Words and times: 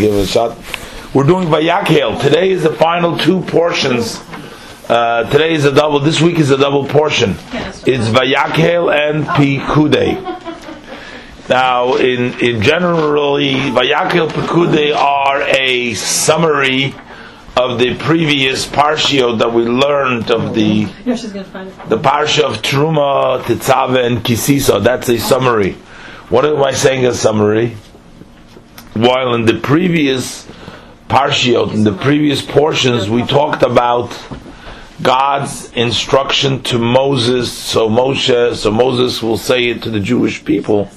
give 0.00 0.14
it 0.14 0.24
a 0.24 0.26
shot. 0.26 0.56
We're 1.14 1.26
doing 1.26 1.48
Vayakhel. 1.48 2.20
Today 2.20 2.50
is 2.50 2.62
the 2.62 2.72
final 2.72 3.18
two 3.18 3.40
portions. 3.42 4.20
Uh, 4.88 5.28
today 5.30 5.52
is 5.52 5.64
a 5.64 5.72
double. 5.72 6.00
This 6.00 6.20
week 6.20 6.38
is 6.38 6.50
a 6.50 6.56
double 6.56 6.84
portion. 6.86 7.30
It's 7.86 8.08
Vayakhel 8.08 8.92
and 8.92 9.24
Pikude. 9.24 10.38
Now, 11.48 11.94
in 11.96 12.38
in 12.40 12.62
generally, 12.62 13.54
Vayakhel 13.54 14.28
Pikude 14.28 14.94
are 14.96 15.42
a 15.42 15.94
summary 15.94 16.94
of 17.56 17.78
the 17.78 17.96
previous 17.98 18.66
parshiot 18.66 19.38
that 19.40 19.52
we 19.52 19.64
learned 19.64 20.30
of 20.30 20.54
the 20.54 20.84
the 21.88 21.98
parsha 21.98 22.42
of 22.44 22.62
Truma, 22.62 23.42
Tetzave, 23.42 24.04
and 24.06 24.18
Kisisa. 24.18 24.82
That's 24.82 25.08
a 25.08 25.18
summary. 25.18 25.72
What 26.30 26.44
am 26.46 26.62
I 26.62 26.70
saying? 26.72 27.06
A 27.06 27.14
summary. 27.14 27.76
While 29.00 29.32
in 29.32 29.46
the 29.46 29.58
previous 29.58 30.46
parshiot, 31.08 31.72
in 31.72 31.84
the 31.84 31.92
previous 31.94 32.42
portions, 32.42 33.08
we 33.08 33.22
talked 33.22 33.62
about 33.62 34.14
God's 35.00 35.72
instruction 35.72 36.62
to 36.64 36.78
Moses. 36.78 37.50
So 37.50 37.88
Moshe, 37.88 38.54
so 38.56 38.70
Moses 38.70 39.22
will 39.22 39.38
say 39.38 39.68
it 39.68 39.82
to 39.84 39.90
the 39.90 40.00
Jewish 40.00 40.44
people. 40.44 40.90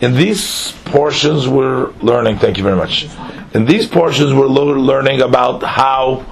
In 0.00 0.14
these 0.14 0.72
portions, 0.84 1.46
we're 1.46 1.92
learning. 2.02 2.38
Thank 2.38 2.58
you 2.58 2.64
very 2.64 2.74
much. 2.74 3.06
In 3.54 3.66
these 3.66 3.86
portions, 3.86 4.34
we're 4.34 4.48
learning 4.48 5.20
about 5.20 5.62
how 5.62 6.26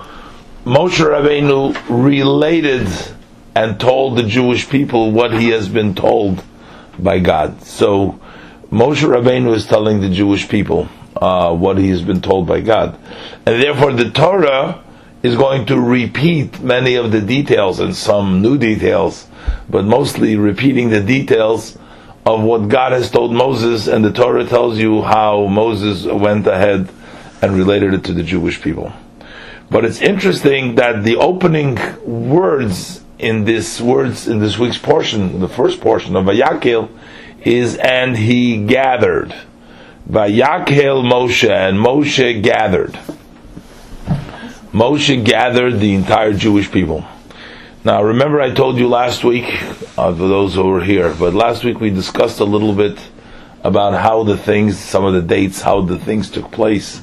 Moshe 0.65 0.99
Rabbeinu 0.99 1.77
related 1.89 2.89
and 3.55 3.79
told 3.79 4.19
the 4.19 4.25
Jewish 4.25 4.69
people 4.69 5.13
what 5.13 5.39
he 5.39 5.51
has 5.51 5.69
been 5.69 5.95
told 5.95 6.43
by 6.99 7.21
God. 7.21 7.63
So 7.63 8.19
Moshe 8.71 9.03
Rabbeinu 9.03 9.55
is 9.55 9.67
telling 9.67 10.01
the 10.01 10.11
Jewish 10.11 10.49
people 10.49 10.89
uh, 11.17 11.53
what 11.53 11.77
he 11.77 11.91
has 11.91 12.03
been 12.03 12.21
told 12.21 12.47
by 12.47 12.61
God. 12.61 12.97
And 13.45 13.61
therefore 13.61 13.93
the 13.93 14.11
Torah 14.11 14.85
is 15.25 15.35
going 15.35 15.67
to 15.67 15.81
repeat 15.81 16.61
many 16.61 16.95
of 16.95 17.11
the 17.11 17.21
details 17.21 17.81
and 17.81 17.95
some 17.95 18.41
new 18.41 18.57
details, 18.57 19.27
but 19.69 19.85
mostly 19.85 20.37
repeating 20.37 20.91
the 20.91 21.03
details 21.03 21.77
of 22.25 22.43
what 22.43 22.69
God 22.69 22.93
has 22.93 23.11
told 23.11 23.33
Moses, 23.33 23.89
and 23.89 24.05
the 24.05 24.13
Torah 24.13 24.47
tells 24.47 24.79
you 24.79 25.03
how 25.03 25.47
Moses 25.47 26.05
went 26.07 26.47
ahead 26.47 26.89
and 27.43 27.57
related 27.57 27.95
it 27.95 28.05
to 28.05 28.13
the 28.13 28.23
Jewish 28.23 28.63
people. 28.63 28.93
But 29.69 29.85
it's 29.85 30.01
interesting 30.01 30.77
that 30.77 31.03
the 31.03 31.17
opening 31.17 31.79
words 32.05 33.03
in 33.19 33.45
this 33.45 33.81
words 33.81 34.29
in 34.29 34.39
this 34.39 34.59
week's 34.59 34.79
portion, 34.79 35.41
the 35.41 35.49
first 35.49 35.81
portion 35.81 36.17
of 36.17 36.25
Vayakhel, 36.25 36.89
is 37.43 37.77
and 37.77 38.17
he 38.17 38.65
gathered. 38.65 39.35
Vayakhel 40.09 41.05
Moshe, 41.05 41.49
and 41.49 41.79
Moshe 41.79 42.43
gathered. 42.43 42.99
Moshe 44.73 45.25
gathered 45.25 45.79
the 45.79 45.95
entire 45.95 46.33
Jewish 46.33 46.71
people. 46.71 47.05
Now, 47.85 48.03
remember, 48.03 48.41
I 48.41 48.53
told 48.53 48.77
you 48.77 48.89
last 48.89 49.25
week, 49.25 49.47
uh, 49.97 50.13
for 50.13 50.29
those 50.29 50.55
who 50.55 50.65
were 50.65 50.83
here, 50.83 51.15
but 51.19 51.33
last 51.33 51.65
week 51.65 51.81
we 51.81 51.91
discussed 51.91 52.41
a 52.41 52.45
little 52.45 52.75
bit 52.75 52.99
about 53.63 53.95
how 53.95 54.23
the 54.23 54.37
things, 54.37 54.79
some 54.79 55.05
of 55.05 55.15
the 55.15 55.23
dates, 55.23 55.61
how 55.61 55.81
the 55.81 55.99
things 55.99 56.31
took 56.31 56.51
place. 56.51 57.01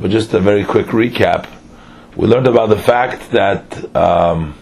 But 0.00 0.10
just 0.10 0.34
a 0.34 0.40
very 0.40 0.64
quick 0.64 0.86
recap. 0.86 1.48
We 2.14 2.26
learned 2.26 2.46
about 2.46 2.68
the 2.68 2.78
fact 2.78 3.30
that 3.32 3.96
um, 3.96 4.54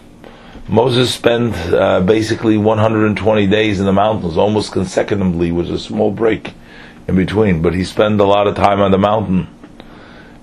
Moses 0.69 1.13
spent 1.13 1.55
uh, 1.73 2.01
basically 2.01 2.57
120 2.57 3.47
days 3.47 3.79
in 3.79 3.85
the 3.85 3.93
mountains, 3.93 4.35
almost 4.35 4.73
consecutively, 4.73 5.49
with 5.49 5.71
a 5.71 5.79
small 5.79 6.11
break 6.11 6.53
in 7.07 7.15
between, 7.15 7.61
but 7.61 7.73
he 7.73 7.85
spent 7.85 8.19
a 8.19 8.25
lot 8.25 8.47
of 8.47 8.55
time 8.55 8.81
on 8.81 8.91
the 8.91 8.97
mountain. 8.97 9.47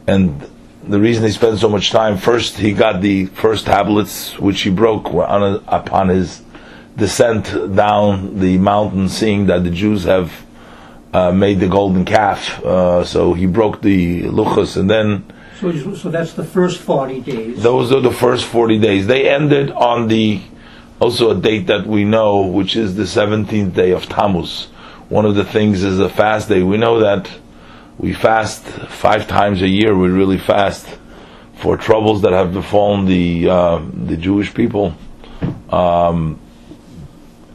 And 0.07 0.51
the 0.83 0.99
reason 0.99 1.25
he 1.25 1.31
spent 1.31 1.59
so 1.59 1.69
much 1.69 1.91
time, 1.91 2.17
first 2.17 2.57
he 2.57 2.73
got 2.73 3.03
the 3.03 3.27
first 3.27 3.67
tablets 3.67 4.39
which 4.39 4.63
he 4.63 4.71
broke 4.71 5.13
a, 5.13 5.63
upon 5.69 6.09
his 6.09 6.41
descent 6.97 7.77
down 7.77 8.41
the 8.41 8.57
mountain, 8.57 9.11
seeing 9.11 9.45
that 9.47 9.63
the 9.63 9.71
Jews 9.71 10.05
have 10.05 10.47
uh, 11.13 11.33
made 11.33 11.61
the 11.61 11.69
golden 11.69 12.07
calf. 12.07 12.65
Uh, 12.65 13.05
so 13.05 13.35
he 13.35 13.45
broke 13.45 13.83
the 13.83 14.23
luchas, 14.23 14.79
and 14.79 14.89
then. 14.89 15.27
So, 15.97 16.11
that's 16.11 16.33
the 16.35 16.45
first 16.45 16.81
forty 16.81 17.21
days. 17.21 17.63
Those 17.63 17.93
are 17.93 18.01
the 18.01 18.13
first 18.13 18.45
forty 18.45 18.79
days. 18.79 19.07
They 19.07 19.29
ended 19.29 19.71
on 19.71 20.09
the 20.09 20.43
also 21.01 21.31
a 21.31 21.41
date 21.41 21.67
that 21.67 21.87
we 21.87 22.05
know, 22.05 22.43
which 22.43 22.77
is 22.77 22.97
the 22.97 23.07
seventeenth 23.07 23.75
day 23.75 23.93
of 23.93 24.07
Tammuz 24.09 24.69
one 25.09 25.27
of 25.27 25.35
the 25.35 25.45
things 25.45 25.83
is 25.83 26.01
a 26.01 26.09
fast 26.09 26.49
day. 26.49 26.63
We 26.63 26.79
know 26.79 27.01
that 27.01 27.31
we 27.99 28.15
fast 28.15 28.65
five 28.65 29.29
times 29.29 29.63
a 29.63 29.69
year. 29.69 29.97
We 29.97 30.09
really 30.09 30.39
fast 30.39 30.87
for 31.57 31.77
troubles 31.77 32.23
that 32.23 32.33
have 32.33 32.53
befallen 32.53 33.07
the 33.07 33.49
uh, 33.49 33.83
the 33.93 34.17
Jewish 34.17 34.53
people. 34.55 34.95
Um, 35.69 36.41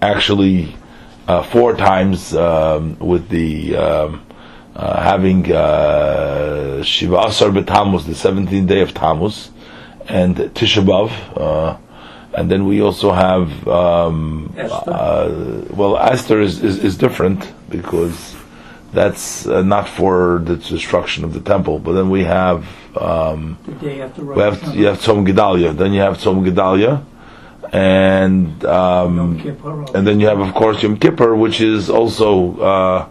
actually, 0.01 0.75
uh, 1.27 1.43
four 1.43 1.75
times 1.75 2.33
um, 2.35 2.97
with 2.99 3.29
the 3.29 3.75
um, 3.75 4.25
uh, 4.79 5.01
having 5.01 5.51
uh, 5.51 6.81
Shiva 6.83 7.17
Asar 7.27 7.49
B'Tammuz, 7.49 8.05
the 8.05 8.15
seventeenth 8.15 8.69
day 8.69 8.81
of 8.81 8.93
Tammuz, 8.93 9.51
and 10.07 10.35
Tisha 10.35 10.83
B'av 10.83 11.11
uh, 11.37 11.77
and 12.33 12.49
then 12.49 12.65
we 12.65 12.81
also 12.81 13.11
have 13.11 13.67
um, 13.67 14.53
uh, 14.57 15.63
well 15.71 15.97
Esther 15.97 16.39
is, 16.39 16.63
is, 16.63 16.83
is, 16.83 16.97
different 16.97 17.51
because 17.69 18.35
that's 18.93 19.47
uh, 19.47 19.61
not 19.61 19.87
for 19.87 20.39
the 20.43 20.55
destruction 20.55 21.23
of 21.23 21.33
the 21.33 21.41
temple 21.41 21.79
but 21.79 21.93
then 21.93 22.09
we 22.09 22.23
have 22.23 22.65
um, 22.97 23.57
we 23.81 23.97
have 23.97 24.75
you 24.75 24.85
have 24.85 24.99
Tzom 24.99 25.27
Gedalia 25.27 25.75
then 25.75 25.93
you 25.93 26.01
have 26.01 26.17
Tzom 26.17 26.47
Gedalia 26.47 27.03
and 27.73 28.63
um, 28.65 29.39
and 29.93 30.07
then 30.07 30.19
you 30.19 30.27
have 30.27 30.39
of 30.39 30.53
course 30.53 30.81
Yom 30.83 30.97
Kippur 30.97 31.35
which 31.35 31.61
is 31.61 31.89
also 31.89 32.59
uh, 32.59 33.09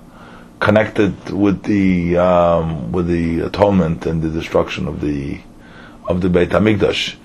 connected 0.61 1.31
with 1.31 1.63
the 1.63 2.17
um, 2.17 2.93
with 2.93 3.07
the 3.07 3.41
atonement 3.41 4.07
and 4.07 4.23
the 4.23 4.31
destruction 4.31 4.89
of 4.89 5.01
the 5.01 5.41
of 6.07 6.21
the 6.21 6.29
Beit 6.29 6.51
Hamikdash 6.51 7.17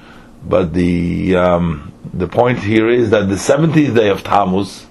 but 0.46 0.74
the 0.74 1.36
um, 1.36 1.94
the 2.14 2.28
point 2.28 2.60
here 2.60 2.90
is 2.90 3.12
that 3.12 3.30
the 3.30 3.36
70th 3.36 3.96
day 3.96 4.10
of 4.10 4.24
Tammuz, 4.24 4.84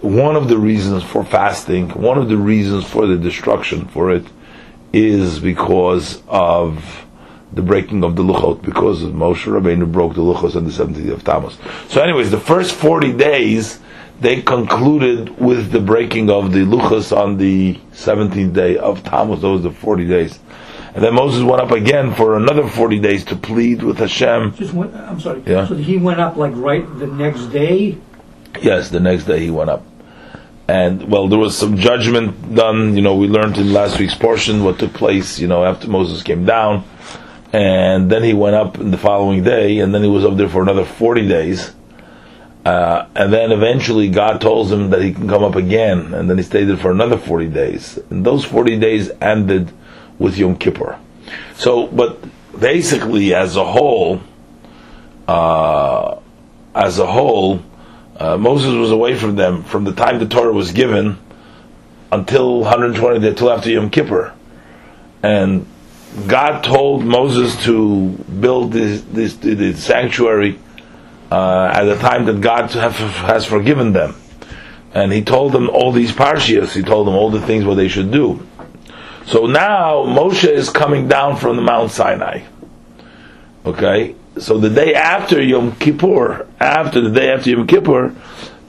one 0.00 0.36
of 0.36 0.48
the 0.48 0.56
reasons 0.56 1.02
for 1.02 1.24
fasting, 1.24 1.90
one 1.90 2.18
of 2.18 2.28
the 2.28 2.36
reasons 2.36 2.88
for 2.88 3.06
the 3.06 3.16
destruction 3.16 3.88
for 3.88 4.12
it, 4.12 4.24
is 4.92 5.40
because 5.40 6.22
of 6.28 7.04
the 7.52 7.62
breaking 7.62 8.04
of 8.04 8.16
the 8.16 8.22
luchot, 8.22 8.62
because 8.62 9.02
Moshe 9.02 9.44
Rabbeinu 9.44 9.90
broke 9.90 10.14
the 10.14 10.22
luchos 10.22 10.54
on 10.56 10.64
the 10.64 10.70
70th 10.70 11.04
day 11.04 11.12
of 11.12 11.24
Tammuz. 11.24 11.58
So, 11.88 12.00
anyways, 12.00 12.30
the 12.30 12.40
first 12.40 12.74
40 12.74 13.12
days 13.14 13.80
they 14.22 14.40
concluded 14.40 15.40
with 15.40 15.72
the 15.72 15.80
breaking 15.80 16.30
of 16.30 16.52
the 16.52 16.60
luchos 16.60 17.14
on 17.14 17.38
the 17.38 17.74
17th 17.92 18.54
day 18.54 18.78
of 18.78 19.02
Tammuz. 19.02 19.40
Those 19.40 19.60
are 19.60 19.70
the 19.70 19.74
40 19.74 20.06
days. 20.06 20.38
And 20.94 21.02
then 21.02 21.14
Moses 21.14 21.42
went 21.42 21.60
up 21.60 21.72
again 21.72 22.14
for 22.14 22.36
another 22.36 22.68
40 22.68 23.00
days 23.00 23.24
to 23.26 23.36
plead 23.36 23.82
with 23.82 23.98
Hashem. 23.98 24.54
Just 24.54 24.74
went, 24.74 24.94
I'm 24.94 25.18
sorry. 25.18 25.42
Yeah. 25.44 25.66
So 25.66 25.74
he 25.74 25.96
went 25.96 26.20
up 26.20 26.36
like 26.36 26.52
right 26.54 26.86
the 26.98 27.08
next 27.08 27.46
day? 27.46 27.98
Yes, 28.60 28.90
the 28.90 29.00
next 29.00 29.24
day 29.24 29.40
he 29.40 29.50
went 29.50 29.70
up. 29.70 29.84
And 30.68 31.10
well, 31.10 31.26
there 31.26 31.38
was 31.38 31.58
some 31.58 31.76
judgment 31.76 32.54
done. 32.54 32.94
You 32.94 33.02
know, 33.02 33.16
we 33.16 33.26
learned 33.26 33.58
in 33.58 33.72
last 33.72 33.98
week's 33.98 34.14
portion 34.14 34.62
what 34.62 34.78
took 34.78 34.92
place. 34.92 35.40
You 35.40 35.48
know, 35.48 35.64
after 35.64 35.88
Moses 35.88 36.22
came 36.22 36.44
down, 36.44 36.84
and 37.52 38.08
then 38.08 38.22
he 38.22 38.34
went 38.34 38.54
up 38.54 38.78
in 38.78 38.92
the 38.92 38.98
following 38.98 39.42
day, 39.42 39.80
and 39.80 39.92
then 39.92 40.02
he 40.02 40.08
was 40.08 40.24
up 40.24 40.36
there 40.36 40.48
for 40.48 40.62
another 40.62 40.84
forty 40.84 41.26
days. 41.26 41.74
Uh, 42.64 43.08
and 43.16 43.32
then 43.32 43.50
eventually 43.50 44.08
God 44.08 44.40
tells 44.40 44.70
him 44.70 44.90
that 44.90 45.02
he 45.02 45.12
can 45.12 45.28
come 45.28 45.42
up 45.42 45.56
again, 45.56 46.14
and 46.14 46.30
then 46.30 46.36
he 46.36 46.44
stayed 46.44 46.64
there 46.64 46.76
for 46.76 46.92
another 46.92 47.18
forty 47.18 47.48
days. 47.48 47.98
And 48.10 48.24
those 48.24 48.44
forty 48.44 48.78
days 48.78 49.10
ended 49.20 49.72
with 50.18 50.38
Yom 50.38 50.56
Kippur. 50.56 50.98
So, 51.54 51.88
but 51.88 52.22
basically, 52.58 53.34
as 53.34 53.56
a 53.56 53.64
whole, 53.64 54.20
uh, 55.26 56.18
as 56.74 56.98
a 57.00 57.06
whole, 57.06 57.62
uh, 58.16 58.36
Moses 58.36 58.74
was 58.74 58.92
away 58.92 59.16
from 59.16 59.34
them 59.34 59.64
from 59.64 59.82
the 59.84 59.92
time 59.92 60.20
the 60.20 60.26
Torah 60.26 60.52
was 60.52 60.70
given 60.70 61.18
until 62.12 62.60
120 62.60 63.26
until 63.26 63.50
after 63.50 63.70
Yom 63.70 63.90
Kippur, 63.90 64.34
and 65.22 65.66
God 66.26 66.62
told 66.62 67.04
Moses 67.04 67.56
to 67.64 68.10
build 68.10 68.72
this, 68.72 69.00
this, 69.12 69.34
this 69.36 69.82
sanctuary 69.82 70.58
uh, 71.32 71.72
at 71.72 71.84
the 71.84 71.96
time 71.96 72.26
that 72.26 72.42
God 72.42 72.70
have, 72.72 72.94
has 72.98 73.46
forgiven 73.46 73.92
them, 73.92 74.14
and 74.92 75.10
He 75.10 75.22
told 75.22 75.52
them 75.52 75.70
all 75.70 75.90
these 75.90 76.12
parshias. 76.12 76.74
He 76.74 76.82
told 76.82 77.06
them 77.06 77.14
all 77.14 77.30
the 77.30 77.40
things 77.40 77.64
what 77.64 77.76
they 77.76 77.88
should 77.88 78.10
do. 78.10 78.46
So 79.24 79.46
now 79.46 80.04
Moshe 80.04 80.46
is 80.46 80.68
coming 80.68 81.08
down 81.08 81.38
from 81.38 81.56
the 81.56 81.62
Mount 81.62 81.90
Sinai. 81.90 82.42
Okay, 83.64 84.14
so 84.36 84.58
the 84.58 84.68
day 84.68 84.94
after 84.94 85.42
Yom 85.42 85.76
Kippur, 85.76 86.46
after 86.60 87.00
the 87.00 87.10
day 87.10 87.30
after 87.32 87.48
Yom 87.48 87.66
Kippur, 87.66 88.14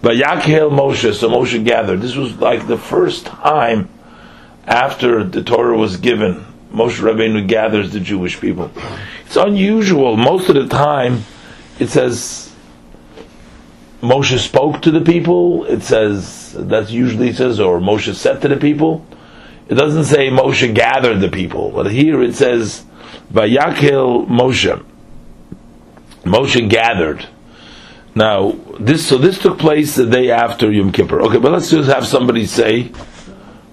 Vayakhel 0.02 0.72
Moshe, 0.72 1.14
so 1.16 1.30
Moshe 1.30 1.62
gathered. 1.66 2.00
This 2.00 2.16
was 2.16 2.38
like 2.38 2.66
the 2.68 2.78
first 2.78 3.26
time 3.26 3.90
after 4.66 5.26
the 5.26 5.44
Torah 5.44 5.78
was 5.78 5.98
given. 5.98 6.46
Moshe 6.72 7.02
Rabbeinu 7.02 7.46
gathers 7.46 7.92
the 7.92 8.00
Jewish 8.00 8.40
people. 8.40 8.72
It's 9.26 9.36
unusual. 9.36 10.16
Most 10.16 10.48
of 10.48 10.56
the 10.56 10.68
time, 10.68 11.24
it 11.80 11.90
says 11.90 12.43
Moshe 14.04 14.38
spoke 14.38 14.82
to 14.82 14.92
the 14.92 15.00
people. 15.00 15.64
It 15.64 15.82
says 15.82 16.54
that's 16.58 16.92
usually 16.92 17.30
it 17.30 17.38
says, 17.38 17.62
or 17.62 17.80
Moshe 17.80 18.14
said 18.14 18.42
to 18.42 18.50
the 18.50 18.58
people. 18.58 19.06
It 19.70 19.76
doesn't 19.76 20.04
say 20.04 20.28
Moshe 20.28 20.76
gathered 20.76 21.22
the 21.22 21.30
people, 21.30 21.72
but 21.72 21.90
here 21.90 22.22
it 22.22 22.36
says 22.36 22.84
Vayakhel 23.32 24.28
Moshe. 24.28 24.84
Moshe 26.24 26.70
gathered. 26.70 27.26
Now 28.14 28.52
this 28.78 29.08
so 29.08 29.18
this 29.18 29.40
took 29.40 29.58
place 29.58 29.96
the 29.96 30.06
day 30.06 30.32
after 30.32 30.70
Yom 30.70 30.92
Kippur. 30.92 31.22
Okay, 31.22 31.40
but 31.40 31.54
let's 31.54 31.72
just 31.72 31.90
have 31.90 32.06
somebody 32.06 32.46
say. 32.46 32.92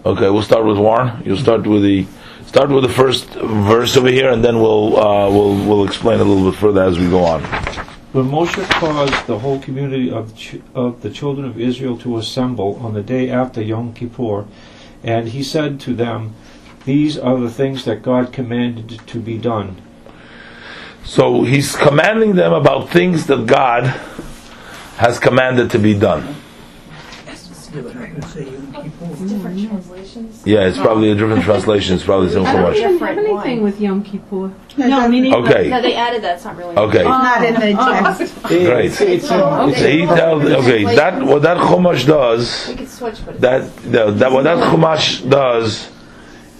Okay, 0.06 0.30
we'll 0.30 0.42
start 0.42 0.64
with 0.64 0.78
Warren. 0.78 1.22
You'll 1.24 1.38
start 1.38 1.66
with 1.66 1.82
the 1.82 2.06
start 2.46 2.70
with 2.70 2.84
the 2.84 2.88
first 2.88 3.26
verse 3.30 3.96
over 3.96 4.08
here, 4.08 4.30
and 4.30 4.44
then 4.44 4.60
we'll 4.60 4.96
uh, 4.96 5.28
we'll 5.28 5.56
we'll 5.66 5.84
explain 5.84 6.20
a 6.20 6.24
little 6.24 6.52
bit 6.52 6.58
further 6.58 6.84
as 6.84 7.00
we 7.00 7.10
go 7.10 7.24
on. 7.24 7.42
When 8.12 8.24
Moshe 8.24 8.68
caused 8.80 9.28
the 9.28 9.38
whole 9.38 9.60
community 9.60 10.10
of, 10.10 10.36
ch- 10.36 10.56
of 10.74 11.00
the 11.02 11.10
children 11.10 11.46
of 11.46 11.60
Israel 11.60 11.96
to 11.98 12.18
assemble 12.18 12.74
on 12.82 12.92
the 12.92 13.04
day 13.04 13.30
after 13.30 13.62
Yom 13.62 13.94
Kippur, 13.94 14.46
and 15.04 15.28
he 15.28 15.44
said 15.44 15.78
to 15.82 15.94
them, 15.94 16.34
These 16.84 17.16
are 17.16 17.38
the 17.38 17.50
things 17.50 17.84
that 17.84 18.02
God 18.02 18.32
commanded 18.32 19.00
to 19.06 19.20
be 19.20 19.38
done. 19.38 19.80
So 21.04 21.44
he's 21.44 21.76
commanding 21.76 22.34
them 22.34 22.52
about 22.52 22.90
things 22.90 23.26
that 23.26 23.46
God 23.46 23.84
has 24.96 25.20
commanded 25.20 25.70
to 25.70 25.78
be 25.78 25.94
done. 25.94 26.34
Different 28.82 29.18
mm-hmm. 29.18 29.68
translations. 29.68 30.46
Yeah, 30.46 30.66
it's 30.66 30.78
probably 30.78 31.10
a 31.10 31.14
different 31.14 31.44
translation. 31.44 31.94
It's 31.94 32.04
probably 32.04 32.30
some 32.30 32.46
I 32.46 32.52
don't 32.52 32.62
much. 32.62 32.76
even 32.76 32.90
have 32.90 32.92
Different 32.98 33.18
anything 33.18 33.58
why? 33.58 33.64
with 33.64 33.80
Yom 33.80 34.02
Kippur. 34.02 34.52
No, 34.76 35.08
meaning 35.08 35.34
Okay. 35.34 35.68
No, 35.68 35.82
they 35.82 35.94
added 35.94 36.22
that. 36.22 36.36
It's 36.36 36.44
not 36.44 36.56
really. 36.56 36.76
Okay. 36.76 37.04
not 37.04 37.44
in 37.44 37.54
the 37.54 37.76
oh. 37.78 38.16
text. 38.16 38.42
Great. 38.42 38.90
It's, 38.90 39.00
it's, 39.00 39.28
Oh, 39.30 39.68
it's- 39.68 39.82
So 39.82 39.88
he 39.88 40.06
tells 40.06 40.44
okay 40.44 40.84
that 40.96 41.22
what 41.22 41.42
that 41.42 41.58
chumash 41.58 42.06
does 42.06 42.68
We 42.68 42.76
could 42.76 42.88
switch, 42.88 43.24
but 43.24 43.34
it's 43.34 43.40
that 43.42 43.76
the, 43.82 44.10
that 44.12 44.32
what 44.32 44.44
that 44.44 44.58
chumash 44.58 45.28
does 45.28 45.90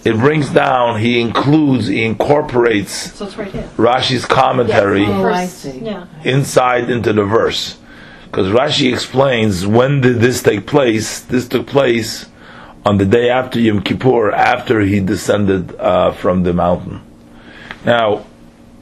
it 0.03 0.15
brings 0.17 0.49
down 0.49 0.99
he 0.99 1.21
includes 1.21 1.87
he 1.87 2.03
incorporates 2.03 3.13
so 3.13 3.25
it's 3.25 3.37
right 3.37 3.51
here. 3.51 3.69
Rashi's 3.77 4.25
commentary 4.25 5.05
Oh, 5.05 5.25
I 5.25 5.45
see. 5.45 5.79
Yeah. 5.79 6.07
inside 6.23 6.89
into 6.89 7.13
the 7.13 7.23
verse 7.23 7.77
because 8.31 8.47
Rashi 8.47 8.93
explains 8.93 9.67
when 9.67 9.99
did 9.99 10.21
this 10.21 10.41
take 10.41 10.65
place 10.65 11.19
this 11.19 11.47
took 11.47 11.67
place 11.67 12.27
on 12.85 12.97
the 12.97 13.05
day 13.05 13.29
after 13.29 13.59
Yom 13.59 13.83
Kippur 13.83 14.31
after 14.31 14.79
he 14.79 15.01
descended 15.01 15.75
uh, 15.75 16.13
from 16.13 16.43
the 16.43 16.53
mountain 16.53 17.01
now 17.85 18.25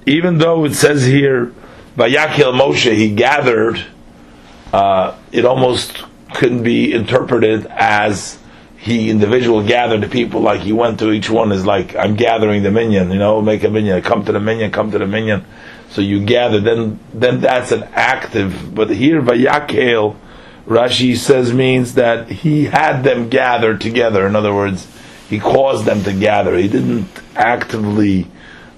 even 0.06 0.38
though 0.38 0.66
it 0.66 0.76
says 0.76 1.06
here 1.06 1.54
Vayakhel 1.98 2.54
Moshe 2.54 2.94
he 2.96 3.14
gathered 3.14 3.84
uh, 4.72 5.18
it 5.32 5.46
almost 5.46 6.04
couldn't 6.36 6.62
be 6.62 6.94
interpreted 6.94 7.66
as 7.66 8.38
he 8.78 9.10
individual 9.10 9.66
gathered 9.66 10.02
the 10.02 10.08
people 10.08 10.42
like 10.42 10.62
he 10.62 10.72
went 10.72 11.00
to 11.00 11.12
each 11.12 11.30
one 11.30 11.52
is 11.52 11.66
like 11.66 11.96
I'm 11.96 12.16
gathering 12.16 12.64
the 12.64 12.72
minyan, 12.72 13.12
you 13.12 13.20
know, 13.20 13.42
make 13.42 13.64
a 13.66 13.70
minyan, 13.70 14.02
come 14.02 14.24
to 14.24 14.32
the 14.32 14.40
minyan, 14.40 14.72
come 14.72 14.92
to 14.92 14.98
the 14.98 15.06
minion. 15.06 15.44
So 15.90 16.02
you 16.02 16.24
gather, 16.24 16.60
then 16.60 17.00
then 17.14 17.42
that's 17.42 17.72
an 17.72 17.84
active. 17.94 18.74
But 18.74 18.92
here 18.92 19.22
Vayakhel, 19.22 20.16
Rashi 20.68 21.18
says 21.18 21.52
means 21.54 21.96
that 21.96 22.30
he 22.30 22.66
had 22.66 23.04
them 23.04 23.30
gather 23.30 23.78
together. 23.78 24.28
In 24.28 24.36
other 24.36 24.54
words, 24.54 24.88
he 25.28 25.40
caused 25.40 25.86
them 25.86 26.04
to 26.04 26.14
gather. 26.14 26.56
He 26.56 26.68
didn't 26.68 27.08
actively 27.36 28.28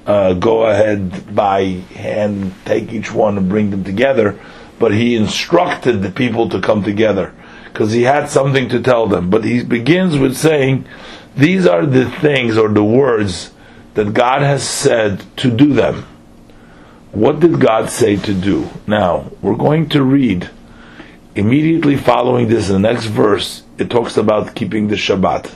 uh, 0.06 0.34
go 0.34 0.64
ahead 0.64 1.36
by 1.36 1.64
hand 1.94 2.54
take 2.66 2.92
each 2.92 3.12
one 3.12 3.38
and 3.38 3.50
bring 3.50 3.72
them 3.72 3.84
together, 3.84 4.40
but 4.80 4.94
he 4.94 5.16
instructed 5.16 6.02
the 6.02 6.12
people 6.12 6.50
to 6.50 6.60
come 6.62 6.84
together 6.84 7.34
because 7.66 7.92
he 7.92 8.04
had 8.04 8.30
something 8.30 8.68
to 8.70 8.82
tell 8.82 9.08
them. 9.08 9.30
But 9.30 9.44
he 9.44 9.64
begins 9.64 10.18
with 10.18 10.36
saying, 10.36 10.86
These 11.36 11.68
are 11.68 11.86
the 11.86 12.10
things 12.10 12.58
or 12.58 12.70
the 12.70 12.84
words 12.84 13.52
that 13.94 14.14
God 14.14 14.42
has 14.42 14.68
said 14.68 15.24
to 15.38 15.52
do 15.52 15.74
them. 15.74 16.06
What 17.12 17.40
did 17.40 17.60
God 17.60 17.90
say 17.90 18.16
to 18.16 18.34
do? 18.34 18.70
Now, 18.88 19.32
we're 19.42 19.56
going 19.56 19.90
to 19.90 20.04
read 20.04 20.50
immediately 21.36 21.98
following 21.98 22.48
this 22.48 22.70
in 22.70 22.82
the 22.82 22.88
next 22.88 23.06
verse, 23.06 23.64
it 23.78 23.90
talks 23.90 24.18
about 24.18 24.56
keeping 24.56 24.88
the 24.88 24.96
Shabbat. 24.96 25.54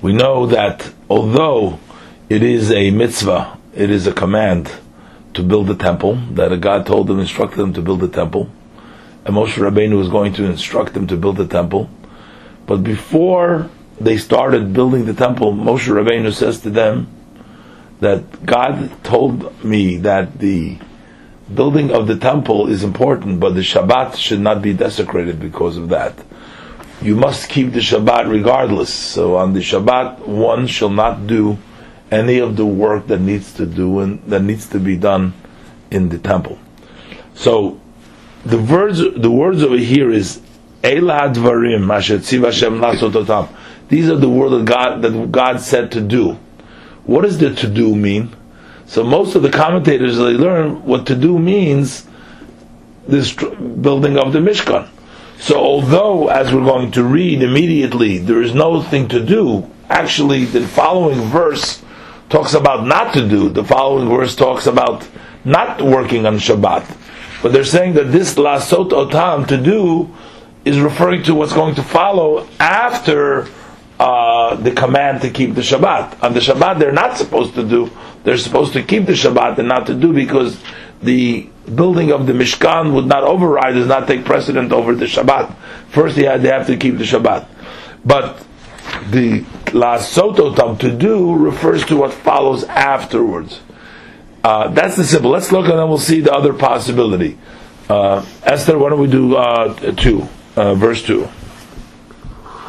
We 0.00 0.12
know 0.12 0.46
that 0.46 0.92
although 1.08 1.78
it 2.28 2.42
is 2.42 2.70
a 2.70 2.90
mitzvah, 2.90 3.58
it 3.74 3.90
is 3.90 4.06
a 4.06 4.12
command 4.12 4.70
to 5.34 5.42
build 5.42 5.66
the 5.66 5.76
temple, 5.76 6.16
that 6.32 6.58
God 6.60 6.86
told 6.86 7.06
them, 7.06 7.18
instructed 7.18 7.56
them 7.56 7.72
to 7.74 7.82
build 7.82 8.00
the 8.00 8.08
temple 8.08 8.50
and 9.24 9.36
Moshe 9.36 9.54
Rabbeinu 9.54 9.96
was 9.96 10.08
going 10.08 10.32
to 10.34 10.44
instruct 10.44 10.94
them 10.94 11.06
to 11.06 11.16
build 11.16 11.36
the 11.36 11.46
temple. 11.46 11.88
But 12.66 12.82
before 12.82 13.70
they 14.00 14.16
started 14.16 14.72
building 14.72 15.04
the 15.04 15.14
temple, 15.14 15.52
Moshe 15.52 15.88
Rabbeinu 15.88 16.32
says 16.32 16.60
to 16.60 16.70
them 16.70 17.08
that 18.02 18.44
God 18.44 18.90
told 19.04 19.64
me 19.64 19.96
that 19.98 20.40
the 20.40 20.76
building 21.54 21.92
of 21.92 22.08
the 22.08 22.16
temple 22.16 22.66
is 22.66 22.82
important, 22.82 23.38
but 23.38 23.54
the 23.54 23.60
Shabbat 23.60 24.16
should 24.16 24.40
not 24.40 24.60
be 24.60 24.72
desecrated 24.72 25.38
because 25.38 25.76
of 25.76 25.88
that. 25.90 26.12
You 27.00 27.14
must 27.14 27.48
keep 27.48 27.72
the 27.72 27.78
Shabbat 27.78 28.28
regardless. 28.28 28.92
So 28.92 29.36
on 29.36 29.52
the 29.52 29.60
Shabbat, 29.60 30.26
one 30.26 30.66
shall 30.66 30.90
not 30.90 31.28
do 31.28 31.58
any 32.10 32.40
of 32.40 32.56
the 32.56 32.66
work 32.66 33.06
that 33.06 33.20
needs 33.20 33.54
to 33.54 33.66
do 33.66 34.00
and 34.00 34.20
that 34.24 34.42
needs 34.42 34.68
to 34.70 34.80
be 34.80 34.96
done 34.96 35.32
in 35.92 36.08
the 36.08 36.18
temple. 36.18 36.58
So 37.34 37.80
the 38.44 38.58
words 38.58 38.98
the 38.98 39.30
words 39.30 39.62
over 39.62 39.76
here 39.76 40.10
is 40.10 40.40
Eila 40.82 41.32
Dvarim 41.32 41.88
Asher 41.94 42.18
Tziv 42.18 42.46
Hashem 42.46 42.80
Lasot 42.80 43.48
These 43.88 44.08
are 44.08 44.16
the 44.16 44.28
words 44.28 44.56
that 44.56 44.64
God 44.64 45.02
that 45.02 45.30
God 45.30 45.60
said 45.60 45.92
to 45.92 46.00
do. 46.00 46.36
What 47.04 47.22
does 47.22 47.38
the 47.38 47.54
to 47.54 47.68
do 47.68 47.94
mean? 47.96 48.34
So 48.86 49.02
most 49.02 49.34
of 49.34 49.42
the 49.42 49.50
commentators 49.50 50.18
they 50.18 50.34
learn 50.34 50.84
what 50.84 51.06
to 51.06 51.14
do 51.14 51.38
means 51.38 52.06
this 53.06 53.32
building 53.32 54.18
of 54.18 54.32
the 54.32 54.38
Mishkan. 54.38 54.88
So 55.38 55.58
although 55.58 56.28
as 56.28 56.52
we're 56.52 56.64
going 56.64 56.92
to 56.92 57.02
read 57.02 57.42
immediately 57.42 58.18
there 58.18 58.42
is 58.42 58.54
no 58.54 58.82
thing 58.82 59.08
to 59.08 59.24
do, 59.24 59.68
actually 59.88 60.44
the 60.44 60.66
following 60.66 61.20
verse 61.22 61.82
talks 62.28 62.54
about 62.54 62.86
not 62.86 63.12
to 63.14 63.28
do. 63.28 63.48
The 63.48 63.64
following 63.64 64.08
verse 64.08 64.34
talks 64.36 64.66
about 64.66 65.06
not 65.44 65.82
working 65.82 66.26
on 66.26 66.36
Shabbat. 66.36 66.98
But 67.42 67.52
they're 67.52 67.64
saying 67.64 67.94
that 67.94 68.12
this 68.12 68.36
lasot 68.36 68.90
otam 68.90 69.48
to 69.48 69.56
do 69.56 70.14
is 70.64 70.78
referring 70.78 71.24
to 71.24 71.34
what's 71.34 71.52
going 71.52 71.74
to 71.74 71.82
follow 71.82 72.48
after 72.60 73.48
uh, 74.02 74.56
the 74.56 74.72
command 74.72 75.22
to 75.22 75.30
keep 75.30 75.54
the 75.54 75.60
Shabbat. 75.60 76.24
On 76.24 76.34
the 76.34 76.40
Shabbat, 76.40 76.80
they're 76.80 76.90
not 76.90 77.16
supposed 77.16 77.54
to 77.54 77.62
do. 77.62 77.88
They're 78.24 78.36
supposed 78.36 78.72
to 78.72 78.82
keep 78.82 79.06
the 79.06 79.12
Shabbat 79.12 79.58
and 79.58 79.68
not 79.68 79.86
to 79.86 79.94
do 79.94 80.12
because 80.12 80.60
the 81.00 81.48
building 81.72 82.10
of 82.10 82.26
the 82.26 82.32
Mishkan 82.32 82.94
would 82.94 83.06
not 83.06 83.22
override, 83.22 83.74
does 83.74 83.86
not 83.86 84.08
take 84.08 84.24
precedent 84.24 84.72
over 84.72 84.96
the 84.96 85.04
Shabbat. 85.04 85.54
First, 85.90 86.16
they, 86.16 86.24
had, 86.24 86.42
they 86.42 86.48
have 86.48 86.66
to 86.66 86.76
keep 86.76 86.98
the 86.98 87.04
Shabbat. 87.04 87.46
But 88.04 88.44
the 89.10 89.42
lasot 89.66 90.34
otam 90.36 90.80
to 90.80 90.90
do 90.90 91.36
refers 91.36 91.86
to 91.86 91.96
what 91.96 92.12
follows 92.12 92.64
afterwards. 92.64 93.60
Uh, 94.42 94.66
that's 94.68 94.96
the 94.96 95.04
simple. 95.04 95.30
Let's 95.30 95.52
look 95.52 95.66
and 95.66 95.78
then 95.78 95.88
we'll 95.88 95.98
see 95.98 96.20
the 96.20 96.32
other 96.32 96.52
possibility. 96.52 97.38
Uh, 97.88 98.26
Esther, 98.42 98.76
why 98.76 98.90
don't 98.90 98.98
we 98.98 99.06
do 99.06 99.36
uh, 99.36 99.92
two, 99.92 100.26
uh, 100.56 100.74
verse 100.74 101.04
two? 101.04 101.28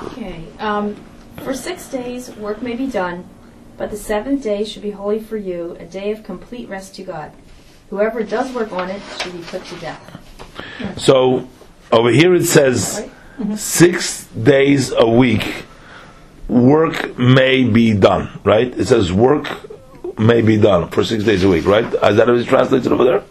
Okay. 0.04 0.46
Um, 0.60 0.96
for 1.44 1.54
six 1.54 1.88
days 1.88 2.32
work 2.38 2.62
may 2.62 2.76
be 2.76 2.88
done, 2.88 3.28
but 3.78 3.92
the 3.92 3.98
seventh 3.98 4.44
day 4.44 4.64
should 4.64 4.82
be 4.82 4.92
holy 4.92 5.20
for 5.20 5.38
you, 5.38 5.76
a 5.80 5.86
day 5.86 6.12
of 6.12 6.24
complete 6.24 6.70
rest 6.70 6.96
to 6.96 7.04
God. 7.04 7.32
Whoever 7.90 8.24
does 8.24 8.52
work 8.54 8.72
on 8.72 8.90
it 8.90 9.02
should 9.22 9.34
be 9.34 9.44
put 9.44 9.66
to 9.66 9.76
death. 9.80 10.98
So 10.98 11.48
over 11.92 12.10
here 12.10 12.34
it 12.34 12.46
says 12.46 13.10
six 13.56 14.26
days 14.28 14.92
a 14.92 15.08
week 15.08 15.66
work 16.48 17.18
may 17.18 17.64
be 17.64 17.94
done, 17.94 18.40
right? 18.44 18.68
It 18.78 18.86
says 18.86 19.12
work 19.12 19.48
may 20.20 20.42
be 20.42 20.58
done 20.58 20.90
for 20.90 21.04
six 21.04 21.24
days 21.24 21.44
a 21.44 21.50
week, 21.50 21.66
right? 21.66 21.86
Is 21.86 22.16
that 22.18 22.28
how 22.28 22.34
it's 22.34 22.48
translated 22.48 22.92
over 22.92 23.04
there? 23.04 23.24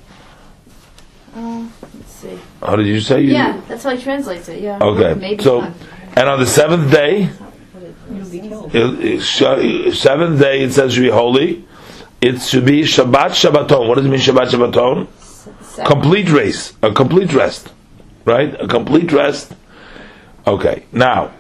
Uh, 1.35 1.67
let's 1.83 2.13
see. 2.13 2.39
How 2.61 2.77
did 2.77 2.87
you 2.87 3.01
say? 3.01 3.23
You, 3.23 3.33
Yeah, 3.33 3.61
that's 3.69 3.85
how 3.85 3.97
he 3.97 4.03
translates 4.03 4.49
it. 4.49 4.61
Yeah. 4.61 4.79
Okay. 4.81 5.39
So, 5.39 5.63
done. 5.63 5.75
and 6.17 6.29
on 6.29 6.41
the 6.41 6.47
seventh 6.47 6.91
day, 6.91 7.31
seventh 9.93 10.41
day 10.41 10.63
it 10.63 10.73
says 10.73 10.95
should 10.95 11.03
be 11.03 11.11
holy. 11.11 11.65
It 12.21 12.41
should 12.41 12.65
be 12.65 12.83
Shabbat 12.83 13.31
Shabbaton. 13.31 13.89
What 13.89 13.97
does 13.97 14.07
it 14.07 14.09
mean 14.09 14.21
Shabbat 14.21 14.49
Shabbaton? 14.49 15.09
Seven. 15.63 15.87
complete 15.87 16.29
race, 16.31 16.75
a 16.83 16.93
complete 16.93 17.33
rest, 17.33 17.73
right? 18.25 18.55
A 18.61 18.69
complete 18.69 19.11
rest. 19.11 19.55
Okay, 20.47 20.85
now 20.93 21.33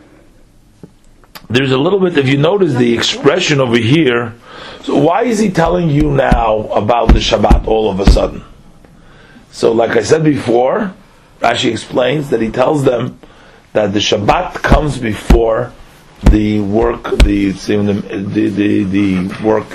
there's 1.48 1.72
a 1.72 1.78
little 1.78 2.00
bit. 2.00 2.16
If 2.16 2.28
you 2.28 2.38
notice 2.38 2.74
the 2.74 2.94
expression 2.94 3.60
over 3.60 3.76
here, 3.76 4.34
so 4.82 4.96
why 4.96 5.24
is 5.24 5.38
he 5.38 5.50
telling 5.50 5.90
you 5.90 6.10
now 6.10 6.62
about 6.72 7.08
the 7.08 7.20
Shabbat 7.20 7.66
all 7.66 7.90
of 7.90 8.00
a 8.00 8.10
sudden? 8.10 8.42
So, 9.50 9.72
like 9.72 9.90
I 9.90 10.02
said 10.02 10.24
before, 10.24 10.94
Rashi 11.40 11.70
explains 11.70 12.30
that 12.30 12.40
he 12.40 12.50
tells 12.50 12.84
them 12.84 13.18
that 13.74 13.92
the 13.92 13.98
Shabbat 13.98 14.54
comes 14.54 14.98
before 14.98 15.72
the 16.30 16.60
work, 16.60 17.04
the 17.24 17.50
the 17.52 18.48
the, 18.48 18.84
the 18.84 19.44
work 19.44 19.66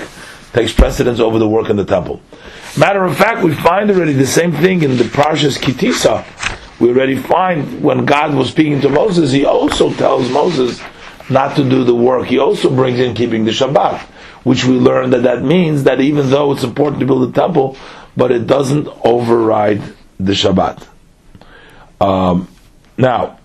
takes 0.52 0.72
precedence 0.72 1.20
over 1.20 1.38
the 1.38 1.48
work 1.48 1.70
in 1.70 1.76
the 1.76 1.84
temple. 1.84 2.20
Matter 2.76 3.04
of 3.04 3.16
fact, 3.16 3.42
we 3.42 3.54
find 3.54 3.90
already 3.90 4.12
the 4.12 4.26
same 4.26 4.52
thing 4.52 4.82
in 4.82 4.96
the 4.96 5.04
Parshas 5.04 5.58
Kisisa. 5.58 6.24
We 6.80 6.90
already 6.90 7.16
find 7.16 7.82
when 7.82 8.04
God 8.04 8.34
was 8.34 8.50
speaking 8.50 8.80
to 8.82 8.88
Moses, 8.88 9.32
He 9.32 9.44
also 9.44 9.92
tells 9.92 10.30
Moses 10.30 10.80
not 11.28 11.56
to 11.56 11.68
do 11.68 11.84
the 11.84 11.94
work. 11.94 12.26
He 12.26 12.38
also 12.38 12.70
brings 12.70 13.00
in 13.00 13.14
keeping 13.14 13.44
the 13.44 13.50
Shabbat, 13.50 14.00
which 14.44 14.64
we 14.64 14.74
learn 14.74 15.10
that 15.10 15.24
that 15.24 15.42
means 15.42 15.84
that 15.84 16.00
even 16.00 16.30
though 16.30 16.52
it's 16.52 16.62
important 16.64 17.00
to 17.00 17.06
build 17.06 17.28
a 17.28 17.32
temple, 17.32 17.76
but 18.16 18.30
it 18.30 18.46
doesn't 18.46 18.88
override 19.04 19.82
the 20.18 20.32
Shabbat. 20.32 20.86
Um, 22.00 22.48
now, 22.96 23.37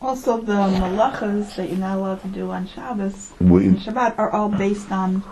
Also, 0.00 0.40
the 0.40 0.52
malachas 0.52 1.56
that 1.56 1.68
you're 1.68 1.78
not 1.78 1.96
allowed 1.96 2.20
to 2.20 2.28
do 2.28 2.50
on 2.50 2.66
Shabbos 2.68 3.32
we, 3.40 3.66
and 3.66 3.78
Shabbat 3.78 4.18
are 4.18 4.30
all 4.30 4.50
based 4.50 4.92
on 4.92 5.24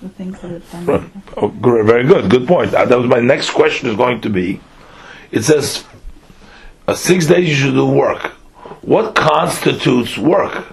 the 0.00 0.08
things 0.08 0.40
that 0.40 0.50
it's 0.50 0.72
done. 0.72 0.86
Right. 0.86 1.10
Oh, 1.36 1.48
very 1.48 2.04
good. 2.04 2.28
Good 2.28 2.48
point. 2.48 2.74
Uh, 2.74 2.84
that 2.84 2.98
was 2.98 3.06
my 3.06 3.20
next 3.20 3.50
question. 3.50 3.88
Is 3.88 3.96
going 3.96 4.20
to 4.22 4.28
be, 4.28 4.60
it 5.30 5.44
says, 5.44 5.84
uh, 6.88 6.94
six 6.94 7.26
days 7.26 7.48
you 7.48 7.54
should 7.54 7.74
do 7.74 7.86
work. 7.86 8.32
What 8.82 9.14
constitutes 9.14 10.18
work? 10.18 10.64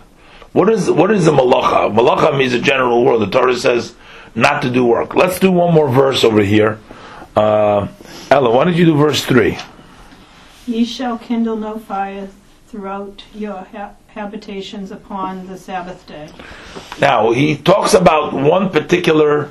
What 0.52 0.70
is 0.70 0.90
what 0.90 1.12
is 1.12 1.28
a 1.28 1.32
malacha? 1.32 1.96
Malacha 1.96 2.36
means 2.36 2.54
a 2.54 2.60
general 2.60 3.06
word. 3.06 3.20
The 3.20 3.30
Torah 3.30 3.56
says 3.56 3.96
not 4.34 4.64
to 4.64 4.72
do 4.72 4.84
work. 4.84 5.14
Let's 5.14 5.40
do 5.40 5.52
one 5.52 5.74
more 5.74 5.88
verse 5.88 6.24
over 6.24 6.42
here. 6.42 6.80
Uh, 7.36 7.88
Ella, 8.32 8.50
why 8.50 8.64
don't 8.64 8.76
you 8.76 8.86
do 8.86 8.98
verse 8.98 9.24
three? 9.24 9.60
Ye 10.70 10.86
shall 10.86 11.18
kindle 11.18 11.56
no 11.56 11.80
fire 11.80 12.30
throughout 12.68 13.24
your 13.34 13.66
ha- 13.72 13.94
habitations 14.10 14.92
upon 14.92 15.48
the 15.48 15.58
Sabbath 15.58 16.06
day. 16.06 16.30
Now 17.02 17.32
he 17.32 17.58
talks 17.58 17.96
about 17.96 18.34
one 18.34 18.70
particular 18.70 19.50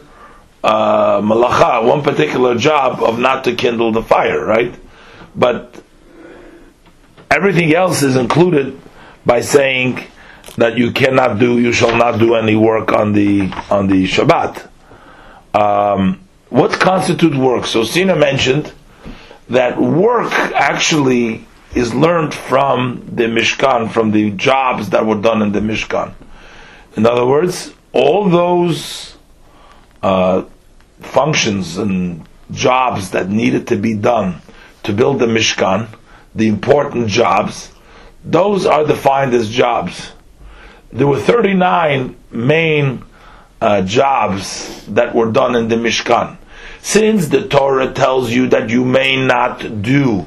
uh, 0.62 1.20
malacha, 1.20 1.84
one 1.84 2.02
particular 2.02 2.54
job 2.56 3.02
of 3.02 3.18
not 3.18 3.42
to 3.44 3.56
kindle 3.56 3.90
the 3.90 4.02
fire, 4.02 4.44
right? 4.44 4.72
But 5.34 5.82
everything 7.32 7.75
else 7.75 8.02
is 8.04 8.14
included 8.14 8.80
by 9.26 9.40
saying 9.40 10.04
that 10.56 10.78
you 10.78 10.92
cannot 10.92 11.40
do, 11.40 11.58
you 11.58 11.72
shall 11.72 11.96
not 11.96 12.20
do 12.20 12.37
any 12.37 12.54
work 12.54 12.92
on 12.92 13.12
the 13.12 13.50
on 13.70 13.88
the 13.88 14.06
Shabbat. 14.06 14.68
Um, 15.52 16.20
what 16.48 16.78
constitutes 16.78 17.37
work? 17.37 17.66
So 17.66 17.82
Sina 17.82 18.14
mentioned 18.14 18.72
that 19.50 19.81
work 19.81 20.33
actually 20.33 21.47
is 21.75 21.95
learned 21.95 22.35
from 22.35 23.09
the 23.14 23.25
Mishkan, 23.25 23.90
from 23.90 24.11
the 24.11 24.31
jobs 24.31 24.90
that 24.90 25.07
were 25.07 25.21
done 25.21 25.43
in 25.43 25.52
the 25.52 25.61
Mishkan. 25.61 26.14
In 26.97 27.07
other 27.07 27.26
words, 27.26 27.73
all 27.93 28.28
those 28.28 29.17
uh, 30.02 30.45
functions 31.00 31.78
and 31.78 32.26
jobs 32.50 33.11
that 33.11 33.28
needed 33.28 33.69
to 33.69 33.76
be 33.76 33.95
done 33.95 34.40
to 34.85 34.93
build 34.93 35.19
the 35.19 35.26
Mishkan, 35.26 35.88
the 36.35 36.49
important 36.49 37.09
jobs, 37.09 37.71
those 38.25 38.67
are 38.67 38.87
defined 38.87 39.35
as 39.35 39.49
jobs. 39.49 40.12
There 40.93 41.07
were 41.07 41.21
39 41.21 42.17
main 42.31 43.05
uh, 43.61 43.83
jobs 43.83 44.87
that 44.87 45.14
were 45.14 45.31
done 45.31 45.55
in 45.55 45.69
the 45.69 45.76
Mishkan. 45.76 46.38
Since 46.88 47.28
the 47.28 47.47
Torah 47.47 47.92
tells 47.92 48.30
you 48.30 48.49
that 48.49 48.71
you 48.71 48.83
may 48.83 49.14
not 49.14 49.83
do 49.83 50.26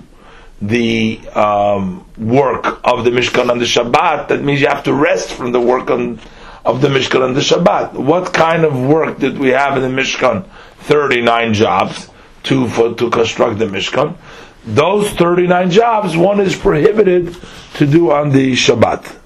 the 0.62 1.20
um, 1.30 2.06
work 2.20 2.80
of 2.84 3.04
the 3.04 3.10
Mishkan 3.10 3.50
on 3.50 3.58
the 3.58 3.66
Shabbat, 3.66 4.28
that 4.28 4.44
means 4.44 4.62
you 4.62 4.68
have 4.68 4.84
to 4.84 4.94
rest 4.94 5.34
from 5.34 5.54
the 5.54 5.60
work 5.60 5.90
on, 5.90 6.20
of 6.64 6.82
the 6.82 6.88
Mishkan 6.88 7.24
on 7.24 7.34
the 7.34 7.40
Shabbat. 7.40 7.94
What 7.94 8.32
kind 8.32 8.64
of 8.64 8.80
work 8.80 9.18
did 9.18 9.40
we 9.40 9.48
have 9.48 9.76
in 9.76 9.82
the 9.82 10.02
Mishkan? 10.02 10.46
39 10.82 11.56
jobs 11.56 12.12
to, 12.44 12.68
for, 12.68 12.94
to 12.94 13.10
construct 13.10 13.58
the 13.58 13.66
Mishkan. 13.66 14.16
Those 14.64 15.10
39 15.14 15.72
jobs, 15.72 16.16
one 16.16 16.40
is 16.40 16.56
prohibited 16.56 17.36
to 17.78 17.88
do 17.88 18.12
on 18.12 18.30
the 18.30 18.54
Shabbat. 18.54 19.18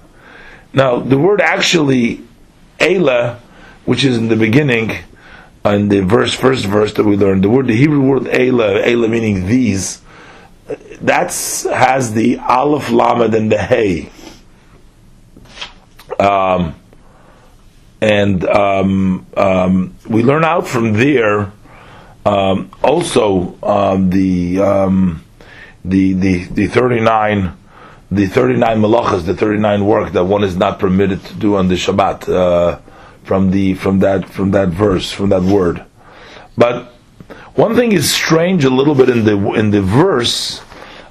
Now, 0.72 1.00
the 1.00 1.18
word 1.18 1.42
actually, 1.42 2.22
Eila, 2.78 3.36
which 3.84 4.06
is 4.06 4.16
in 4.16 4.28
the 4.28 4.36
beginning, 4.36 4.96
in 5.74 5.88
the 5.88 6.00
verse, 6.00 6.34
first 6.34 6.66
verse 6.66 6.94
that 6.94 7.04
we 7.04 7.16
learned, 7.16 7.44
the 7.44 7.50
word, 7.50 7.66
the 7.66 7.76
Hebrew 7.76 8.00
word 8.00 8.22
Eila, 8.24 8.84
Eila 8.84 9.10
meaning 9.10 9.46
these, 9.46 10.02
that's 11.00 11.64
has 11.64 12.14
the 12.14 12.38
Aleph 12.38 12.90
Lamed 12.90 13.34
and 13.34 13.50
the 13.50 13.58
Hey. 13.58 14.10
Um, 16.18 16.74
and 18.00 18.44
um, 18.46 19.26
um, 19.36 19.94
we 20.08 20.22
learn 20.22 20.44
out 20.44 20.66
from 20.66 20.92
there 20.94 21.52
um, 22.24 22.70
also 22.82 23.58
um, 23.62 24.10
the, 24.10 24.60
um, 24.60 25.24
the 25.84 26.12
the 26.14 26.44
the 26.44 26.66
thirty 26.66 27.00
nine 27.00 27.56
the 28.10 28.26
thirty 28.26 28.56
nine 28.56 28.80
malachas, 28.80 29.24
the 29.24 29.34
thirty 29.34 29.58
nine 29.58 29.84
work 29.86 30.12
that 30.12 30.24
one 30.24 30.42
is 30.44 30.56
not 30.56 30.78
permitted 30.78 31.24
to 31.24 31.34
do 31.34 31.56
on 31.56 31.68
the 31.68 31.74
Shabbat 31.74 32.28
uh, 32.28 32.80
from 33.26 33.50
the 33.50 33.74
from 33.74 33.98
that 33.98 34.28
from 34.28 34.52
that 34.52 34.68
verse 34.68 35.10
from 35.10 35.30
that 35.30 35.42
word. 35.42 35.84
But 36.56 36.94
one 37.54 37.74
thing 37.74 37.92
is 37.92 38.10
strange 38.10 38.64
a 38.64 38.70
little 38.70 38.94
bit 38.94 39.08
in 39.08 39.24
the 39.24 39.36
in 39.52 39.72
the 39.72 39.82
verse 39.82 40.62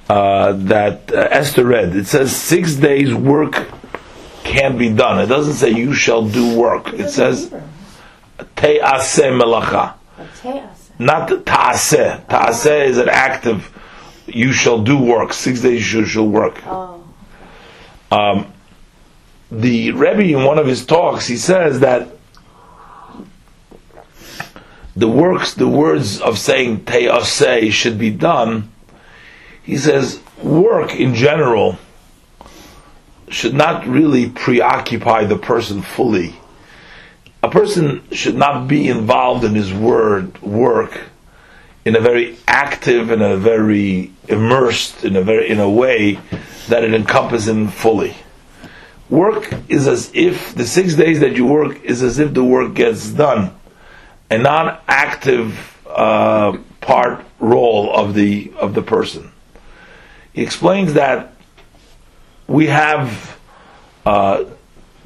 uh, 0.08 0.52
that 0.52 1.12
uh, 1.12 1.28
Esther 1.30 1.64
read. 1.66 1.94
It 1.94 2.06
says 2.06 2.34
six 2.34 2.76
days 2.76 3.14
work 3.14 3.68
can 4.44 4.78
be 4.78 4.88
done. 4.88 5.20
It 5.20 5.26
doesn't 5.26 5.54
say 5.54 5.70
you 5.70 5.92
shall 5.92 6.26
do 6.26 6.56
work. 6.56 6.94
It 6.94 7.10
says 7.10 7.52
te'aseh 8.56 9.30
melacha, 9.38 9.94
not 10.98 11.28
ta'aseh. 11.28 12.26
Ta'aseh 12.28 12.84
is 12.86 12.98
an 12.98 13.10
active. 13.10 13.72
You 14.26 14.52
shall 14.52 14.82
do 14.82 14.98
work. 14.98 15.34
Six 15.34 15.60
days 15.60 15.92
you 15.92 16.06
shall 16.06 16.26
work. 16.28 16.62
Oh. 16.66 17.04
Um, 18.10 18.52
the 19.60 19.92
Rebbe 19.92 20.36
in 20.36 20.44
one 20.44 20.58
of 20.58 20.66
his 20.66 20.84
talks 20.84 21.26
he 21.26 21.36
says 21.36 21.80
that 21.80 22.08
the 24.94 25.08
works, 25.08 25.54
the 25.54 25.68
words 25.68 26.20
of 26.20 26.38
saying 26.38 26.84
te'aseh 26.84 27.70
should 27.70 27.98
be 27.98 28.10
done. 28.10 28.70
He 29.62 29.76
says 29.76 30.20
work 30.42 30.94
in 30.94 31.14
general 31.14 31.78
should 33.28 33.54
not 33.54 33.86
really 33.86 34.28
preoccupy 34.30 35.24
the 35.24 35.36
person 35.36 35.82
fully. 35.82 36.36
A 37.42 37.50
person 37.50 38.02
should 38.12 38.36
not 38.36 38.68
be 38.68 38.88
involved 38.88 39.44
in 39.44 39.54
his 39.54 39.72
word 39.72 40.40
work 40.42 40.98
in 41.84 41.94
a 41.96 42.00
very 42.00 42.36
active 42.48 43.10
and 43.10 43.22
a 43.22 43.36
very 43.36 44.12
immersed 44.28 45.04
in 45.04 45.16
a 45.16 45.22
very 45.22 45.48
in 45.48 45.60
a 45.60 45.70
way 45.70 46.18
that 46.68 46.84
it 46.84 46.94
encompasses 46.94 47.48
him 47.48 47.68
fully. 47.68 48.14
Work 49.08 49.52
is 49.68 49.86
as 49.86 50.10
if 50.14 50.54
the 50.54 50.66
six 50.66 50.94
days 50.94 51.20
that 51.20 51.36
you 51.36 51.46
work 51.46 51.82
is 51.84 52.02
as 52.02 52.18
if 52.18 52.34
the 52.34 52.42
work 52.42 52.74
gets 52.74 53.08
done, 53.10 53.54
a 54.30 54.38
non-active 54.38 55.78
uh, 55.86 56.58
part 56.80 57.24
role 57.38 57.94
of 57.94 58.14
the 58.14 58.52
of 58.58 58.74
the 58.74 58.82
person. 58.82 59.30
He 60.32 60.42
explains 60.42 60.94
that 60.94 61.34
we 62.48 62.66
have 62.66 63.38
uh, 64.04 64.44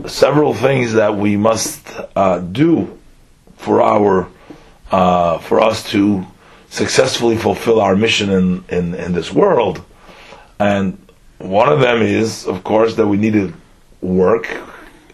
several 0.06 0.54
things 0.54 0.94
that 0.94 1.16
we 1.16 1.36
must 1.36 1.86
uh, 2.16 2.38
do 2.38 2.98
for 3.56 3.82
our 3.82 4.28
uh, 4.90 5.38
for 5.38 5.60
us 5.60 5.88
to 5.90 6.26
successfully 6.70 7.36
fulfill 7.36 7.80
our 7.80 7.96
mission 7.96 8.30
in, 8.30 8.64
in, 8.68 8.94
in 8.94 9.12
this 9.12 9.32
world. 9.32 9.84
And 10.58 10.98
one 11.38 11.68
of 11.68 11.80
them 11.80 12.00
is, 12.02 12.46
of 12.46 12.64
course, 12.64 12.94
that 12.96 13.06
we 13.06 13.16
need 13.16 13.32
to 13.32 13.52
work 14.00 14.48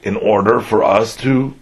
in 0.02 0.16
order 0.16 0.60
for 0.60 0.84
us 0.84 1.16
to 1.16 1.54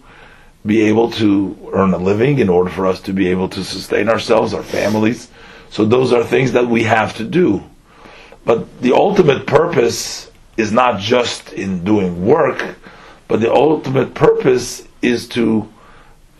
be 0.65 0.81
able 0.83 1.11
to 1.11 1.69
earn 1.73 1.93
a 1.93 1.97
living, 1.97 2.39
in 2.39 2.49
order 2.49 2.69
for 2.69 2.87
us 2.87 3.01
to 3.01 3.13
be 3.13 3.27
able 3.27 3.49
to 3.49 3.63
sustain 3.63 4.09
ourselves, 4.09 4.53
our 4.53 4.63
families. 4.63 5.29
So 5.69 5.85
those 5.85 6.11
are 6.11 6.23
things 6.23 6.53
that 6.53 6.67
we 6.67 6.83
have 6.83 7.15
to 7.17 7.23
do. 7.23 7.63
But 8.45 8.81
the 8.81 8.93
ultimate 8.93 9.45
purpose 9.45 10.31
is 10.57 10.71
not 10.71 10.99
just 10.99 11.53
in 11.53 11.83
doing 11.83 12.25
work, 12.25 12.77
but 13.27 13.41
the 13.41 13.51
ultimate 13.53 14.13
purpose 14.13 14.87
is 15.01 15.27
to 15.29 15.71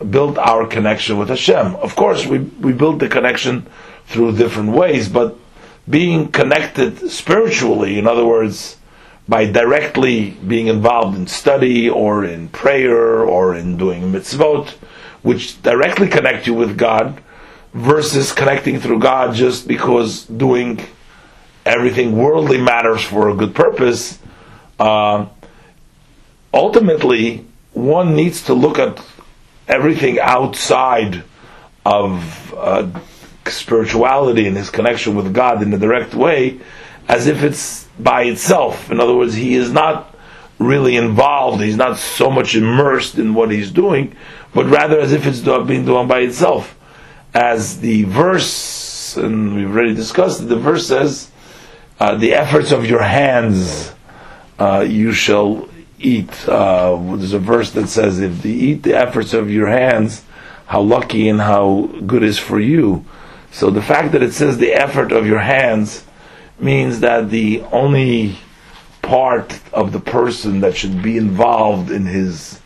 build 0.10 0.38
our 0.38 0.68
connection 0.68 1.18
with 1.18 1.30
Hashem. 1.30 1.76
Of 1.76 1.96
course, 1.96 2.26
we, 2.26 2.40
we 2.40 2.74
build 2.74 3.00
the 3.00 3.10
connection 3.10 3.68
through 4.08 4.38
different 4.38 4.72
ways, 4.72 5.10
but 5.10 5.38
being 5.90 6.32
connected 6.32 7.10
spiritually, 7.12 7.98
in 7.98 8.08
other 8.08 8.26
words, 8.26 8.78
by 9.28 9.46
directly 9.46 10.32
being 10.32 10.68
involved 10.68 11.18
in 11.18 11.28
study 11.28 11.90
or 11.90 12.24
in 12.24 12.48
prayer 12.50 13.24
or 13.24 13.56
in 13.56 13.78
doing 13.78 14.12
mitzvot, 14.12 14.70
which 15.24 15.62
directly 15.64 16.08
connect 16.08 16.46
you 16.46 16.54
with 16.54 16.78
God, 16.78 17.22
versus 17.74 18.32
connecting 18.32 18.80
through 18.80 19.00
God 19.00 19.36
just 19.36 19.68
because 19.68 20.24
doing 20.26 20.80
everything 21.66 22.16
worldly 22.16 22.62
matters 22.62 23.04
for 23.04 23.30
a 23.30 23.36
good 23.36 23.54
purpose. 23.54 24.18
Uh, 24.80 25.26
ultimately, 26.54 27.46
one 27.74 28.16
needs 28.16 28.44
to 28.44 28.54
look 28.54 28.80
at 28.80 29.04
everything 29.68 30.20
outside 30.20 31.24
of 31.86 32.54
uh, 32.56 32.88
spirituality 33.46 34.48
and 34.48 34.56
his 34.56 34.70
connection 34.70 35.16
with 35.16 35.34
God 35.34 35.62
in 35.62 35.74
a 35.74 35.78
direct 35.78 36.16
way 36.16 36.60
as 37.08 37.28
if 37.28 37.44
it's 37.44 37.85
by 38.00 38.24
itself. 38.24 38.92
In 38.92 39.00
other 39.00 39.16
words, 39.16 39.36
he 39.36 39.56
is 39.56 39.72
not 39.72 40.16
really 40.60 40.96
involved, 40.96 41.62
he's 41.62 41.76
not 41.76 41.98
so 41.98 42.30
much 42.30 42.56
immersed 42.56 43.18
in 43.18 43.34
what 43.34 43.52
he's 43.52 43.72
doing, 43.72 44.16
but 44.54 44.66
rather 44.66 45.00
as 45.00 45.12
if 45.12 45.26
it's 45.26 45.40
being 45.68 45.86
done 45.86 46.08
by 46.08 46.20
itself. 46.20 46.78
As 47.34 47.82
the 47.82 48.04
verse, 48.04 49.18
and 49.18 49.56
we've 49.56 49.70
already 49.70 49.94
discussed 49.94 50.42
it, 50.42 50.46
the 50.46 50.56
verse 50.56 50.88
says, 50.88 51.32
uh, 52.00 52.16
the 52.16 52.34
efforts 52.34 52.72
of 52.72 52.86
your 52.86 53.02
hands 53.02 53.94
uh, 54.60 54.86
you 54.88 55.12
shall 55.12 55.68
eat. 56.00 56.48
Uh, 56.48 57.16
there's 57.16 57.34
a 57.34 57.40
verse 57.40 57.72
that 57.72 57.88
says, 57.88 58.20
if 58.20 58.46
you 58.46 58.54
eat 58.54 58.84
the 58.84 58.94
efforts 58.94 59.34
of 59.34 59.52
your 59.52 59.68
hands, 59.68 60.24
how 60.68 60.82
lucky 60.82 61.30
and 61.30 61.42
how 61.42 61.90
good 62.06 62.24
is 62.24 62.40
for 62.40 62.60
you. 62.60 63.06
So 63.52 63.70
the 63.70 63.82
fact 63.82 64.12
that 64.14 64.24
it 64.24 64.34
says 64.34 64.58
the 64.58 64.74
effort 64.74 65.12
of 65.12 65.26
your 65.26 65.40
hands 65.40 66.04
means 66.60 67.00
that 67.02 67.30
the 67.30 67.62
only 67.72 68.38
part 69.02 69.60
of 69.72 69.92
the 69.92 70.00
person 70.00 70.62
that 70.62 70.76
should 70.76 71.02
be 71.02 71.18
involved 71.18 71.92
in 71.92 72.06
his 72.06 72.60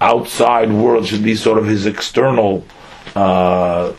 outside 0.00 0.72
world 0.72 1.06
should 1.06 1.22
be 1.22 1.34
sort 1.34 1.58
of 1.58 1.66
his 1.66 1.86
external 1.86 2.64
uh, 3.14 3.92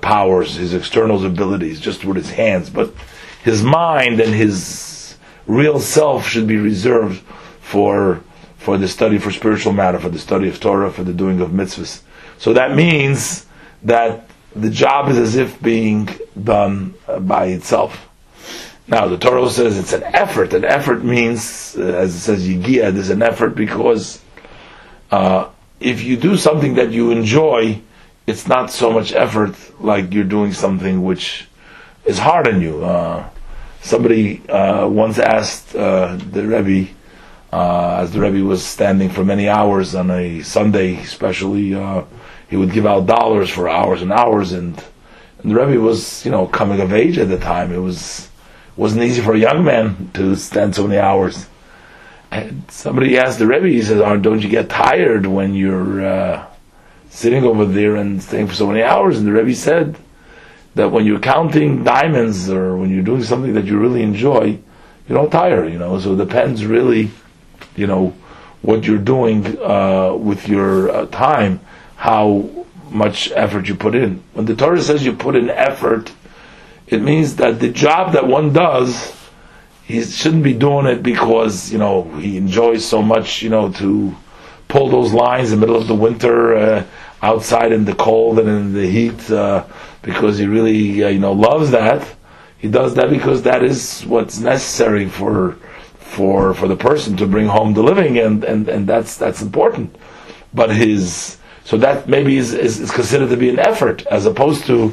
powers, 0.00 0.56
his 0.56 0.74
external 0.74 1.24
abilities, 1.24 1.80
just 1.80 2.04
with 2.04 2.16
his 2.16 2.30
hands. 2.30 2.70
But 2.70 2.92
his 3.42 3.62
mind 3.62 4.20
and 4.20 4.34
his 4.34 5.16
real 5.46 5.80
self 5.80 6.26
should 6.26 6.46
be 6.46 6.56
reserved 6.56 7.22
for 7.60 8.22
for 8.56 8.78
the 8.78 8.86
study 8.86 9.18
for 9.18 9.32
spiritual 9.32 9.72
matter, 9.72 9.98
for 9.98 10.08
the 10.08 10.20
study 10.20 10.48
of 10.48 10.60
Torah, 10.60 10.90
for 10.90 11.02
the 11.02 11.12
doing 11.12 11.40
of 11.40 11.50
mitzvahs. 11.50 12.02
So 12.38 12.52
that 12.52 12.76
means 12.76 13.46
that 13.82 14.28
the 14.54 14.70
job 14.70 15.08
is 15.08 15.18
as 15.18 15.34
if 15.34 15.60
being 15.60 16.08
done 16.40 16.94
uh, 17.08 17.18
by 17.18 17.46
itself. 17.46 18.08
Now 18.88 19.06
the 19.06 19.16
Torah 19.16 19.48
says 19.50 19.78
it's 19.78 19.92
an 19.92 20.02
effort. 20.02 20.52
An 20.52 20.64
effort 20.64 21.04
means, 21.04 21.76
uh, 21.78 21.82
as 21.82 22.14
it 22.14 22.18
says 22.18 22.48
yigia, 22.48 22.92
there's 22.92 23.10
an 23.10 23.22
effort 23.22 23.50
because 23.50 24.20
uh, 25.10 25.48
if 25.78 26.02
you 26.02 26.16
do 26.16 26.36
something 26.36 26.74
that 26.74 26.90
you 26.90 27.10
enjoy, 27.10 27.80
it's 28.26 28.46
not 28.48 28.70
so 28.70 28.92
much 28.92 29.12
effort 29.12 29.54
like 29.80 30.12
you're 30.12 30.24
doing 30.24 30.52
something 30.52 31.02
which 31.02 31.46
is 32.04 32.18
hard 32.18 32.48
on 32.48 32.60
you. 32.60 32.84
Uh, 32.84 33.28
somebody 33.82 34.46
uh, 34.48 34.88
once 34.88 35.18
asked 35.18 35.74
uh, 35.76 36.16
the 36.16 36.44
Rebbe, 36.44 36.90
uh, 37.52 37.98
as 38.00 38.12
the 38.12 38.20
Rebbe 38.20 38.44
was 38.44 38.64
standing 38.64 39.10
for 39.10 39.24
many 39.24 39.48
hours 39.48 39.94
on 39.94 40.10
a 40.10 40.42
Sunday, 40.42 40.96
especially, 40.96 41.70
he 42.48 42.56
would 42.56 42.72
give 42.72 42.86
out 42.86 43.06
dollars 43.06 43.50
for 43.50 43.68
hours 43.68 44.02
and 44.02 44.12
hours, 44.12 44.52
and, 44.52 44.82
and 45.42 45.50
the 45.50 45.54
Rebbe 45.54 45.80
was, 45.80 46.24
you 46.24 46.30
know, 46.30 46.46
coming 46.46 46.80
of 46.80 46.92
age 46.92 47.18
at 47.18 47.28
the 47.28 47.38
time. 47.38 47.72
It 47.72 47.78
was 47.78 48.28
wasn't 48.76 49.02
easy 49.02 49.20
for 49.20 49.34
a 49.34 49.38
young 49.38 49.64
man 49.64 50.10
to 50.14 50.36
stand 50.36 50.74
so 50.74 50.86
many 50.86 50.98
hours. 50.98 51.46
And 52.30 52.64
somebody 52.70 53.18
asked 53.18 53.38
the 53.38 53.46
Rebbe, 53.46 53.68
he 53.68 53.82
says, 53.82 54.00
"Don't 54.22 54.40
you 54.40 54.48
get 54.48 54.70
tired 54.70 55.26
when 55.26 55.54
you're 55.54 56.06
uh, 56.06 56.46
sitting 57.10 57.44
over 57.44 57.66
there 57.66 57.96
and 57.96 58.22
staying 58.22 58.46
for 58.46 58.54
so 58.54 58.66
many 58.66 58.82
hours?" 58.82 59.18
And 59.18 59.26
the 59.26 59.32
Rebbe 59.32 59.54
said 59.54 59.96
that 60.74 60.90
when 60.90 61.04
you're 61.04 61.20
counting 61.20 61.84
diamonds 61.84 62.48
or 62.48 62.76
when 62.76 62.88
you're 62.88 63.04
doing 63.04 63.22
something 63.22 63.52
that 63.52 63.66
you 63.66 63.78
really 63.78 64.02
enjoy, 64.02 64.58
you 65.08 65.14
don't 65.14 65.30
tire. 65.30 65.68
You 65.68 65.78
know, 65.78 65.98
so 65.98 66.14
it 66.14 66.16
depends 66.16 66.64
really, 66.64 67.10
you 67.76 67.86
know, 67.86 68.14
what 68.62 68.84
you're 68.86 68.96
doing 68.96 69.58
uh, 69.60 70.14
with 70.14 70.48
your 70.48 70.90
uh, 70.90 71.06
time, 71.06 71.60
how 71.96 72.48
much 72.90 73.30
effort 73.32 73.68
you 73.68 73.74
put 73.74 73.94
in. 73.94 74.22
When 74.32 74.46
the 74.46 74.56
Torah 74.56 74.80
says 74.80 75.04
you 75.04 75.12
put 75.12 75.36
in 75.36 75.50
effort 75.50 76.12
it 76.92 77.02
means 77.02 77.36
that 77.36 77.60
the 77.60 77.68
job 77.68 78.12
that 78.12 78.26
one 78.26 78.52
does, 78.52 79.12
he 79.84 80.02
shouldn't 80.02 80.44
be 80.44 80.54
doing 80.54 80.86
it 80.86 81.02
because 81.02 81.72
you 81.72 81.78
know 81.78 82.04
he 82.16 82.36
enjoys 82.36 82.84
so 82.84 83.02
much, 83.02 83.42
you 83.42 83.50
know, 83.50 83.72
to 83.72 84.14
pull 84.68 84.88
those 84.88 85.12
lines 85.12 85.52
in 85.52 85.60
the 85.60 85.66
middle 85.66 85.80
of 85.80 85.88
the 85.88 85.94
winter 85.94 86.54
uh, 86.56 86.84
outside 87.22 87.72
in 87.72 87.84
the 87.84 87.94
cold 87.94 88.38
and 88.38 88.48
in 88.48 88.72
the 88.72 88.86
heat 88.86 89.30
uh, 89.30 89.64
because 90.02 90.38
he 90.38 90.46
really 90.46 91.02
uh, 91.02 91.08
you 91.08 91.18
know 91.18 91.32
loves 91.32 91.70
that. 91.70 92.06
He 92.58 92.68
does 92.68 92.94
that 92.94 93.10
because 93.10 93.42
that 93.42 93.64
is 93.64 94.02
what's 94.06 94.38
necessary 94.38 95.08
for 95.08 95.56
for 95.98 96.54
for 96.54 96.68
the 96.68 96.76
person 96.76 97.16
to 97.16 97.26
bring 97.26 97.46
home 97.46 97.74
the 97.74 97.82
living, 97.82 98.18
and 98.18 98.44
and 98.44 98.68
and 98.68 98.86
that's 98.86 99.16
that's 99.16 99.42
important. 99.42 99.96
But 100.54 100.70
his 100.76 101.38
so 101.64 101.76
that 101.78 102.08
maybe 102.08 102.36
is, 102.36 102.52
is, 102.52 102.80
is 102.80 102.90
considered 102.90 103.30
to 103.30 103.36
be 103.36 103.48
an 103.48 103.58
effort 103.58 104.04
as 104.06 104.26
opposed 104.26 104.66
to 104.66 104.92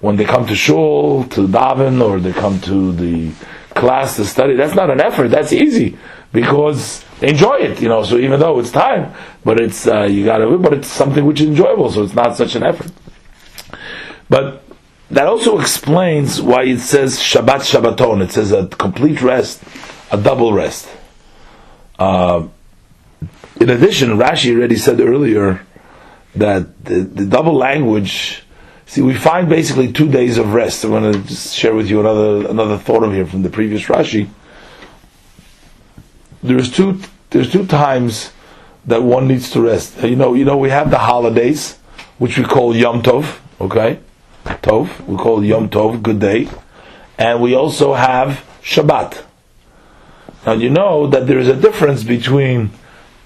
when 0.00 0.16
they 0.16 0.24
come 0.24 0.46
to 0.46 0.54
shul 0.54 1.24
to 1.24 1.46
daven 1.46 2.02
or 2.02 2.20
they 2.20 2.32
come 2.32 2.60
to 2.60 2.92
the 2.92 3.32
class 3.74 4.16
to 4.16 4.24
study. 4.24 4.54
That's 4.54 4.74
not 4.74 4.90
an 4.90 5.00
effort. 5.00 5.28
That's 5.28 5.52
easy 5.52 5.98
because 6.32 7.04
they 7.20 7.28
enjoy 7.28 7.56
it. 7.56 7.80
You 7.80 7.88
know, 7.88 8.02
so 8.04 8.16
even 8.16 8.40
though 8.40 8.58
it's 8.58 8.70
time, 8.70 9.14
but 9.44 9.60
it's 9.60 9.86
uh, 9.86 10.02
you 10.02 10.24
got 10.24 10.38
to, 10.38 10.58
but 10.58 10.72
it's 10.74 10.88
something 10.88 11.24
which 11.24 11.40
is 11.40 11.48
enjoyable. 11.48 11.90
So 11.90 12.02
it's 12.02 12.14
not 12.14 12.36
such 12.36 12.54
an 12.54 12.62
effort. 12.62 12.92
But 14.28 14.62
that 15.10 15.26
also 15.26 15.58
explains 15.58 16.40
why 16.40 16.64
it 16.64 16.78
says 16.78 17.18
Shabbat 17.18 17.60
Shabbaton. 17.60 18.22
It 18.22 18.32
says 18.32 18.52
a 18.52 18.68
complete 18.68 19.22
rest, 19.22 19.62
a 20.10 20.16
double 20.20 20.52
rest. 20.52 20.88
Uh, 21.98 22.48
in 23.60 23.68
addition, 23.68 24.10
Rashi 24.10 24.54
already 24.56 24.76
said 24.76 25.00
earlier 25.00 25.60
that 26.34 26.84
the, 26.84 27.00
the 27.00 27.26
double 27.26 27.54
language 27.54 28.44
See, 28.90 29.02
we 29.02 29.14
find 29.14 29.48
basically 29.48 29.92
two 29.92 30.10
days 30.10 30.36
of 30.36 30.52
rest. 30.52 30.82
I'm 30.82 30.90
going 30.90 31.12
to 31.12 31.20
just 31.20 31.54
share 31.54 31.76
with 31.76 31.88
you 31.88 32.00
another 32.00 32.48
another 32.48 32.76
thought 32.76 33.04
of 33.04 33.12
here 33.12 33.24
from 33.24 33.42
the 33.42 33.48
previous 33.48 33.82
Rashi. 33.84 34.28
There's 36.42 36.72
two 36.72 36.98
there's 37.30 37.52
two 37.52 37.66
times 37.66 38.32
that 38.86 39.04
one 39.04 39.28
needs 39.28 39.48
to 39.52 39.60
rest. 39.60 40.02
You 40.02 40.16
know, 40.16 40.34
you 40.34 40.44
know, 40.44 40.56
we 40.56 40.70
have 40.70 40.90
the 40.90 40.98
holidays, 40.98 41.78
which 42.18 42.36
we 42.36 42.42
call 42.42 42.74
Yom 42.74 43.00
Tov. 43.00 43.38
Okay, 43.60 44.00
Tov. 44.44 45.06
We 45.06 45.16
call 45.16 45.44
Yom 45.44 45.68
Tov, 45.68 46.02
good 46.02 46.18
day, 46.18 46.48
and 47.16 47.40
we 47.40 47.54
also 47.54 47.94
have 47.94 48.44
Shabbat. 48.60 49.22
Now 50.44 50.54
you 50.54 50.68
know 50.68 51.06
that 51.06 51.28
there 51.28 51.38
is 51.38 51.46
a 51.46 51.54
difference 51.54 52.02
between, 52.02 52.70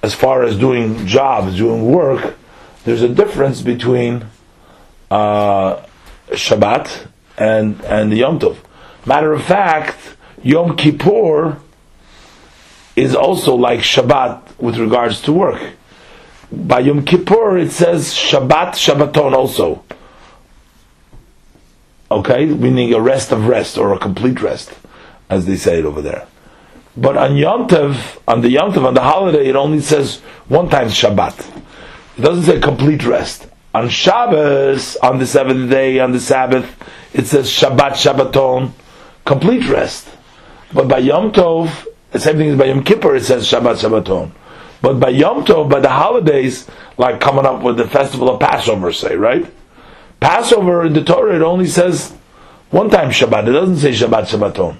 as 0.03 0.14
far 0.14 0.42
as 0.42 0.59
doing 0.59 1.07
jobs, 1.07 1.57
doing 1.57 1.90
work. 1.90 2.37
There's 2.85 3.00
a 3.00 3.09
difference 3.09 3.62
between 3.62 4.27
uh, 5.10 5.84
Shabbat 6.28 7.08
and 7.36 7.80
and 7.82 8.16
Yom 8.16 8.38
Tov. 8.38 8.56
Matter 9.06 9.32
of 9.32 9.44
fact, 9.44 10.16
Yom 10.42 10.76
Kippur 10.76 11.58
is 12.96 13.14
also 13.14 13.54
like 13.54 13.80
Shabbat 13.80 14.58
with 14.58 14.76
regards 14.78 15.20
to 15.22 15.32
work. 15.32 15.72
By 16.50 16.80
Yom 16.80 17.04
Kippur, 17.04 17.58
it 17.58 17.72
says 17.72 18.14
Shabbat 18.14 18.72
Shabbaton 18.74 19.32
also. 19.32 19.84
Okay, 22.10 22.46
meaning 22.46 22.92
a 22.94 23.00
rest 23.00 23.32
of 23.32 23.48
rest 23.48 23.76
or 23.76 23.92
a 23.92 23.98
complete 23.98 24.40
rest, 24.40 24.72
as 25.28 25.46
they 25.46 25.56
say 25.56 25.80
it 25.80 25.84
over 25.84 26.00
there. 26.00 26.26
But 26.96 27.16
on 27.16 27.36
Yom 27.36 27.66
Tov, 27.66 28.20
on 28.28 28.40
the 28.40 28.50
Yom 28.50 28.72
Tov, 28.72 28.84
on 28.84 28.94
the 28.94 29.02
holiday, 29.02 29.48
it 29.48 29.56
only 29.56 29.80
says 29.80 30.20
one 30.48 30.68
time 30.68 30.88
Shabbat. 30.88 31.62
It 32.16 32.20
doesn't 32.20 32.44
say 32.44 32.60
complete 32.60 33.04
rest. 33.04 33.48
On 33.74 33.88
Shabbos, 33.88 34.96
on 34.96 35.18
the 35.18 35.26
seventh 35.26 35.68
day, 35.68 35.98
on 35.98 36.12
the 36.12 36.20
Sabbath, 36.20 36.76
it 37.12 37.26
says 37.26 37.50
Shabbat 37.50 37.92
Shabbaton, 37.92 38.70
complete 39.24 39.68
rest. 39.68 40.08
But 40.72 40.87
by 40.87 40.98
Yom 40.98 41.32
Tov, 41.32 41.87
the 42.12 42.20
same 42.20 42.37
thing 42.37 42.50
as 42.50 42.58
by 42.58 42.66
Yom 42.66 42.84
Kippur, 42.84 43.16
it 43.16 43.24
says 43.24 43.50
Shabbat 43.50 43.82
Shabbaton. 43.82 44.30
But 44.80 45.00
by 45.00 45.08
Yom 45.08 45.44
Tov, 45.44 45.68
by 45.68 45.80
the 45.80 45.88
holidays, 45.88 46.68
like 46.98 47.20
coming 47.20 47.46
up 47.46 47.62
with 47.62 47.76
the 47.76 47.88
festival 47.88 48.30
of 48.30 48.38
Passover, 48.38 48.92
say, 48.92 49.16
right? 49.16 49.52
Passover 50.20 50.87
in 50.87 50.92
the 50.92 51.02
Torah, 51.02 51.34
it 51.34 51.42
only 51.42 51.66
says 51.66 52.14
one 52.70 52.90
time 52.90 53.10
Shabbat. 53.10 53.48
It 53.48 53.52
doesn't 53.52 53.78
say 53.78 53.90
Shabbat 53.90 54.28
Shabbaton. 54.28 54.76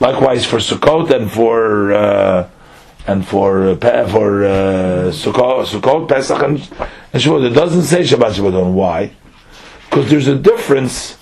Likewise 0.00 0.44
for 0.44 0.56
Sukkot 0.56 1.10
and 1.10 1.30
for 1.30 1.92
uh, 1.92 2.50
and 3.08 3.26
for 3.26 3.70
uh, 3.70 4.08
for 4.08 4.44
uh, 4.44 5.10
Sukkot, 5.10 5.64
Sukkot, 5.66 6.08
Pesach, 6.08 6.40
and, 6.42 6.58
and 6.58 7.22
Shavuot. 7.22 7.50
It 7.50 7.54
doesn't 7.54 7.84
say 7.84 8.02
Shabbat 8.02 8.34
Shabbaton. 8.34 8.74
Why? 8.74 9.10
Because 9.88 10.10
there's 10.10 10.28
a 10.28 10.38
difference 10.38 11.16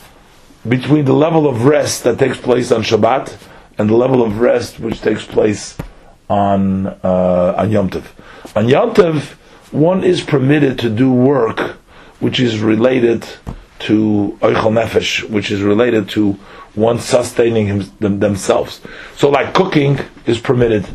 between 0.68 1.04
the 1.04 1.14
level 1.14 1.46
of 1.48 1.64
rest 1.64 2.02
that 2.02 2.18
takes 2.18 2.38
place 2.38 2.72
on 2.72 2.82
Shabbat 2.82 3.36
and 3.78 3.88
the 3.88 3.94
level 3.94 4.22
of 4.22 4.40
rest 4.40 4.80
which 4.80 5.00
takes 5.00 5.24
place 5.24 5.78
on 6.28 6.88
uh, 6.88 7.54
on 7.56 7.70
Yom 7.70 7.88
Tov. 7.88 8.04
On 8.56 8.68
Yom 8.68 8.92
Tov, 8.92 9.34
one 9.70 10.02
is 10.02 10.20
permitted 10.22 10.78
to 10.80 10.90
do 10.90 11.12
work 11.12 11.76
which 12.18 12.40
is 12.40 12.60
related 12.60 13.24
to 13.78 14.36
Eichel 14.40 14.72
Nefesh, 14.72 15.28
which 15.28 15.50
is 15.50 15.62
related 15.62 16.08
to 16.08 16.32
one 16.74 16.98
sustaining 16.98 17.66
him, 17.66 17.92
them, 18.00 18.20
themselves. 18.20 18.80
So, 19.16 19.28
like 19.28 19.54
cooking 19.54 20.00
is 20.24 20.40
permitted, 20.40 20.86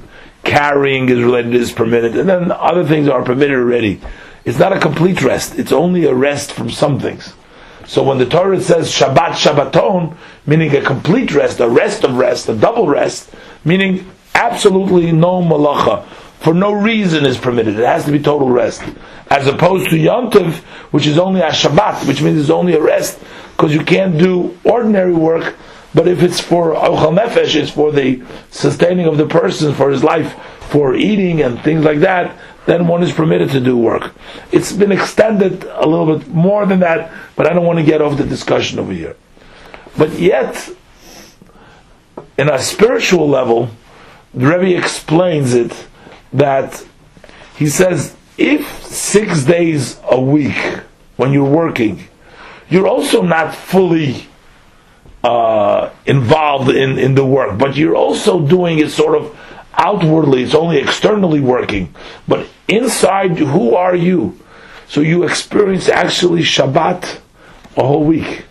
carrying 0.43 1.09
is 1.09 1.21
related 1.21 1.53
is 1.55 1.71
permitted, 1.71 2.17
and 2.17 2.27
then 2.27 2.51
other 2.51 2.85
things 2.85 3.07
are 3.07 3.23
permitted 3.23 3.57
already. 3.57 4.01
It's 4.45 4.57
not 4.57 4.73
a 4.73 4.79
complete 4.79 5.21
rest; 5.21 5.57
it's 5.57 5.71
only 5.71 6.05
a 6.05 6.13
rest 6.13 6.51
from 6.51 6.69
some 6.69 6.99
things. 6.99 7.33
So 7.87 8.03
when 8.03 8.19
the 8.19 8.25
Torah 8.25 8.61
says 8.61 8.91
Shabbat 8.91 9.33
Shabbaton, 9.33 10.15
meaning 10.45 10.75
a 10.75 10.81
complete 10.81 11.33
rest, 11.33 11.59
a 11.59 11.67
rest 11.67 12.03
of 12.03 12.15
rest, 12.15 12.47
a 12.47 12.55
double 12.55 12.87
rest, 12.87 13.29
meaning 13.65 14.09
absolutely 14.33 15.11
no 15.11 15.41
malacha, 15.41 16.05
for 16.39 16.53
no 16.53 16.71
reason 16.71 17.25
is 17.25 17.37
permitted. 17.37 17.77
It 17.77 17.85
has 17.85 18.05
to 18.05 18.11
be 18.11 18.19
total 18.19 18.49
rest. 18.49 18.81
As 19.29 19.47
opposed 19.47 19.89
to 19.89 19.97
Yom 19.97 20.31
Tov, 20.31 20.55
which 20.91 21.05
is 21.05 21.17
only 21.17 21.41
a 21.41 21.49
Shabbat, 21.49 22.07
which 22.07 22.21
means 22.21 22.39
it's 22.39 22.49
only 22.49 22.73
a 22.73 22.81
rest, 22.81 23.19
because 23.51 23.73
you 23.73 23.83
can't 23.83 24.17
do 24.17 24.57
ordinary 24.63 25.13
work, 25.13 25.55
but 25.93 26.07
if 26.07 26.23
it's 26.23 26.39
for 26.39 26.73
Ochal 26.73 27.17
Nefesh, 27.17 27.55
it's 27.55 27.71
for 27.71 27.91
the 27.91 28.23
sustaining 28.49 29.07
of 29.07 29.17
the 29.17 29.27
person, 29.27 29.73
for 29.73 29.91
his 29.91 30.03
life, 30.03 30.35
for 30.69 30.95
eating 30.95 31.41
and 31.41 31.61
things 31.61 31.83
like 31.83 31.99
that, 31.99 32.37
then 32.65 32.87
one 32.87 33.03
is 33.03 33.11
permitted 33.11 33.49
to 33.51 33.59
do 33.59 33.75
work. 33.75 34.13
It's 34.51 34.71
been 34.71 34.91
extended 34.91 35.63
a 35.63 35.85
little 35.85 36.17
bit 36.17 36.27
more 36.29 36.65
than 36.65 36.79
that, 36.79 37.11
but 37.35 37.49
I 37.49 37.53
don't 37.53 37.65
want 37.65 37.79
to 37.79 37.85
get 37.85 38.01
off 38.01 38.17
the 38.17 38.25
discussion 38.25 38.79
over 38.79 38.93
here. 38.93 39.17
But 39.97 40.17
yet, 40.17 40.69
in 42.37 42.49
a 42.49 42.59
spiritual 42.59 43.27
level, 43.27 43.69
the 44.33 44.47
Rebbe 44.47 44.77
explains 44.77 45.53
it 45.53 45.87
that 46.31 46.85
he 47.57 47.67
says 47.67 48.15
if 48.37 48.85
six 48.85 49.43
days 49.43 49.99
a 50.09 50.19
week 50.19 50.79
when 51.17 51.33
you're 51.33 51.43
working, 51.43 52.07
you're 52.69 52.87
also 52.87 53.21
not 53.21 53.53
fully 53.53 54.27
uh, 55.23 55.89
involved 56.05 56.69
in, 56.69 56.97
in 56.97 57.15
the 57.15 57.25
work, 57.25 57.57
but 57.57 57.75
you're 57.75 57.95
also 57.95 58.45
doing 58.45 58.79
it 58.79 58.89
sort 58.89 59.15
of 59.15 59.37
outwardly, 59.73 60.43
it's 60.43 60.55
only 60.55 60.77
externally 60.77 61.39
working. 61.39 61.93
But 62.27 62.47
inside, 62.67 63.37
who 63.37 63.75
are 63.75 63.95
you? 63.95 64.39
So 64.87 65.01
you 65.01 65.23
experience 65.23 65.87
actually 65.89 66.41
Shabbat 66.41 67.19
a 67.77 67.83
whole 67.83 68.03
week. 68.03 68.45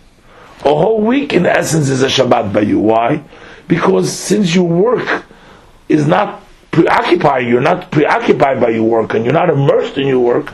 A 0.61 0.73
whole 0.73 1.01
week, 1.01 1.33
in 1.33 1.45
essence, 1.45 1.89
is 1.89 2.01
a 2.01 2.07
Shabbat 2.07 2.53
by 2.53 2.61
you. 2.61 2.79
Why? 2.79 3.23
Because 3.67 4.11
since 4.11 4.53
your 4.53 4.67
work 4.67 5.25
is 5.87 6.07
not 6.07 6.43
preoccupying, 6.71 7.47
you're 7.47 7.61
not 7.61 7.91
preoccupied 7.91 8.59
by 8.59 8.69
your 8.69 8.83
work, 8.83 9.13
and 9.13 9.23
you're 9.25 9.33
not 9.33 9.49
immersed 9.49 9.97
in 9.97 10.07
your 10.07 10.19
work, 10.19 10.53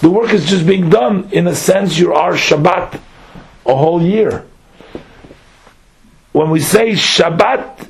the 0.00 0.10
work 0.10 0.32
is 0.32 0.46
just 0.46 0.66
being 0.66 0.90
done. 0.90 1.28
In 1.32 1.46
a 1.46 1.54
sense, 1.54 1.98
you 1.98 2.14
are 2.14 2.32
Shabbat 2.32 3.00
a 3.64 3.74
whole 3.74 4.02
year. 4.02 4.46
When 6.36 6.50
we 6.50 6.60
say 6.60 6.90
Shabbat, 6.90 7.88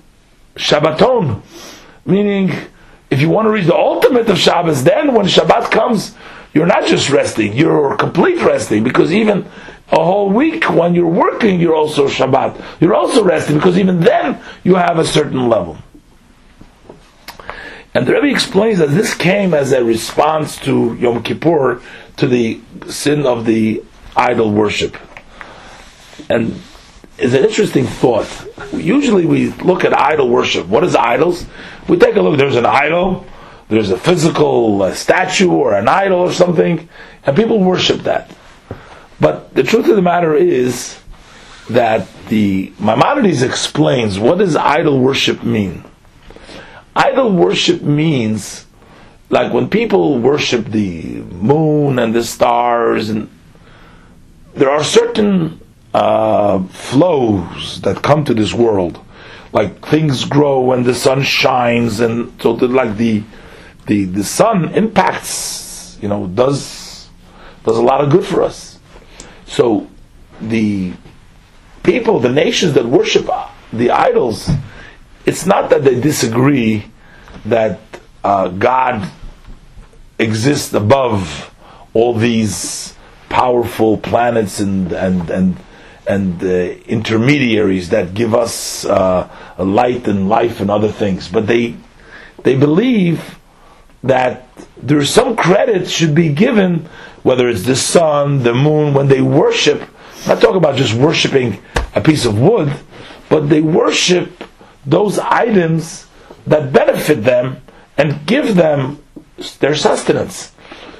Shabbaton, 0.54 1.42
meaning 2.04 2.52
if 3.10 3.20
you 3.20 3.28
want 3.28 3.46
to 3.46 3.50
reach 3.50 3.66
the 3.66 3.74
ultimate 3.74 4.28
of 4.28 4.38
Shabbos, 4.38 4.84
then 4.84 5.14
when 5.14 5.26
Shabbat 5.26 5.72
comes, 5.72 6.14
you're 6.54 6.64
not 6.64 6.86
just 6.86 7.10
resting, 7.10 7.54
you're 7.54 7.96
complete 7.96 8.40
resting, 8.40 8.84
because 8.84 9.12
even 9.12 9.46
a 9.90 9.96
whole 9.96 10.30
week 10.30 10.70
when 10.70 10.94
you're 10.94 11.08
working, 11.08 11.58
you're 11.58 11.74
also 11.74 12.06
Shabbat. 12.06 12.80
You're 12.80 12.94
also 12.94 13.24
resting, 13.24 13.56
because 13.56 13.76
even 13.80 13.98
then 13.98 14.40
you 14.62 14.76
have 14.76 15.00
a 15.00 15.04
certain 15.04 15.48
level. 15.48 15.78
And 17.94 18.06
the 18.06 18.12
Rebbe 18.12 18.28
explains 18.28 18.78
that 18.78 18.90
this 18.90 19.12
came 19.12 19.54
as 19.54 19.72
a 19.72 19.82
response 19.82 20.56
to 20.58 20.94
Yom 20.94 21.24
Kippur, 21.24 21.82
to 22.18 22.28
the 22.28 22.60
sin 22.86 23.26
of 23.26 23.44
the 23.44 23.82
idol 24.16 24.52
worship. 24.52 24.96
And 26.30 26.62
it's 27.18 27.34
an 27.34 27.44
interesting 27.44 27.86
thought. 27.86 28.28
Usually 28.72 29.26
we 29.26 29.50
look 29.52 29.84
at 29.84 29.98
idol 29.98 30.28
worship. 30.28 30.66
What 30.66 30.84
is 30.84 30.94
idols? 30.94 31.46
We 31.88 31.98
take 31.98 32.16
a 32.16 32.22
look. 32.22 32.38
There's 32.38 32.56
an 32.56 32.66
idol. 32.66 33.26
There's 33.68 33.90
a 33.90 33.98
physical 33.98 34.82
uh, 34.82 34.94
statue 34.94 35.50
or 35.50 35.74
an 35.74 35.88
idol 35.88 36.20
or 36.20 36.32
something, 36.32 36.88
and 37.24 37.36
people 37.36 37.58
worship 37.58 38.02
that. 38.02 38.30
But 39.18 39.54
the 39.54 39.62
truth 39.62 39.88
of 39.88 39.96
the 39.96 40.02
matter 40.02 40.34
is 40.34 40.98
that 41.70 42.06
the 42.28 42.72
Maimonides 42.78 43.42
explains 43.42 44.18
what 44.18 44.38
does 44.38 44.54
idol 44.54 45.00
worship 45.00 45.42
mean. 45.42 45.84
Idol 46.94 47.32
worship 47.32 47.82
means 47.82 48.66
like 49.30 49.52
when 49.52 49.68
people 49.68 50.18
worship 50.18 50.66
the 50.66 51.16
moon 51.22 51.98
and 51.98 52.14
the 52.14 52.22
stars, 52.22 53.10
and 53.10 53.28
there 54.54 54.70
are 54.70 54.84
certain 54.84 55.60
uh, 55.96 56.62
flows 56.64 57.80
that 57.80 58.02
come 58.02 58.22
to 58.22 58.34
this 58.34 58.52
world. 58.52 59.00
Like 59.52 59.86
things 59.86 60.26
grow 60.26 60.72
and 60.72 60.84
the 60.84 60.94
sun 60.94 61.22
shines, 61.22 62.00
and 62.00 62.30
so 62.42 62.54
the, 62.54 62.68
like 62.68 62.98
the 62.98 63.22
the 63.86 64.04
the 64.04 64.22
sun 64.22 64.74
impacts, 64.74 65.96
you 66.02 66.08
know, 66.08 66.26
does 66.26 67.08
does 67.64 67.78
a 67.78 67.82
lot 67.82 68.02
of 68.02 68.10
good 68.10 68.26
for 68.26 68.42
us. 68.42 68.78
So 69.46 69.88
the 70.38 70.92
people, 71.82 72.20
the 72.20 72.32
nations 72.32 72.74
that 72.74 72.84
worship 72.84 73.30
the 73.72 73.90
idols, 73.90 74.50
it's 75.24 75.46
not 75.46 75.70
that 75.70 75.82
they 75.82 75.98
disagree 75.98 76.90
that 77.46 77.80
uh, 78.22 78.48
God 78.48 79.10
exists 80.18 80.74
above 80.74 81.54
all 81.94 82.12
these 82.12 82.94
powerful 83.30 83.96
planets 83.96 84.60
and 84.60 84.92
and 84.92 85.30
and 85.30 85.56
and 86.08 86.42
intermediaries 86.42 87.90
that 87.90 88.14
give 88.14 88.34
us 88.34 88.84
uh, 88.84 89.28
light 89.58 90.06
and 90.08 90.28
life 90.28 90.60
and 90.60 90.70
other 90.70 90.90
things. 90.90 91.28
But 91.28 91.46
they 91.46 91.76
they 92.42 92.56
believe 92.56 93.38
that 94.02 94.46
there's 94.76 95.10
some 95.10 95.36
credit 95.36 95.88
should 95.88 96.14
be 96.14 96.32
given, 96.32 96.88
whether 97.22 97.48
it's 97.48 97.64
the 97.64 97.76
sun, 97.76 98.42
the 98.42 98.54
moon, 98.54 98.94
when 98.94 99.08
they 99.08 99.20
worship. 99.20 99.82
I'm 100.22 100.28
not 100.28 100.40
talking 100.40 100.56
about 100.58 100.76
just 100.76 100.94
worshiping 100.94 101.60
a 101.94 102.00
piece 102.00 102.24
of 102.24 102.38
wood, 102.38 102.72
but 103.28 103.48
they 103.48 103.60
worship 103.60 104.44
those 104.84 105.18
items 105.18 106.06
that 106.46 106.72
benefit 106.72 107.24
them 107.24 107.62
and 107.98 108.24
give 108.26 108.54
them 108.54 109.02
their 109.58 109.74
sustenance. 109.74 110.52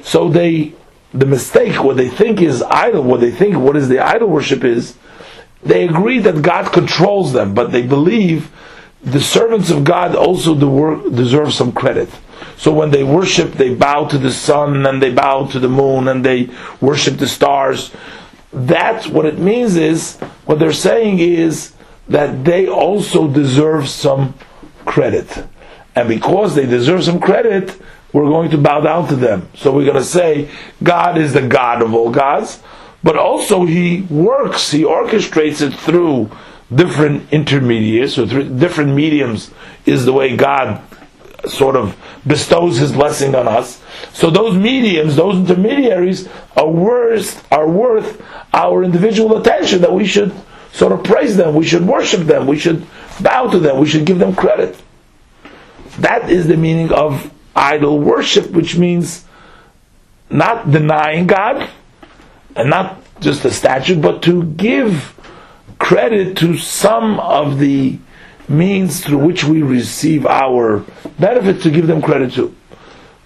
So 0.03 0.29
they 0.29 0.75
the 1.13 1.27
mistake, 1.27 1.83
what 1.83 1.97
they 1.97 2.09
think 2.09 2.41
is 2.41 2.63
idol, 2.63 3.03
what 3.03 3.21
they 3.21 3.31
think 3.31 3.57
what 3.57 3.77
is 3.77 3.89
the 3.89 4.01
idol 4.01 4.29
worship 4.29 4.65
is, 4.65 4.97
they 5.63 5.85
agree 5.85 6.19
that 6.21 6.43
God 6.43 6.73
controls 6.73 7.33
them, 7.33 7.55
but 7.55 7.73
they 7.73 7.83
believe 7.83 8.51
the 9.03 9.21
servants 9.21 9.71
of 9.71 9.85
God 9.85 10.15
also 10.15 10.55
deserve 11.11 11.53
some 11.53 11.73
credit. 11.73 12.09
So 12.57 12.73
when 12.73 12.91
they 12.91 13.05
worship, 13.05 13.53
they 13.53 13.75
bow 13.75 14.07
to 14.07 14.19
the 14.19 14.33
sun 14.33 14.87
and 14.87 15.03
they 15.03 15.13
bow 15.13 15.47
to 15.47 15.59
the 15.59 15.69
moon 15.69 16.09
and 16.09 16.25
they 16.25 16.51
worship 16.81 17.19
the 17.19 17.29
stars. 17.29 17.93
That's 18.53 19.07
what 19.07 19.27
it 19.27 19.39
means 19.39 19.77
is, 19.77 20.17
what 20.45 20.59
they're 20.59 20.73
saying 20.73 21.19
is 21.19 21.73
that 22.09 22.45
they 22.45 22.69
also 22.69 23.29
deserve 23.29 23.89
some 23.89 24.35
credit. 24.85 25.47
And 25.95 26.09
because 26.09 26.55
they 26.55 26.67
deserve 26.67 27.05
some 27.05 27.21
credit, 27.21 27.79
we're 28.17 28.31
going 28.31 28.51
to 28.51 28.57
bow 28.57 28.81
down 28.81 29.07
to 29.09 29.15
them. 29.15 29.47
So 29.55 29.71
we're 29.71 29.85
going 29.85 29.99
to 29.99 30.03
say, 30.03 30.49
God 30.83 31.19
is 31.19 31.35
the 31.35 31.47
God 31.47 31.83
of 31.83 31.93
all 31.93 32.11
gods, 32.11 32.63
but 33.03 33.19
also 33.19 33.67
He 33.67 34.03
works, 34.09 34.71
He 34.71 34.85
orchestrates 34.85 35.61
it 35.61 35.75
through 35.79 36.31
different 36.75 37.31
intermediaries, 37.31 38.19
or 38.19 38.27
through 38.27 38.59
different 38.59 38.95
mediums, 38.95 39.51
is 39.85 40.07
the 40.07 40.15
way 40.15 40.35
God 40.35 40.83
sort 41.47 41.77
of 41.77 41.95
bestows 42.27 42.79
His 42.79 42.93
blessing 42.93 43.35
on 43.35 43.47
us. 43.47 43.83
So 44.15 44.31
those 44.31 44.57
mediums, 44.57 45.17
those 45.17 45.37
intermediaries, 45.37 46.27
are 46.57 46.71
worth, 46.71 47.47
are 47.53 47.69
worth 47.69 48.25
our 48.55 48.83
individual 48.83 49.37
attention, 49.37 49.83
that 49.83 49.93
we 49.93 50.07
should 50.07 50.35
sort 50.73 50.93
of 50.93 51.05
praise 51.05 51.37
them, 51.37 51.55
we 51.55 51.67
should 51.67 51.87
worship 51.87 52.23
them, 52.23 52.47
we 52.47 52.59
should 52.59 52.87
bow 53.21 53.49
to 53.51 53.59
them, 53.59 53.79
we 53.79 53.87
should 53.87 54.07
give 54.07 54.19
them 54.19 54.35
credit. 54.35 54.75
That 55.99 56.31
is 56.31 56.47
the 56.47 56.57
meaning 56.57 56.91
of 56.93 57.31
idol 57.57 57.99
worship, 57.99 58.51
which 58.51 58.77
means 58.77 59.25
not 60.31 60.71
denying 60.71 61.27
God 61.27 61.69
and 62.55 62.71
not 62.71 63.03
just 63.21 63.45
a 63.45 63.51
statue, 63.51 64.01
but 64.01 64.23
to 64.23 64.45
give 64.45 65.15
credit 65.79 66.37
to 66.39 66.57
some 66.57 67.19
of 67.21 67.59
the 67.59 67.99
means 68.49 69.05
through 69.05 69.19
which 69.19 69.45
we 69.45 69.63
receive 69.63 70.27
our 70.27 70.85
benefit 71.19 71.63
to 71.63 71.71
give 71.71 71.87
them 71.87 72.01
credit 72.01 72.33
to. 72.35 72.55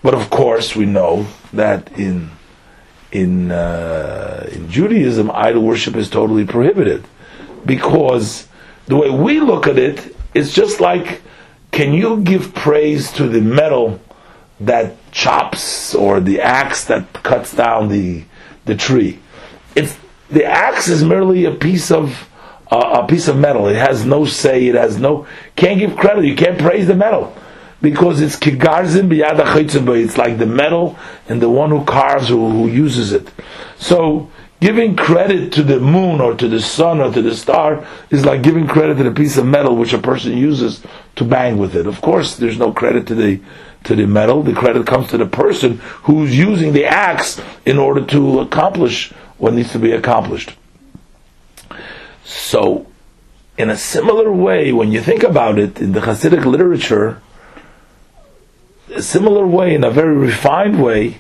But 0.03 0.15
of 0.15 0.31
course, 0.31 0.75
we 0.75 0.87
know 0.87 1.27
that 1.53 1.93
in 1.99 2.31
in 3.13 3.51
uh, 3.51 4.49
in 4.53 4.71
Judaism, 4.71 5.31
idol 5.33 5.63
worship 5.63 5.97
is 5.97 6.09
totally 6.09 6.47
prohibited 6.47 7.05
because 7.67 8.47
the 8.87 8.97
way 8.97 9.11
we 9.11 9.41
look 9.41 9.67
at 9.67 9.79
it 9.79 10.15
it's 10.35 10.53
just 10.53 10.81
like, 10.81 11.23
can 11.73 11.93
you 11.93 12.23
give 12.23 12.55
praise 12.55 13.13
to 13.13 13.29
the 13.29 13.41
metal 13.41 14.01
that 14.61 14.97
chops 15.13 15.95
or 15.95 16.21
the 16.21 16.41
axe 16.41 16.85
that 16.85 17.13
cuts 17.23 17.55
down 17.55 17.89
the 17.89 18.25
the 18.65 18.77
tree? 18.77 19.19
It's 19.75 19.97
the 20.29 20.45
axe 20.45 20.89
is 20.89 21.03
merely 21.03 21.45
a 21.45 21.53
piece 21.53 21.91
of 21.91 22.29
uh, 22.71 23.03
a 23.03 23.07
piece 23.07 23.29
of 23.29 23.37
metal. 23.37 23.67
It 23.67 23.77
has 23.77 24.05
no 24.05 24.25
say. 24.25 24.69
It 24.69 24.75
has 24.75 24.99
no 24.99 25.27
can't 25.57 25.79
give 25.79 25.97
credit. 25.97 26.25
You 26.25 26.37
can't 26.37 26.59
praise 26.59 26.87
the 26.87 26.95
metal 26.95 27.35
because 27.83 28.21
it's 28.21 28.37
kigarzim 28.37 29.09
biyada 29.09 30.05
It's 30.05 30.19
like 30.19 30.39
the 30.39 30.47
metal 30.47 30.99
and 31.29 31.41
the 31.41 31.49
one 31.49 31.71
who 31.71 31.85
carves 31.85 32.31
or 32.31 32.51
who 32.51 32.69
uses 32.69 33.13
it. 33.13 33.29
So 33.79 34.31
giving 34.61 34.95
credit 34.95 35.53
to 35.55 35.63
the 35.63 35.81
moon 35.81 36.21
or 36.21 36.35
to 36.35 36.47
the 36.47 36.61
sun 36.61 37.01
or 37.01 37.13
to 37.13 37.23
the 37.23 37.35
star 37.35 37.87
is 38.11 38.25
like 38.25 38.43
giving 38.43 38.67
credit 38.67 38.97
to 38.99 39.05
the 39.05 39.11
piece 39.11 39.37
of 39.39 39.47
metal 39.47 39.75
which 39.75 39.93
a 39.93 39.99
person 39.99 40.37
uses 40.37 40.83
to 41.17 41.25
bang 41.25 41.57
with 41.57 41.75
it. 41.75 41.87
Of 41.87 42.01
course, 42.01 42.37
there's 42.37 42.59
no 42.59 42.73
credit 42.73 43.07
to 43.09 43.15
the 43.15 43.41
to 43.85 43.95
the 43.95 44.07
metal. 44.07 44.43
The 44.43 44.53
credit 44.53 44.87
comes 44.87 45.09
to 45.09 45.19
the 45.19 45.27
person 45.27 45.79
who's 46.03 46.37
using 46.37 46.75
the 46.75 46.85
axe 46.85 47.41
in 47.65 47.79
order 47.79 48.05
to 48.07 48.41
accomplish 48.41 49.11
what 49.39 49.55
needs 49.55 49.73
to 49.73 49.79
be 49.79 49.93
accomplished. 49.93 50.55
So, 52.25 52.87
in 53.57 53.71
a 53.71 53.77
similar 53.77 54.31
way, 54.31 54.73
when 54.73 54.93
you 54.93 55.01
think 55.01 55.23
about 55.23 55.59
it 55.59 55.81
in 55.81 55.93
the 55.93 56.01
Hasidic 56.01 56.45
literature, 56.45 57.23
a 58.95 59.01
similar 59.01 59.47
way, 59.47 59.75
in 59.75 59.83
a 59.83 59.91
very 59.91 60.15
refined 60.15 60.83
way, 60.83 61.19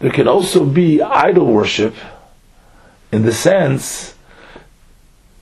there 0.00 0.10
can 0.10 0.28
also 0.28 0.64
be 0.66 1.00
idol 1.00 1.46
worship 1.46 1.94
in 3.14 3.22
the 3.22 3.32
sense 3.32 4.12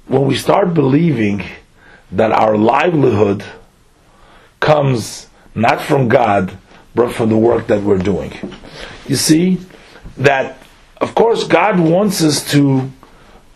when 0.06 0.26
we 0.26 0.36
start 0.36 0.74
believing 0.74 1.42
that 2.10 2.30
our 2.30 2.54
livelihood 2.54 3.42
comes 4.60 5.28
not 5.54 5.80
from 5.80 6.06
God, 6.06 6.58
but 6.94 7.14
from 7.14 7.30
the 7.30 7.38
work 7.38 7.68
that 7.68 7.82
we're 7.82 7.96
doing. 7.96 8.30
You 9.06 9.16
see 9.16 9.58
that, 10.18 10.58
of 11.00 11.14
course, 11.14 11.44
God 11.44 11.80
wants 11.80 12.22
us 12.22 12.50
to 12.52 12.92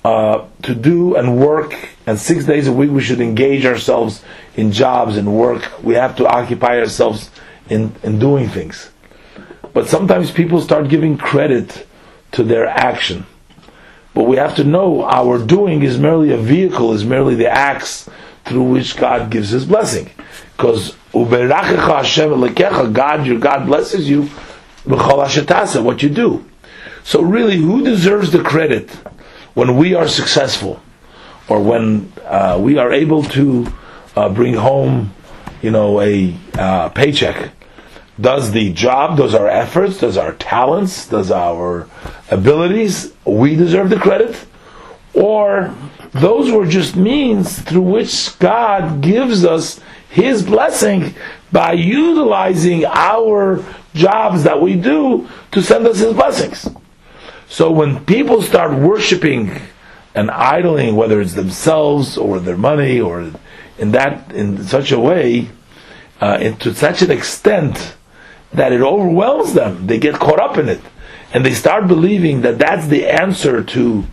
uh, 0.02 0.46
to 0.62 0.74
do 0.74 1.16
and 1.16 1.38
work, 1.38 1.74
and 2.06 2.18
six 2.18 2.46
days 2.46 2.68
a 2.68 2.72
week 2.72 2.90
we 2.90 3.02
should 3.02 3.20
engage 3.20 3.66
ourselves 3.66 4.24
in 4.54 4.72
jobs 4.72 5.18
and 5.18 5.36
work. 5.36 5.82
We 5.82 5.94
have 5.94 6.16
to 6.16 6.26
occupy 6.26 6.78
ourselves 6.78 7.28
in, 7.68 7.92
in 8.02 8.18
doing 8.18 8.48
things. 8.48 8.88
But 9.74 9.88
sometimes 9.88 10.30
people 10.30 10.62
start 10.62 10.88
giving 10.88 11.18
credit 11.18 11.86
to 12.32 12.44
their 12.44 12.66
action. 12.66 13.26
But 14.16 14.24
we 14.24 14.38
have 14.38 14.56
to 14.56 14.64
know 14.64 15.04
our 15.04 15.38
doing 15.38 15.82
is 15.82 15.98
merely 15.98 16.32
a 16.32 16.38
vehicle, 16.38 16.94
is 16.94 17.04
merely 17.04 17.34
the 17.34 17.50
acts 17.50 18.08
through 18.46 18.62
which 18.62 18.96
God 18.96 19.30
gives 19.30 19.50
His 19.50 19.66
blessing. 19.66 20.10
Because 20.56 20.96
God, 21.12 23.26
your 23.26 23.38
God 23.38 23.66
blesses 23.66 24.08
you, 24.08 24.22
what 24.86 26.02
you 26.02 26.08
do. 26.08 26.46
So 27.04 27.20
really, 27.20 27.58
who 27.58 27.84
deserves 27.84 28.32
the 28.32 28.42
credit 28.42 28.90
when 29.52 29.76
we 29.76 29.94
are 29.94 30.08
successful, 30.08 30.80
or 31.46 31.60
when 31.60 32.10
uh, 32.24 32.58
we 32.58 32.78
are 32.78 32.94
able 32.94 33.22
to 33.22 33.66
uh, 34.16 34.30
bring 34.30 34.54
home, 34.54 35.12
you 35.60 35.70
know, 35.70 36.00
a 36.00 36.34
uh, 36.54 36.88
paycheck? 36.88 37.50
Does 38.20 38.52
the 38.52 38.72
job, 38.72 39.18
does 39.18 39.34
our 39.34 39.48
efforts, 39.48 39.98
does 39.98 40.16
our 40.16 40.32
talents, 40.34 41.08
does 41.08 41.30
our 41.30 41.88
abilities, 42.30 43.12
we 43.24 43.56
deserve 43.56 43.90
the 43.90 43.98
credit? 43.98 44.46
Or 45.12 45.74
those 46.12 46.50
were 46.50 46.66
just 46.66 46.96
means 46.96 47.58
through 47.60 47.82
which 47.82 48.38
God 48.38 49.02
gives 49.02 49.44
us 49.44 49.80
His 50.08 50.42
blessing 50.42 51.14
by 51.52 51.72
utilizing 51.72 52.84
our 52.86 53.62
jobs 53.94 54.44
that 54.44 54.60
we 54.60 54.76
do 54.76 55.28
to 55.52 55.62
send 55.62 55.86
us 55.86 55.98
His 55.98 56.14
blessings. 56.14 56.68
So 57.48 57.70
when 57.70 58.04
people 58.04 58.42
start 58.42 58.74
worshiping 58.78 59.60
and 60.14 60.30
idling, 60.30 60.96
whether 60.96 61.20
it's 61.20 61.34
themselves 61.34 62.16
or 62.16 62.40
their 62.40 62.56
money 62.56 63.00
or 63.00 63.32
in 63.78 63.92
that 63.92 64.32
in 64.32 64.64
such 64.64 64.90
a 64.90 64.98
way, 64.98 65.50
uh, 66.20 66.38
to 66.38 66.74
such 66.74 67.02
an 67.02 67.10
extent 67.10 67.95
that 68.56 68.72
it 68.72 68.80
overwhelms 68.80 69.52
them. 69.52 69.86
They 69.86 69.98
get 69.98 70.14
caught 70.14 70.40
up 70.40 70.58
in 70.58 70.68
it, 70.68 70.80
and 71.32 71.44
they 71.44 71.54
start 71.54 71.86
believing 71.86 72.40
that 72.40 72.58
that's 72.58 72.88
the 72.88 73.06
answer 73.06 73.62
to 73.62 74.04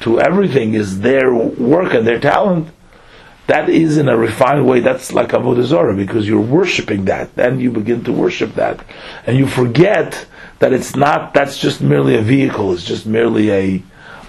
to 0.00 0.18
everything 0.18 0.74
is 0.74 1.00
their 1.00 1.34
work 1.34 1.92
and 1.92 2.06
their 2.06 2.18
talent. 2.18 2.68
That 3.48 3.68
is 3.68 3.98
in 3.98 4.08
a 4.08 4.16
refined 4.16 4.66
way. 4.66 4.80
That's 4.80 5.12
like 5.12 5.30
avodah 5.30 5.64
zarah 5.64 5.94
because 5.94 6.26
you're 6.26 6.40
worshiping 6.40 7.06
that. 7.06 7.34
Then 7.34 7.60
you 7.60 7.70
begin 7.72 8.04
to 8.04 8.12
worship 8.12 8.54
that, 8.54 8.84
and 9.26 9.36
you 9.36 9.46
forget 9.46 10.26
that 10.60 10.72
it's 10.72 10.94
not. 10.94 11.34
That's 11.34 11.58
just 11.58 11.80
merely 11.80 12.14
a 12.16 12.22
vehicle. 12.22 12.72
It's 12.72 12.84
just 12.84 13.06
merely 13.06 13.50
a 13.50 13.82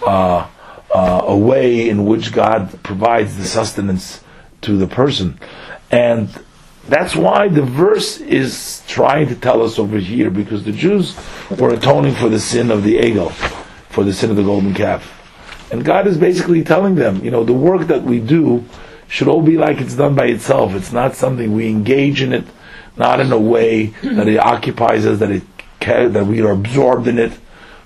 uh, 0.05 0.47
uh, 0.93 1.21
a 1.25 1.37
way 1.37 1.87
in 1.87 2.05
which 2.05 2.33
God 2.33 2.81
provides 2.83 3.37
the 3.37 3.45
sustenance 3.45 4.23
to 4.61 4.75
the 4.77 4.87
person, 4.87 5.39
and 5.91 6.29
that's 6.87 7.15
why 7.15 7.47
the 7.47 7.61
verse 7.61 8.19
is 8.19 8.83
trying 8.87 9.27
to 9.27 9.35
tell 9.35 9.61
us 9.61 9.77
over 9.77 9.97
here, 9.97 10.29
because 10.29 10.63
the 10.63 10.71
Jews 10.71 11.15
were 11.59 11.73
atoning 11.73 12.15
for 12.15 12.29
the 12.29 12.39
sin 12.39 12.71
of 12.71 12.83
the 12.83 12.97
egel, 12.97 13.31
for 13.89 14.03
the 14.03 14.13
sin 14.13 14.29
of 14.31 14.35
the 14.35 14.43
golden 14.43 14.73
calf. 14.73 15.17
And 15.71 15.85
God 15.85 16.07
is 16.07 16.17
basically 16.17 16.63
telling 16.63 16.95
them, 16.95 17.23
you 17.23 17.31
know, 17.31 17.43
the 17.43 17.53
work 17.53 17.87
that 17.87 18.03
we 18.03 18.19
do 18.19 18.65
should 19.07 19.27
all 19.27 19.41
be 19.41 19.57
like 19.57 19.79
it's 19.79 19.95
done 19.95 20.15
by 20.15 20.25
itself. 20.25 20.73
It's 20.73 20.91
not 20.91 21.15
something 21.15 21.53
we 21.53 21.69
engage 21.69 22.21
in 22.21 22.33
it, 22.33 22.45
not 22.97 23.19
in 23.19 23.31
a 23.31 23.39
way 23.39 23.87
that 24.01 24.27
it 24.27 24.37
occupies 24.37 25.05
us, 25.05 25.19
that 25.19 25.31
it 25.31 25.43
that 25.81 26.27
we 26.27 26.41
are 26.41 26.51
absorbed 26.51 27.07
in 27.07 27.17
it, 27.17 27.31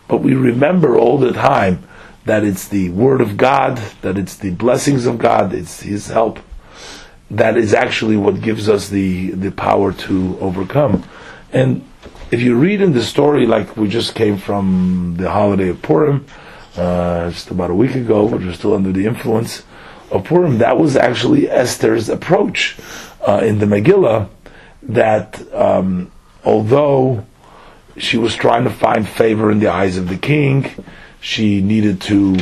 but 0.10 0.18
we 0.18 0.34
remember 0.34 0.98
all 0.98 1.18
the 1.18 1.32
time 1.32 1.88
that 2.26 2.44
it's 2.44 2.68
the 2.68 2.90
word 2.90 3.22
of 3.22 3.38
God, 3.38 3.78
that 4.02 4.18
it's 4.18 4.36
the 4.36 4.52
blessings 4.52 5.06
of 5.06 5.18
God, 5.18 5.54
it's 5.54 5.82
His 5.82 6.08
help 6.08 6.40
that 7.32 7.58
is 7.58 7.74
actually 7.74 8.18
what 8.18 8.42
gives 8.42 8.70
us 8.70 8.90
the, 8.90 9.32
the 9.32 9.52
power 9.52 9.92
to 9.94 10.38
overcome. 10.40 11.04
And 11.52 11.88
if 12.32 12.42
you 12.42 12.56
read 12.56 12.82
in 12.82 12.94
the 12.94 13.04
story, 13.04 13.46
like 13.46 13.76
we 13.78 13.88
just 13.88 14.16
came 14.16 14.38
from 14.38 15.16
the 15.18 15.32
holiday 15.32 15.70
of 15.70 15.82
Purim, 15.82 16.26
uh, 16.76 17.30
just 17.30 17.52
about 17.52 17.72
a 17.72 17.76
week 17.76 17.96
ago, 17.96 18.28
but 18.28 18.42
we're 18.42 18.54
still 18.54 18.74
under 18.74 18.92
the 18.92 19.06
influence 19.06 19.64
of 20.12 20.24
Purim, 20.26 20.60
that 20.60 20.78
was 20.78 20.96
actually 20.96 21.50
Esther's 21.50 22.10
approach 22.10 22.78
uh, 23.28 23.42
in 23.44 23.60
the 23.60 23.66
Megillah, 23.66 24.30
that 24.84 25.42
um, 25.54 26.12
although 26.44 27.26
she 27.98 28.18
was 28.18 28.36
trying 28.36 28.66
to 28.66 28.70
find 28.70 29.08
favor 29.08 29.50
in 29.50 29.60
the 29.60 29.68
eyes 29.68 29.98
of 29.98 30.10
the 30.10 30.18
king, 30.18 30.70
she 31.22 31.62
needed 31.62 32.02
to 32.02 32.38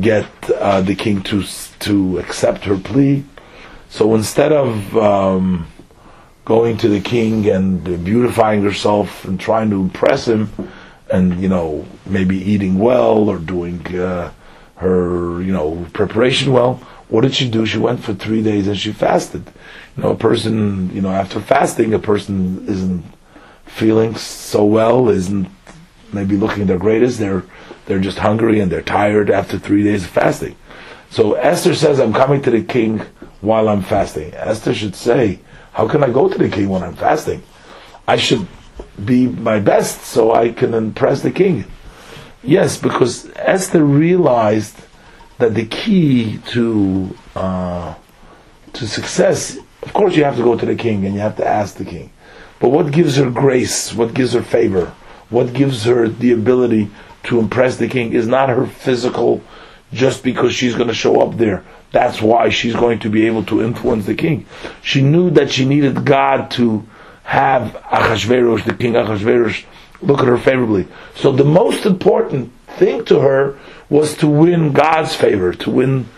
get 0.00 0.26
uh, 0.50 0.80
the 0.80 0.94
king 0.94 1.22
to 1.22 1.42
to 1.80 2.18
accept 2.18 2.64
her 2.64 2.78
plea 2.78 3.24
so 3.92 4.14
instead 4.14 4.52
of 4.52 4.96
um, 4.96 5.66
going 6.46 6.78
to 6.78 6.88
the 6.88 7.02
king 7.02 7.46
and 7.46 7.84
beautifying 8.02 8.62
herself 8.62 9.26
and 9.26 9.38
trying 9.38 9.68
to 9.68 9.82
impress 9.82 10.26
him, 10.26 10.50
and 11.10 11.38
you 11.42 11.48
know 11.50 11.84
maybe 12.06 12.38
eating 12.38 12.78
well 12.78 13.28
or 13.28 13.36
doing 13.36 13.86
uh, 13.94 14.32
her 14.76 15.42
you 15.42 15.52
know 15.52 15.86
preparation 15.92 16.54
well, 16.54 16.76
what 17.10 17.20
did 17.20 17.34
she 17.34 17.50
do? 17.50 17.66
She 17.66 17.76
went 17.76 18.02
for 18.02 18.14
three 18.14 18.42
days 18.42 18.66
and 18.66 18.78
she 18.78 18.92
fasted. 18.92 19.52
You 19.98 20.04
know, 20.04 20.12
a 20.12 20.16
person 20.16 20.90
you 20.96 21.02
know 21.02 21.10
after 21.10 21.38
fasting, 21.38 21.92
a 21.92 21.98
person 21.98 22.66
isn't 22.66 23.04
feeling 23.66 24.14
so 24.14 24.64
well, 24.64 25.10
isn't 25.10 25.50
maybe 26.14 26.38
looking 26.38 26.64
their 26.64 26.78
greatest. 26.78 27.18
They're 27.18 27.44
they're 27.84 28.00
just 28.00 28.20
hungry 28.20 28.58
and 28.58 28.72
they're 28.72 28.80
tired 28.80 29.30
after 29.30 29.58
three 29.58 29.82
days 29.84 30.04
of 30.04 30.08
fasting. 30.08 30.56
So 31.10 31.34
Esther 31.34 31.74
says, 31.74 32.00
"I'm 32.00 32.14
coming 32.14 32.40
to 32.40 32.50
the 32.50 32.62
king." 32.62 33.02
While 33.42 33.68
I'm 33.68 33.82
fasting. 33.82 34.32
Esther 34.34 34.72
should 34.72 34.96
say, 34.96 35.40
How 35.72 35.86
can 35.86 36.02
I 36.02 36.08
go 36.10 36.28
to 36.28 36.38
the 36.38 36.48
king 36.48 36.70
when 36.70 36.82
I'm 36.82 36.96
fasting? 36.96 37.42
I 38.08 38.16
should 38.16 38.46
be 39.04 39.26
my 39.26 39.58
best 39.58 40.02
so 40.02 40.32
I 40.34 40.50
can 40.50 40.72
impress 40.72 41.20
the 41.22 41.30
king. 41.30 41.64
Yes, 42.42 42.78
because 42.78 43.30
Esther 43.36 43.84
realized 43.84 44.76
that 45.38 45.54
the 45.54 45.66
key 45.66 46.38
to 46.48 47.16
uh, 47.36 47.94
to 48.72 48.86
success, 48.88 49.58
of 49.82 49.92
course, 49.92 50.16
you 50.16 50.24
have 50.24 50.36
to 50.36 50.42
go 50.42 50.56
to 50.56 50.66
the 50.66 50.74
king 50.74 51.04
and 51.04 51.14
you 51.14 51.20
have 51.20 51.36
to 51.36 51.46
ask 51.46 51.76
the 51.76 51.84
king. 51.84 52.10
But 52.58 52.70
what 52.70 52.92
gives 52.92 53.16
her 53.16 53.30
grace? 53.30 53.92
What 53.92 54.14
gives 54.14 54.32
her 54.32 54.42
favor? 54.42 54.94
What 55.30 55.52
gives 55.52 55.84
her 55.84 56.08
the 56.08 56.32
ability 56.32 56.90
to 57.24 57.38
impress 57.38 57.76
the 57.76 57.88
king 57.88 58.12
is 58.12 58.26
not 58.26 58.48
her 58.48 58.66
physical, 58.66 59.42
just 59.92 60.22
because 60.22 60.54
she's 60.54 60.74
going 60.74 60.88
to 60.88 60.94
show 60.94 61.20
up 61.20 61.36
there. 61.36 61.64
That's 61.90 62.22
why 62.22 62.48
she's 62.48 62.74
going 62.74 63.00
to 63.00 63.10
be 63.10 63.26
able 63.26 63.44
to 63.44 63.62
influence 63.62 64.06
the 64.06 64.14
king. 64.14 64.46
She 64.82 65.02
knew 65.02 65.30
that 65.30 65.50
she 65.50 65.64
needed 65.64 66.04
God 66.04 66.50
to 66.52 66.86
have 67.24 67.74
Achashverosh, 67.84 68.64
the 68.64 68.74
king 68.74 68.94
Achashverosh, 68.94 69.64
look 70.00 70.20
at 70.20 70.26
her 70.26 70.38
favorably. 70.38 70.88
So 71.14 71.32
the 71.32 71.44
most 71.44 71.86
important 71.86 72.50
thing 72.78 73.04
to 73.06 73.20
her 73.20 73.58
was 73.90 74.16
to 74.18 74.26
win 74.26 74.72
God's 74.72 75.14
favor, 75.14 75.52
to 75.52 75.70
win, 75.70 76.08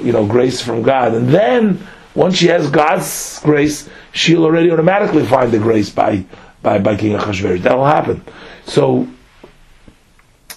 you 0.00 0.12
know, 0.12 0.26
grace 0.26 0.62
from 0.62 0.82
God. 0.82 1.14
And 1.14 1.28
then 1.28 1.86
Once 2.18 2.36
she 2.36 2.48
has 2.48 2.68
God's 2.68 3.38
grace, 3.44 3.88
she'll 4.10 4.44
already 4.44 4.72
automatically 4.72 5.24
find 5.24 5.52
the 5.52 5.58
grace 5.60 5.88
by 5.88 6.24
by, 6.62 6.78
by 6.80 6.96
King 6.96 7.16
Achashverosh. 7.16 7.62
That'll 7.62 7.86
happen. 7.86 8.24
So 8.66 9.06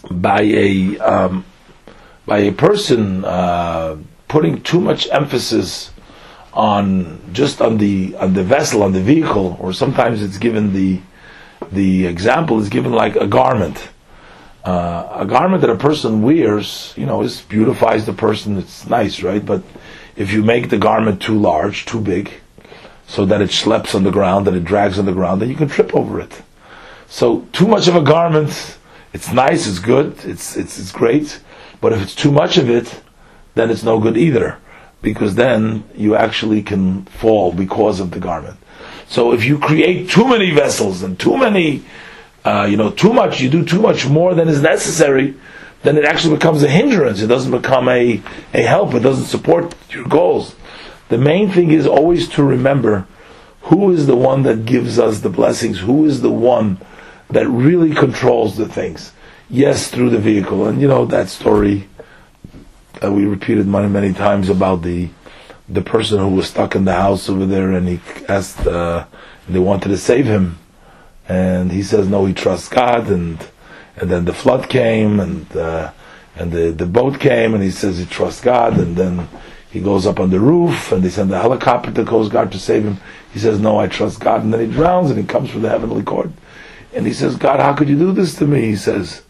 by 0.09 0.41
a 0.41 0.97
um, 0.97 1.45
by 2.25 2.39
a 2.39 2.51
person 2.51 3.25
uh, 3.25 3.97
putting 4.27 4.61
too 4.61 4.79
much 4.79 5.07
emphasis 5.11 5.91
on 6.53 7.19
just 7.33 7.61
on 7.61 7.77
the 7.77 8.15
on 8.17 8.33
the 8.33 8.43
vessel 8.43 8.83
on 8.83 8.91
the 8.91 9.01
vehicle, 9.01 9.57
or 9.59 9.73
sometimes 9.73 10.21
it's 10.21 10.37
given 10.37 10.73
the 10.73 10.99
the 11.71 12.05
example 12.05 12.59
is 12.59 12.69
given 12.69 12.91
like 12.91 13.15
a 13.15 13.27
garment. 13.27 13.89
Uh, 14.63 15.07
a 15.21 15.25
garment 15.25 15.61
that 15.61 15.71
a 15.71 15.75
person 15.75 16.21
wears, 16.21 16.93
you 16.95 17.05
know, 17.05 17.23
is 17.23 17.41
beautifies 17.41 18.05
the 18.05 18.13
person. 18.13 18.57
It's 18.57 18.87
nice, 18.87 19.23
right? 19.23 19.43
But 19.43 19.63
if 20.15 20.31
you 20.31 20.43
make 20.43 20.69
the 20.69 20.77
garment 20.77 21.21
too 21.21 21.39
large, 21.39 21.85
too 21.85 21.99
big, 21.99 22.31
so 23.07 23.25
that 23.25 23.41
it 23.41 23.49
schleps 23.49 23.95
on 23.95 24.03
the 24.03 24.11
ground, 24.11 24.45
that 24.45 24.53
it 24.53 24.63
drags 24.63 24.99
on 24.99 25.05
the 25.05 25.13
ground, 25.13 25.41
then 25.41 25.49
you 25.49 25.55
can 25.55 25.67
trip 25.67 25.95
over 25.95 26.19
it. 26.19 26.43
So 27.07 27.47
too 27.51 27.67
much 27.67 27.87
of 27.87 27.95
a 27.95 28.01
garment, 28.01 28.77
it's 29.13 29.31
nice, 29.33 29.67
it's 29.67 29.79
good, 29.79 30.15
it's 30.23 30.55
it's 30.55 30.77
it's 30.77 30.91
great, 30.91 31.41
but 31.81 31.91
if 31.91 32.01
it's 32.01 32.15
too 32.15 32.31
much 32.31 32.57
of 32.57 32.69
it, 32.69 33.01
then 33.55 33.69
it's 33.69 33.83
no 33.83 33.99
good 33.99 34.15
either, 34.15 34.57
because 35.01 35.35
then 35.35 35.83
you 35.95 36.15
actually 36.15 36.61
can 36.61 37.03
fall 37.05 37.51
because 37.51 37.99
of 37.99 38.11
the 38.11 38.19
garment. 38.19 38.57
So 39.07 39.33
if 39.33 39.43
you 39.43 39.57
create 39.57 40.09
too 40.09 40.27
many 40.27 40.51
vessels 40.51 41.03
and 41.03 41.19
too 41.19 41.35
many, 41.35 41.83
uh, 42.45 42.67
you 42.69 42.77
know, 42.77 42.91
too 42.91 43.11
much, 43.11 43.41
you 43.41 43.49
do 43.49 43.65
too 43.65 43.81
much 43.81 44.07
more 44.07 44.33
than 44.33 44.47
is 44.47 44.61
necessary, 44.61 45.35
then 45.83 45.97
it 45.97 46.05
actually 46.05 46.35
becomes 46.35 46.63
a 46.63 46.69
hindrance. 46.69 47.21
It 47.21 47.27
doesn't 47.27 47.51
become 47.51 47.89
a, 47.89 48.21
a 48.53 48.61
help. 48.61 48.93
It 48.93 48.99
doesn't 48.99 49.25
support 49.25 49.75
your 49.89 50.05
goals. 50.05 50.55
The 51.09 51.17
main 51.17 51.49
thing 51.49 51.71
is 51.71 51.87
always 51.87 52.29
to 52.29 52.43
remember 52.43 53.07
who 53.63 53.91
is 53.91 54.07
the 54.07 54.15
one 54.15 54.43
that 54.43 54.65
gives 54.65 54.97
us 54.97 55.19
the 55.19 55.29
blessings, 55.29 55.79
who 55.79 56.05
is 56.05 56.21
the 56.21 56.31
one 56.31 56.79
that 57.29 57.47
really 57.47 57.93
controls 57.93 58.57
the 58.57 58.67
things. 58.67 59.11
Yes, 59.53 59.91
through 59.91 60.11
the 60.11 60.17
vehicle. 60.17 60.65
And 60.65 60.79
you 60.79 60.87
know 60.87 61.05
that 61.07 61.27
story 61.27 61.89
that 63.01 63.11
we 63.11 63.25
repeated 63.25 63.67
many, 63.67 63.89
many 63.89 64.13
times 64.13 64.47
about 64.47 64.81
the 64.81 65.09
the 65.67 65.81
person 65.81 66.19
who 66.19 66.29
was 66.29 66.47
stuck 66.47 66.73
in 66.73 66.85
the 66.85 66.93
house 66.93 67.27
over 67.27 67.45
there, 67.45 67.73
and 67.73 67.85
he 67.85 67.99
asked, 68.29 68.65
uh, 68.65 69.05
they 69.49 69.59
wanted 69.59 69.89
to 69.89 69.97
save 69.97 70.25
him, 70.25 70.57
and 71.27 71.69
he 71.69 71.83
says 71.83 72.07
no, 72.07 72.25
he 72.25 72.33
trusts 72.33 72.69
God, 72.69 73.09
and 73.09 73.45
and 73.97 74.09
then 74.09 74.23
the 74.23 74.33
flood 74.33 74.69
came, 74.69 75.19
and 75.19 75.53
uh, 75.57 75.91
and 76.37 76.53
the 76.53 76.71
the 76.71 76.85
boat 76.85 77.19
came, 77.19 77.53
and 77.53 77.61
he 77.61 77.71
says 77.71 77.97
he 77.97 78.05
trusts 78.05 78.39
God, 78.39 78.79
and 78.79 78.95
then 78.95 79.27
he 79.69 79.81
goes 79.81 80.07
up 80.07 80.21
on 80.21 80.29
the 80.29 80.39
roof, 80.39 80.93
and 80.93 81.03
they 81.03 81.09
send 81.09 81.29
the 81.29 81.41
helicopter 81.41 81.91
to 81.91 82.05
Coast 82.05 82.31
Guard 82.31 82.53
to 82.53 82.59
save 82.59 82.85
him. 82.85 83.01
He 83.33 83.39
says 83.39 83.59
no, 83.59 83.77
I 83.77 83.87
trust 83.87 84.21
God, 84.21 84.43
and 84.43 84.53
then 84.53 84.61
he 84.61 84.71
drowns, 84.71 85.09
and 85.09 85.19
he 85.19 85.25
comes 85.25 85.49
from 85.49 85.63
the 85.63 85.69
heavenly 85.69 86.03
court, 86.03 86.31
and 86.93 87.05
he 87.05 87.11
says, 87.11 87.35
God, 87.35 87.59
how 87.59 87.73
could 87.73 87.89
you 87.89 87.97
do 87.99 88.13
this 88.13 88.33
to 88.35 88.47
me? 88.47 88.61
He 88.61 88.77
says. 88.77 89.23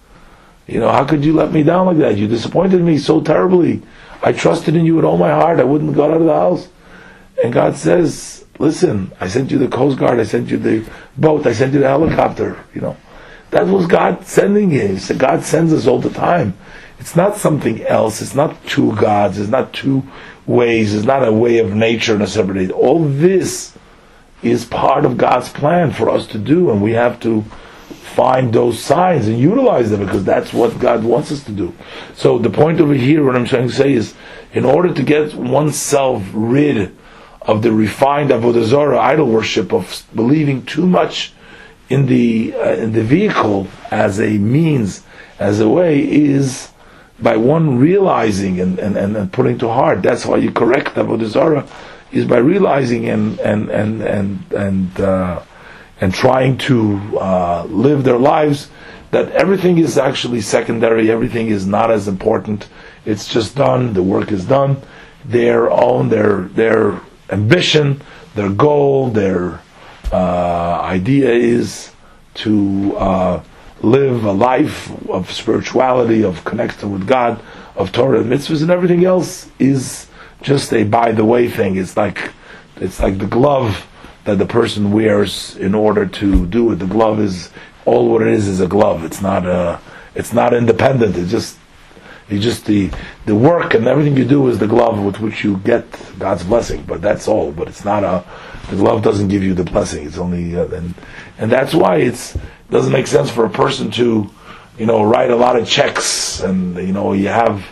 You 0.67 0.80
know, 0.80 0.91
how 0.91 1.04
could 1.06 1.26
you 1.26 1.34
let 1.34 1.52
me 1.52 1.63
down 1.63 1.88
like 1.88 1.97
that? 1.97 2.17
You 2.17 2.28
disappointed 2.28 2.82
me 2.82 2.97
so 2.97 3.21
terribly. 3.21 3.82
I 4.24 4.32
trusted 4.32 4.76
in 4.76 4.86
you 4.86 4.95
with 4.95 5.06
all 5.06 5.17
my 5.17 5.32
heart. 5.32 5.60
I 5.60 5.63
wouldn't 5.63 5.95
go 5.95 6.06
out 6.06 6.21
of 6.21 6.26
the 6.26 6.34
house. 6.34 6.67
And 7.43 7.52
God 7.52 7.76
says, 7.76 8.45
listen, 8.60 9.12
I 9.19 9.28
sent 9.28 9.52
you 9.52 9.58
the 9.58 9.67
Coast 9.67 9.97
Guard, 9.97 10.19
I 10.19 10.24
sent 10.24 10.50
you 10.50 10.58
the 10.58 10.88
boat, 11.17 11.47
I 11.47 11.54
sent 11.54 11.74
you 11.74 11.80
the 11.80 11.88
helicopter, 11.88 12.63
you 12.74 12.82
know. 12.82 12.95
That 13.50 13.67
was 13.67 13.86
God 13.88 14.26
sending 14.26 14.69
him. 14.69 15.00
So 15.00 15.15
God 15.15 15.43
sends 15.43 15.74
us 15.74 15.88
all 15.88 16.00
the 16.00 16.10
time. 16.10 16.56
It's 17.00 17.15
not 17.15 17.36
something 17.36 17.82
else. 17.84 18.21
It's 18.21 18.36
not 18.36 18.63
two 18.65 18.95
gods. 18.95 19.39
It's 19.39 19.50
not 19.50 19.74
two 19.74 20.04
ways. 20.45 20.93
It's 20.93 21.06
not 21.06 21.28
a 21.28 21.34
way 21.34 21.58
of 21.58 21.74
nature 21.74 22.13
and 22.13 22.21
a 22.21 22.28
separate. 22.28 22.71
All 22.71 23.04
this 23.04 23.76
is 24.41 24.65
part 24.65 25.04
of 25.04 25.17
God's 25.17 25.50
plan 25.50 25.91
for 25.91 26.10
us 26.10 26.28
to 26.28 26.38
do, 26.38 26.71
and 26.71 26.82
we 26.82 26.91
have 26.91 27.19
to 27.21 27.43
find 28.15 28.54
those 28.54 28.80
signs 28.80 29.28
and 29.28 29.39
utilize 29.39 29.89
them 29.89 30.02
because 30.06 30.24
that's 30.24 30.54
what 30.54 30.78
God 30.80 31.04
wants 31.04 31.32
us 31.32 31.43
to 31.45 31.52
do. 31.52 31.74
So 32.15 32.38
the 32.38 32.50
point 32.50 32.80
over 32.82 32.93
here, 32.93 33.24
what 33.26 33.36
I'm 33.36 33.45
trying 33.45 33.67
to 33.67 33.74
say 33.74 33.93
is, 33.93 34.13
in 34.54 34.65
order 34.65 34.93
to 34.93 35.04
get 35.04 35.34
oneself 35.34 36.24
rid 36.34 36.95
of 37.41 37.62
the 37.62 37.71
refined 37.71 38.30
avodah 38.30 38.65
zarah 38.65 39.00
idol 39.00 39.28
worship 39.28 39.74
of 39.74 40.06
believing 40.13 40.65
too 40.65 40.86
much 40.86 41.34
in 41.89 42.06
the 42.06 42.54
uh, 42.56 42.74
in 42.74 42.93
the 42.93 43.04
vehicle 43.04 43.67
as 43.89 44.19
a 44.19 44.38
means, 44.38 45.04
as 45.39 45.60
a 45.60 45.67
way, 45.67 46.00
is 46.00 46.69
by 47.19 47.38
one 47.38 47.78
realizing 47.78 48.60
and, 48.60 48.80
and, 48.80 48.97
and, 48.97 49.15
and 49.15 49.32
putting 49.32 49.58
to 49.58 49.67
heart. 49.67 50.02
That's 50.02 50.26
why 50.26 50.38
you 50.38 50.52
correct 50.52 50.95
avodah 50.95 51.28
zarah, 51.28 51.67
is 52.12 52.26
by 52.26 52.38
realizing 52.38 53.10
and 53.10 53.39
and 53.39 53.69
and 53.69 54.02
and 54.02 54.52
and. 54.52 55.00
Uh, 55.00 55.43
and 56.01 56.13
trying 56.13 56.57
to 56.57 56.99
uh, 57.19 57.63
live 57.69 58.03
their 58.03 58.17
lives, 58.17 58.69
that 59.11 59.31
everything 59.31 59.77
is 59.77 59.97
actually 59.97 60.41
secondary, 60.41 61.11
everything 61.11 61.47
is 61.47 61.67
not 61.67 61.91
as 61.91 62.07
important. 62.07 62.67
It's 63.05 63.27
just 63.27 63.55
done, 63.55 63.93
the 63.93 64.03
work 64.03 64.31
is 64.31 64.45
done. 64.45 64.81
Their 65.23 65.69
own, 65.69 66.09
their 66.09 66.41
their 66.41 66.99
ambition, 67.29 68.01
their 68.33 68.49
goal, 68.49 69.11
their 69.11 69.61
uh, 70.11 70.81
idea 70.81 71.29
is 71.29 71.91
to 72.33 72.95
uh, 72.97 73.43
live 73.81 74.23
a 74.23 74.31
life 74.31 74.91
of 75.09 75.31
spirituality, 75.31 76.23
of 76.23 76.43
connection 76.43 76.91
with 76.91 77.05
God, 77.07 77.41
of 77.75 77.91
Torah 77.91 78.21
and 78.21 78.31
mitzvahs, 78.31 78.61
and 78.61 78.71
everything 78.71 79.05
else 79.05 79.49
is 79.59 80.07
just 80.41 80.73
a 80.73 80.83
by 80.83 81.11
the 81.11 81.25
way 81.25 81.47
thing. 81.47 81.75
It's 81.75 81.95
like 81.95 82.31
it's 82.77 82.99
like 82.99 83.19
the 83.19 83.27
glove 83.27 83.87
that 84.25 84.38
the 84.38 84.45
person 84.45 84.91
wears 84.91 85.55
in 85.57 85.73
order 85.73 86.05
to 86.05 86.45
do 86.45 86.71
it. 86.71 86.75
The 86.75 86.86
glove 86.86 87.19
is 87.19 87.51
all 87.86 88.10
what 88.10 88.21
it 88.21 88.29
is 88.29 88.47
is 88.47 88.62
a 88.62 88.67
glove. 88.67 89.03
It's 89.03 89.21
not 89.21 89.45
a, 89.45 89.79
it's 90.15 90.34
not 90.34 90.53
independent. 90.53 91.15
It's 91.17 91.31
just 91.31 91.57
you 92.29 92.39
just 92.39 92.65
the 92.65 92.89
the 93.25 93.36
work 93.36 93.73
and 93.73 93.86
everything 93.88 94.15
you 94.15 94.23
do 94.23 94.47
is 94.47 94.57
the 94.57 94.67
glove 94.67 94.99
with 95.03 95.19
which 95.19 95.43
you 95.43 95.57
get 95.57 95.86
God's 96.17 96.43
blessing. 96.43 96.84
But 96.84 97.01
that's 97.01 97.27
all. 97.27 97.51
But 97.51 97.67
it's 97.67 97.84
not 97.84 98.03
a 98.03 98.23
the 98.69 98.77
glove 98.77 99.01
doesn't 99.03 99.27
give 99.27 99.43
you 99.43 99.53
the 99.53 99.65
blessing. 99.65 100.05
It's 100.05 100.17
only 100.17 100.55
uh, 100.55 100.67
and 100.67 100.93
and 101.38 101.51
that's 101.51 101.73
why 101.73 101.97
it's 101.97 102.36
it 102.36 102.41
doesn't 102.69 102.93
make 102.93 103.07
sense 103.07 103.29
for 103.29 103.45
a 103.45 103.49
person 103.49 103.91
to 103.91 104.29
you 104.77 104.86
know 104.86 105.03
write 105.03 105.29
a 105.29 105.36
lot 105.36 105.57
of 105.57 105.67
checks 105.67 106.39
and 106.41 106.77
you 106.77 106.93
know 106.93 107.13
you 107.13 107.27
have 107.27 107.65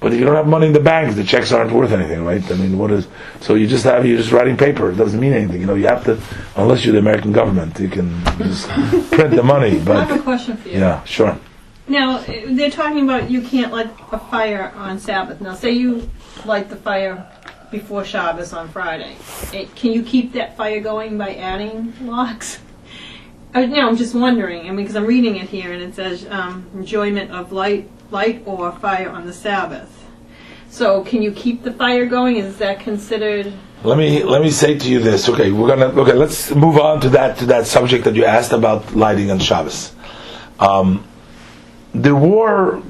but 0.00 0.12
if 0.12 0.18
you 0.18 0.24
don't 0.26 0.36
have 0.36 0.46
money 0.46 0.66
in 0.66 0.72
the 0.72 0.80
bank, 0.80 1.14
the 1.16 1.24
checks 1.24 1.52
aren't 1.52 1.72
worth 1.72 1.92
anything, 1.92 2.24
right? 2.24 2.42
I 2.50 2.54
mean, 2.54 2.78
what 2.78 2.90
is 2.90 3.08
so 3.40 3.54
you 3.54 3.66
just 3.66 3.84
have 3.84 4.04
you're 4.06 4.18
just 4.18 4.32
writing 4.32 4.56
paper. 4.56 4.90
It 4.90 4.96
doesn't 4.96 5.18
mean 5.18 5.32
anything. 5.32 5.60
You 5.60 5.66
know, 5.66 5.74
you 5.74 5.86
have 5.86 6.04
to 6.04 6.20
unless 6.56 6.84
you're 6.84 6.92
the 6.92 6.98
American 6.98 7.32
government, 7.32 7.78
you 7.78 7.88
can 7.88 8.22
just 8.38 8.68
print 9.10 9.34
the 9.34 9.42
money. 9.42 9.78
But 9.78 9.96
I 9.96 10.04
have 10.04 10.20
a 10.20 10.22
question 10.22 10.56
for 10.56 10.68
you. 10.68 10.78
yeah, 10.80 11.02
sure. 11.04 11.38
Now, 11.88 12.18
they're 12.18 12.70
talking 12.70 13.04
about 13.04 13.30
you 13.30 13.42
can't 13.42 13.72
light 13.72 13.90
a 14.10 14.18
fire 14.18 14.72
on 14.76 14.98
Sabbath. 14.98 15.40
Now, 15.40 15.54
say 15.54 15.70
you 15.70 16.10
light 16.44 16.68
the 16.68 16.74
fire 16.76 17.30
before 17.70 18.04
Shabbos 18.04 18.52
on 18.52 18.68
Friday. 18.68 19.16
Eh, 19.52 19.66
Can 19.76 19.92
you 19.92 20.02
keep 20.02 20.32
that 20.32 20.56
fire 20.56 20.80
going 20.80 21.16
by 21.16 21.34
adding 21.34 21.92
logs? 22.06 22.58
Uh, 23.54 23.64
no, 23.64 23.88
I'm 23.88 23.96
just 23.96 24.14
wondering. 24.14 24.62
I 24.62 24.64
mean, 24.64 24.76
because 24.84 24.96
I'm 24.96 25.06
reading 25.06 25.36
it 25.36 25.48
here 25.48 25.72
and 25.72 25.82
it 25.82 25.94
says 25.94 26.26
um, 26.28 26.66
enjoyment 26.74 27.30
of 27.30 27.52
light, 27.52 27.88
light 28.10 28.42
or 28.46 28.72
fire 28.72 29.10
on 29.10 29.26
the 29.26 29.32
Sabbath. 29.32 29.92
So, 30.68 31.04
can 31.04 31.22
you 31.22 31.32
keep 31.32 31.62
the 31.62 31.72
fire 31.72 32.06
going? 32.06 32.36
Is 32.36 32.58
that 32.58 32.80
considered? 32.80 33.52
Let 33.82 33.98
me 33.98 34.24
let 34.24 34.42
me 34.42 34.50
say 34.50 34.78
to 34.78 34.90
you 34.90 35.00
this. 35.00 35.28
Okay, 35.28 35.52
we're 35.52 35.68
gonna 35.68 35.86
okay. 36.02 36.12
Let's 36.12 36.54
move 36.54 36.78
on 36.78 37.00
to 37.02 37.08
that 37.10 37.38
to 37.38 37.46
that 37.46 37.66
subject 37.66 38.04
that 38.04 38.14
you 38.14 38.24
asked 38.24 38.52
about 38.52 38.94
lighting 38.94 39.30
on 39.30 39.38
Shabbos. 39.38 39.94
Um, 40.58 41.06
there 41.94 42.16
were 42.16 42.82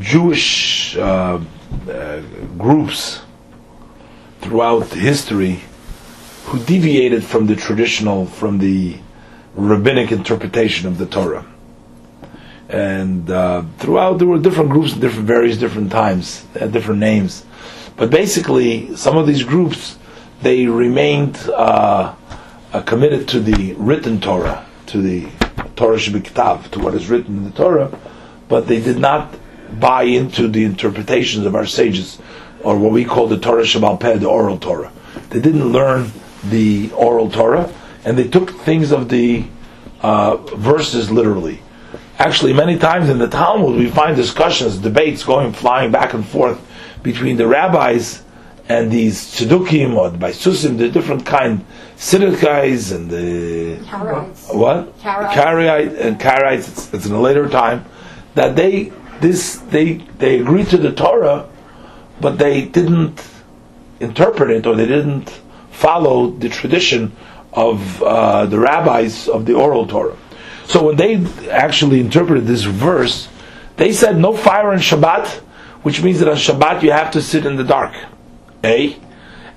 Jewish 0.00 0.96
uh, 0.96 1.40
uh, 1.88 2.20
groups 2.58 3.22
throughout 4.40 4.86
history 4.88 5.62
who 6.44 6.58
deviated 6.64 7.24
from 7.24 7.46
the 7.46 7.56
traditional, 7.56 8.26
from 8.26 8.58
the 8.58 8.98
rabbinic 9.54 10.12
interpretation 10.12 10.86
of 10.86 10.98
the 10.98 11.06
Torah. 11.06 11.46
And 12.74 13.30
uh, 13.30 13.62
throughout, 13.78 14.18
there 14.18 14.26
were 14.26 14.40
different 14.40 14.70
groups 14.70 14.94
different 14.94 15.28
various 15.28 15.56
different 15.58 15.92
times, 15.92 16.42
they 16.54 16.58
had 16.58 16.72
different 16.72 16.98
names. 16.98 17.44
But 17.96 18.10
basically, 18.10 18.96
some 18.96 19.16
of 19.16 19.28
these 19.28 19.44
groups 19.44 19.96
they 20.42 20.66
remained 20.66 21.36
uh, 21.50 22.16
uh, 22.72 22.82
committed 22.82 23.28
to 23.28 23.38
the 23.38 23.74
written 23.74 24.20
Torah, 24.20 24.66
to 24.86 25.00
the 25.00 25.28
Torah 25.76 25.98
Shebiktav, 25.98 26.72
to 26.72 26.80
what 26.80 26.94
is 26.94 27.08
written 27.08 27.36
in 27.36 27.44
the 27.44 27.52
Torah, 27.52 27.96
but 28.48 28.66
they 28.66 28.80
did 28.80 28.98
not 28.98 29.36
buy 29.78 30.02
into 30.02 30.48
the 30.48 30.64
interpretations 30.64 31.46
of 31.46 31.54
our 31.54 31.66
sages, 31.66 32.18
or 32.64 32.76
what 32.76 32.90
we 32.90 33.04
call 33.04 33.28
the 33.28 33.38
Torah 33.38 33.62
Shebaal 33.62 34.00
Peh, 34.00 34.16
the 34.16 34.28
oral 34.28 34.58
Torah. 34.58 34.90
They 35.30 35.40
didn't 35.40 35.70
learn 35.70 36.10
the 36.42 36.90
oral 36.90 37.30
Torah, 37.30 37.72
and 38.04 38.18
they 38.18 38.26
took 38.26 38.50
things 38.50 38.90
of 38.90 39.08
the 39.10 39.44
uh, 40.02 40.38
verses 40.56 41.12
literally. 41.12 41.60
Actually, 42.18 42.52
many 42.52 42.78
times 42.78 43.08
in 43.08 43.18
the 43.18 43.28
Talmud, 43.28 43.76
we 43.76 43.90
find 43.90 44.14
discussions, 44.14 44.78
debates 44.78 45.24
going 45.24 45.52
flying 45.52 45.90
back 45.90 46.14
and 46.14 46.26
forth 46.26 46.60
between 47.02 47.36
the 47.36 47.46
rabbis 47.46 48.22
and 48.68 48.90
these 48.90 49.20
tzedukim 49.34 49.94
or 49.96 50.10
the 50.10 50.18
baisusim, 50.18 50.78
the 50.78 50.88
different 50.88 51.26
kind 51.26 51.64
Sadducees 51.96 52.92
and 52.92 53.10
the 53.10 53.76
Karaites. 53.84 54.54
what 54.54 54.98
Karaites. 55.00 55.32
Karaite 55.32 56.00
and 56.00 56.18
Karaites. 56.18 56.68
It's, 56.68 56.94
it's 56.94 57.06
in 57.06 57.12
a 57.12 57.20
later 57.20 57.48
time 57.48 57.84
that 58.34 58.56
they 58.56 58.92
this 59.20 59.56
they 59.70 59.94
they 60.18 60.40
agreed 60.40 60.68
to 60.68 60.76
the 60.76 60.92
Torah, 60.92 61.48
but 62.20 62.38
they 62.38 62.64
didn't 62.64 63.24
interpret 64.00 64.50
it 64.50 64.66
or 64.66 64.74
they 64.74 64.86
didn't 64.86 65.30
follow 65.70 66.30
the 66.30 66.48
tradition 66.48 67.12
of 67.52 68.02
uh, 68.02 68.46
the 68.46 68.58
rabbis 68.58 69.28
of 69.28 69.46
the 69.46 69.54
oral 69.54 69.86
Torah. 69.86 70.16
So 70.66 70.84
when 70.84 70.96
they 70.96 71.24
actually 71.50 72.00
interpreted 72.00 72.46
this 72.46 72.62
verse, 72.62 73.28
they 73.76 73.92
said 73.92 74.16
no 74.18 74.36
fire 74.36 74.70
on 74.70 74.78
Shabbat, 74.78 75.28
which 75.82 76.02
means 76.02 76.20
that 76.20 76.28
on 76.28 76.36
Shabbat 76.36 76.82
you 76.82 76.92
have 76.92 77.10
to 77.12 77.22
sit 77.22 77.44
in 77.46 77.56
the 77.56 77.64
dark. 77.64 77.94
A. 78.62 78.96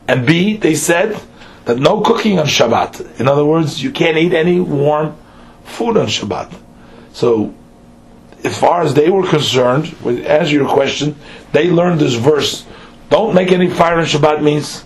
And 0.08 0.26
B, 0.26 0.58
they 0.58 0.76
said 0.76 1.20
that 1.66 1.78
no 1.78 2.01
cooking 2.01 2.39
on 2.39 2.45
Shabbat. 2.45 3.20
In 3.20 3.28
other 3.28 3.45
words, 3.45 3.82
you 3.82 3.91
can't 3.91 4.18
eat 4.18 4.34
any 4.34 4.60
warm 4.60 5.16
food 5.64 5.97
on 5.97 6.08
Shabbat. 6.08 6.53
So, 7.14 7.53
as 8.43 8.58
far 8.58 8.82
as 8.82 8.93
they 8.93 9.10
were 9.10 9.28
concerned, 9.28 9.95
with 10.03 10.26
answer 10.26 10.53
your 10.53 10.68
question, 10.68 11.16
they 11.51 11.70
learned 11.70 11.99
this 11.99 12.14
verse. 12.14 12.66
Don't 13.10 13.34
make 13.34 13.51
any 13.51 13.70
fire 13.70 13.97
on 13.97 14.05
Shabbat 14.05 14.43
means 14.43 14.84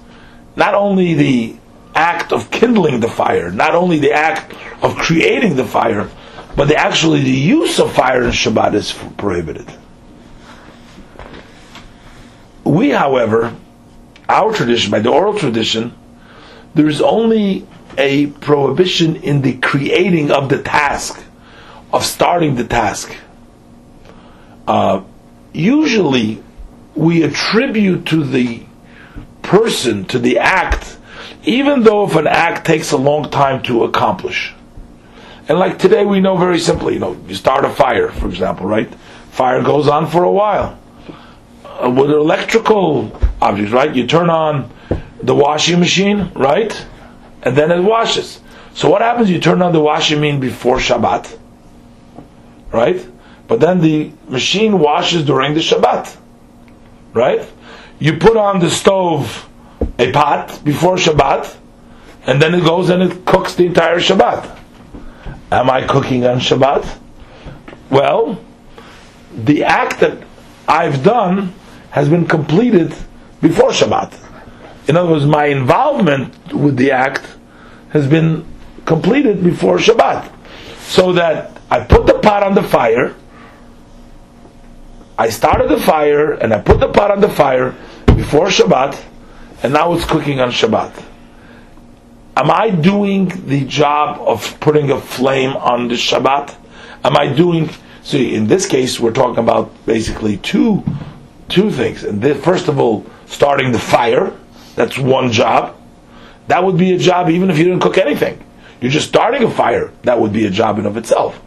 not 0.56 0.74
only 0.74 1.14
the 1.14 1.58
act 1.96 2.32
of 2.32 2.52
kindling 2.52 3.00
the 3.00 3.08
fire, 3.08 3.52
not 3.52 3.76
only 3.76 4.00
the 4.00 4.14
act 4.14 4.54
of 4.82 4.96
creating 4.96 5.56
the 5.56 5.66
fire, 5.66 6.10
but 6.56 6.68
the 6.68 6.76
actually 6.76 7.22
the 7.22 7.30
use 7.30 7.80
of 7.80 7.94
fire 7.94 8.24
in 8.24 8.32
Shabbat 8.32 8.74
is 8.76 8.94
prohibited. 9.18 9.72
We, 12.64 12.90
however, 12.90 13.56
our 14.30 14.54
tradition, 14.54 14.92
by 14.92 15.00
the 15.00 15.10
oral 15.10 15.38
tradition, 15.38 15.94
there 16.74 16.88
is 16.88 17.02
only 17.02 17.68
a 17.98 18.28
prohibition 18.28 19.18
in 19.18 19.42
the 19.42 19.58
creating 19.58 20.32
of 20.32 20.50
the 20.50 20.62
task, 20.62 21.22
of 21.92 22.06
starting 22.06 22.56
the 22.56 22.64
task. 22.64 23.14
Uh, 24.68 25.04
usually, 25.52 26.42
we 26.96 27.24
attribute 27.24 28.06
to 28.08 28.24
the 28.24 28.64
person, 29.42 30.06
to 30.06 30.20
the 30.20 30.38
act, 30.40 30.98
even 31.44 31.84
though 31.84 32.06
if 32.06 32.16
an 32.16 32.28
act 32.28 32.66
takes 32.66 32.92
a 32.92 32.98
long 32.98 33.30
time 33.30 33.64
to 33.64 33.84
accomplish. 33.84 34.54
And 35.48 35.58
like 35.58 35.80
today, 35.80 36.06
we 36.06 36.20
know 36.20 36.38
very 36.38 36.60
simply, 36.60 36.94
you 36.94 37.00
know, 37.00 37.18
you 37.28 37.36
start 37.36 37.66
a 37.66 37.70
fire, 37.70 38.10
for 38.10 38.28
example, 38.28 38.68
right? 38.68 38.94
Fire 39.32 39.62
goes 39.62 39.88
on 39.88 40.08
for 40.08 40.24
a 40.24 40.32
while. 40.32 40.80
Uh, 41.66 41.90
with 41.90 42.12
electrical 42.12 43.12
objects, 43.42 43.72
right? 43.72 43.94
You 43.96 44.06
turn 44.06 44.30
on 44.30 44.72
the 45.22 45.34
washing 45.34 45.80
machine, 45.80 46.32
right? 46.36 46.86
And 47.42 47.58
then 47.58 47.72
it 47.72 47.82
washes. 47.82 48.40
So 48.74 48.90
what 48.90 49.02
happens? 49.02 49.30
You 49.30 49.40
turn 49.40 49.62
on 49.62 49.74
the 49.74 49.80
washing 49.80 50.22
machine 50.22 50.40
before 50.40 50.78
Shabbat, 50.78 51.38
right? 52.72 53.06
But 53.48 53.60
then 53.60 53.82
the 53.82 54.12
machine 54.30 54.80
washes 54.80 55.26
during 55.26 55.56
the 55.56 55.60
Shabbat, 55.60 56.16
right? 57.14 57.50
You 58.00 58.18
put 58.18 58.38
on 58.38 58.60
the 58.60 58.70
stove 58.70 59.48
a 60.02 60.12
pot 60.12 60.64
before 60.64 60.96
Shabbat, 60.96 61.56
and 62.26 62.42
then 62.42 62.56
it 62.56 62.64
goes 62.64 62.90
and 62.90 63.04
it 63.04 63.24
cooks 63.26 63.56
the 63.56 63.66
entire 63.66 64.00
Shabbat. 64.00 64.58
Am 65.52 65.70
I 65.70 65.86
cooking 65.86 66.26
on 66.26 66.40
Shabbat? 66.40 67.00
Well, 67.90 68.44
the 69.32 69.64
act 69.64 70.00
that 70.00 70.18
I've 70.68 71.04
done 71.04 71.54
has 71.92 72.10
been 72.10 72.26
completed 72.26 72.96
before 73.42 73.70
Shabbat. 73.70 74.18
In 74.88 74.98
other 74.98 75.12
words, 75.12 75.26
my 75.26 75.46
involvement 75.46 76.54
with 76.54 76.78
the 76.78 76.92
act 76.92 77.28
has 77.90 78.08
been 78.08 78.46
completed 78.86 79.44
before 79.44 79.78
Shabbat. 79.78 80.32
So 80.80 81.14
that 81.14 81.62
I 81.70 81.82
put 81.82 82.08
the 82.08 82.20
pot 82.20 82.44
on 82.44 82.56
the 82.56 82.64
fire, 82.64 83.16
I 85.18 85.30
started 85.30 85.70
the 85.70 85.80
fire, 85.80 86.32
and 86.32 86.54
I 86.54 86.60
put 86.60 86.80
the 86.80 86.92
pot 86.92 87.12
on 87.12 87.22
the 87.22 87.30
fire 87.30 87.76
before 88.08 88.48
Shabbat, 88.48 89.11
and 89.64 89.74
now 89.74 89.94
it's 89.94 90.06
cooking 90.06 90.40
on 90.40 90.52
Shabbat. 90.52 91.04
Am 92.36 92.50
I 92.50 92.70
doing 92.70 93.28
the 93.48 93.66
job 93.66 94.20
of 94.22 94.60
putting 94.60 94.90
a 94.90 95.00
flame 95.00 95.52
on 95.52 95.88
the 95.88 95.96
Shabbat? 95.96 96.56
Am 97.04 97.18
I 97.18 97.28
doing? 97.34 97.70
See, 98.04 98.34
in 98.34 98.48
this 98.48 98.66
case, 98.66 99.00
we're 99.00 99.14
talking 99.14 99.44
about 99.44 99.72
basically 99.86 100.38
two 100.38 100.84
two 101.50 101.70
things. 101.70 102.04
And 102.04 102.24
first 102.38 102.68
of 102.68 102.80
all, 102.80 103.06
starting 103.28 103.72
the 103.72 103.80
fire. 103.80 104.34
That's 104.76 104.98
one 104.98 105.32
job. 105.32 105.76
That 106.48 106.64
would 106.64 106.78
be 106.78 106.94
a 106.94 106.98
job 106.98 107.30
even 107.30 107.50
if 107.50 107.58
you 107.58 107.66
didn't 107.66 107.82
cook 107.82 107.98
anything. 107.98 108.44
You're 108.80 108.92
just 108.92 109.10
starting 109.10 109.44
a 109.44 109.52
fire. 109.52 109.92
That 110.04 110.20
would 110.20 110.34
be 110.34 110.46
a 110.46 110.50
job 110.50 110.80
in 110.80 110.86
of 110.86 110.98
itself. 110.98 111.40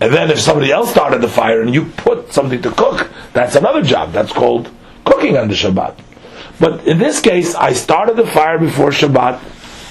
And 0.00 0.12
then 0.12 0.30
if 0.30 0.38
somebody 0.38 0.70
else 0.70 0.90
started 0.90 1.20
the 1.20 1.28
fire 1.28 1.62
and 1.62 1.72
you 1.72 1.86
put 1.86 2.32
something 2.32 2.60
to 2.62 2.70
cook, 2.70 3.10
that's 3.32 3.56
another 3.56 3.82
job. 3.82 4.12
That's 4.12 4.32
called 4.32 4.70
cooking 5.04 5.36
on 5.36 5.48
the 5.48 5.54
Shabbat. 5.54 5.96
But 6.60 6.86
in 6.86 6.98
this 6.98 7.20
case, 7.20 7.54
I 7.54 7.72
started 7.72 8.16
the 8.16 8.26
fire 8.26 8.58
before 8.58 8.90
Shabbat. 8.90 9.40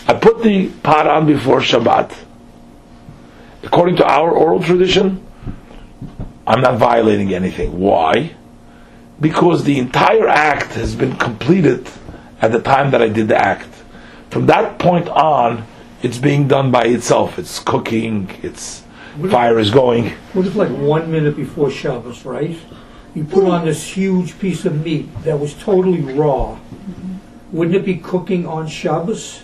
I 0.07 0.13
put 0.13 0.43
the 0.43 0.69
pot 0.83 1.07
on 1.07 1.25
before 1.25 1.59
Shabbat. 1.59 2.13
According 3.63 3.97
to 3.97 4.05
our 4.05 4.31
oral 4.31 4.61
tradition, 4.61 5.25
I'm 6.45 6.61
not 6.61 6.77
violating 6.77 7.33
anything. 7.33 7.77
Why? 7.79 8.35
Because 9.19 9.63
the 9.63 9.79
entire 9.79 10.27
act 10.27 10.73
has 10.73 10.95
been 10.95 11.15
completed 11.17 11.89
at 12.41 12.51
the 12.51 12.61
time 12.61 12.91
that 12.91 13.01
I 13.01 13.09
did 13.09 13.27
the 13.27 13.37
act. 13.37 13.67
From 14.29 14.45
that 14.47 14.77
point 14.77 15.09
on, 15.09 15.65
it's 16.01 16.17
being 16.17 16.47
done 16.47 16.71
by 16.71 16.83
itself. 16.83 17.39
It's 17.39 17.59
cooking, 17.59 18.29
it's 18.43 18.83
fire 19.29 19.57
is 19.57 19.71
going. 19.71 20.11
What 20.33 20.45
if 20.45 20.55
like 20.55 20.69
one 20.69 21.11
minute 21.11 21.35
before 21.35 21.71
Shabbos, 21.71 22.23
right? 22.23 22.57
You 23.17 23.23
put 23.23 23.45
on 23.45 23.65
this 23.65 23.83
huge 23.83 24.37
piece 24.37 24.63
of 24.63 24.85
meat 24.85 25.09
that 25.23 25.39
was 25.39 25.55
totally 25.55 26.01
raw. 26.01 26.55
Wouldn't 27.51 27.75
it 27.75 27.83
be 27.83 27.95
cooking 27.95 28.45
on 28.45 28.67
Shabbos? 28.67 29.41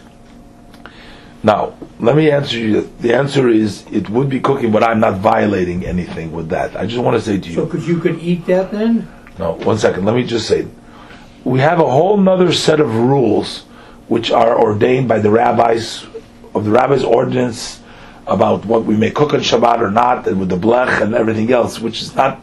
Now, 1.42 1.74
let 2.00 2.16
me 2.16 2.30
answer 2.30 2.60
you. 2.60 2.88
The 3.00 3.16
answer 3.16 3.50
is 3.50 3.84
it 3.92 4.12
would 4.12 4.30
be 4.30 4.40
cooking, 4.40 4.72
but 4.72 4.84
I'm 4.84 5.00
not 5.00 5.18
violating 5.18 5.88
anything 5.88 6.34
with 6.34 6.50
that. 6.50 6.76
I 6.76 6.86
just 6.86 7.04
want 7.04 7.18
to 7.18 7.22
say 7.22 7.40
to 7.40 7.50
you. 7.50 7.56
So 7.56 7.66
could 7.66 7.82
you 7.82 7.98
could 7.98 8.20
eat 8.20 8.46
that 8.46 8.72
then? 8.72 9.12
No, 9.40 9.54
one 9.54 9.80
second. 9.80 10.06
Let 10.06 10.14
me 10.14 10.24
just 10.24 10.48
say, 10.48 10.68
we 11.44 11.60
have 11.60 11.80
a 11.80 11.90
whole 11.90 12.18
nother 12.18 12.54
set 12.54 12.80
of 12.80 12.94
rules 12.94 13.62
which 14.08 14.30
are 14.30 14.56
ordained 14.56 15.08
by 15.08 15.18
the 15.18 15.32
rabbis 15.32 16.06
of 16.54 16.66
the 16.66 16.70
rabbis' 16.70 17.04
ordinance 17.04 17.82
about 18.28 18.66
what 18.66 18.86
we 18.86 18.96
may 18.96 19.10
cook 19.10 19.34
on 19.34 19.40
Shabbat 19.40 19.82
or 19.82 19.90
not, 19.90 20.28
and 20.28 20.40
with 20.40 20.50
the 20.50 20.58
blech 20.58 21.02
and 21.02 21.16
everything 21.16 21.52
else, 21.52 21.80
which 21.80 22.04
is 22.04 22.14
not 22.14 22.40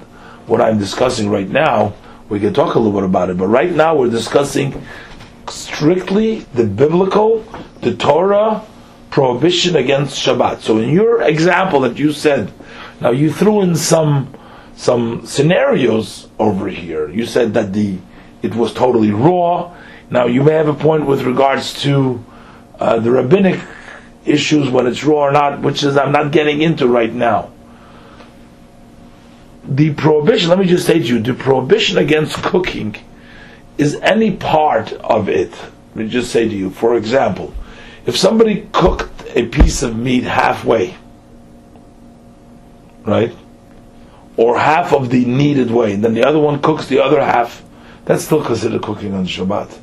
what 0.51 0.61
I'm 0.61 0.78
discussing 0.78 1.30
right 1.30 1.48
now. 1.48 1.94
We 2.28 2.40
can 2.40 2.53
talk 2.53 2.74
a 2.74 2.78
little 2.78 2.98
bit 3.01 3.09
about 3.09 3.30
it, 3.30 3.38
but 3.38 3.46
right 3.46 3.72
now 3.72 3.96
we're 3.96 4.11
discussing 4.11 4.84
strictly 5.48 6.40
the 6.55 6.64
biblical, 6.64 7.44
the 7.80 7.94
Torah 7.96 8.62
prohibition 9.11 9.76
against 9.76 10.16
Shabbat. 10.24 10.61
So 10.61 10.78
in 10.78 10.90
your 10.90 11.22
example 11.22 11.80
that 11.80 11.98
you 11.98 12.12
said, 12.12 12.53
now 13.01 13.11
you 13.11 13.32
threw 13.32 13.62
in 13.62 13.76
some 13.76 14.34
some 14.76 15.26
scenarios 15.26 16.28
over 16.38 16.68
here. 16.68 17.09
You 17.09 17.26
said 17.26 17.55
that 17.55 17.72
the 17.72 17.98
it 18.42 18.55
was 18.55 18.72
totally 18.72 19.11
raw. 19.11 19.74
Now 20.11 20.26
you 20.26 20.42
may 20.42 20.53
have 20.53 20.68
a 20.68 20.74
point 20.74 21.07
with 21.07 21.22
regards 21.22 21.82
to 21.82 22.24
uh, 22.78 22.98
the 22.98 23.11
rabbinic 23.11 23.61
issues 24.24 24.68
when 24.70 24.86
it's 24.86 25.05
raw 25.05 25.28
or 25.28 25.32
not, 25.32 25.61
which 25.61 25.82
is 25.82 25.96
I'm 25.96 26.12
not 26.12 26.32
getting 26.32 26.62
into 26.62 26.86
right 26.86 27.12
now. 27.12 27.51
The 29.70 29.94
prohibition, 29.94 30.48
let 30.48 30.58
me 30.58 30.66
just 30.66 30.84
say 30.84 30.98
to 30.98 31.04
you, 31.04 31.20
the 31.20 31.32
prohibition 31.32 31.96
against 31.96 32.42
cooking 32.42 32.96
is 33.78 33.94
any 34.02 34.32
part 34.32 34.92
of 34.94 35.28
it. 35.28 35.52
Let 35.94 35.96
me 35.96 36.08
just 36.08 36.32
say 36.32 36.48
to 36.48 36.54
you, 36.54 36.70
for 36.70 36.96
example, 36.96 37.54
if 38.04 38.16
somebody 38.16 38.68
cooked 38.72 39.24
a 39.36 39.46
piece 39.46 39.82
of 39.82 39.96
meat 39.96 40.24
halfway, 40.24 40.96
right? 43.04 43.32
Or 44.36 44.58
half 44.58 44.92
of 44.92 45.10
the 45.10 45.24
needed 45.24 45.70
way, 45.70 45.92
and 45.92 46.02
then 46.02 46.14
the 46.14 46.26
other 46.26 46.40
one 46.40 46.60
cooks 46.60 46.88
the 46.88 47.00
other 47.00 47.20
half, 47.20 47.62
that's 48.06 48.24
still 48.24 48.44
considered 48.44 48.82
cooking 48.82 49.14
on 49.14 49.24
Shabbat. 49.24 49.78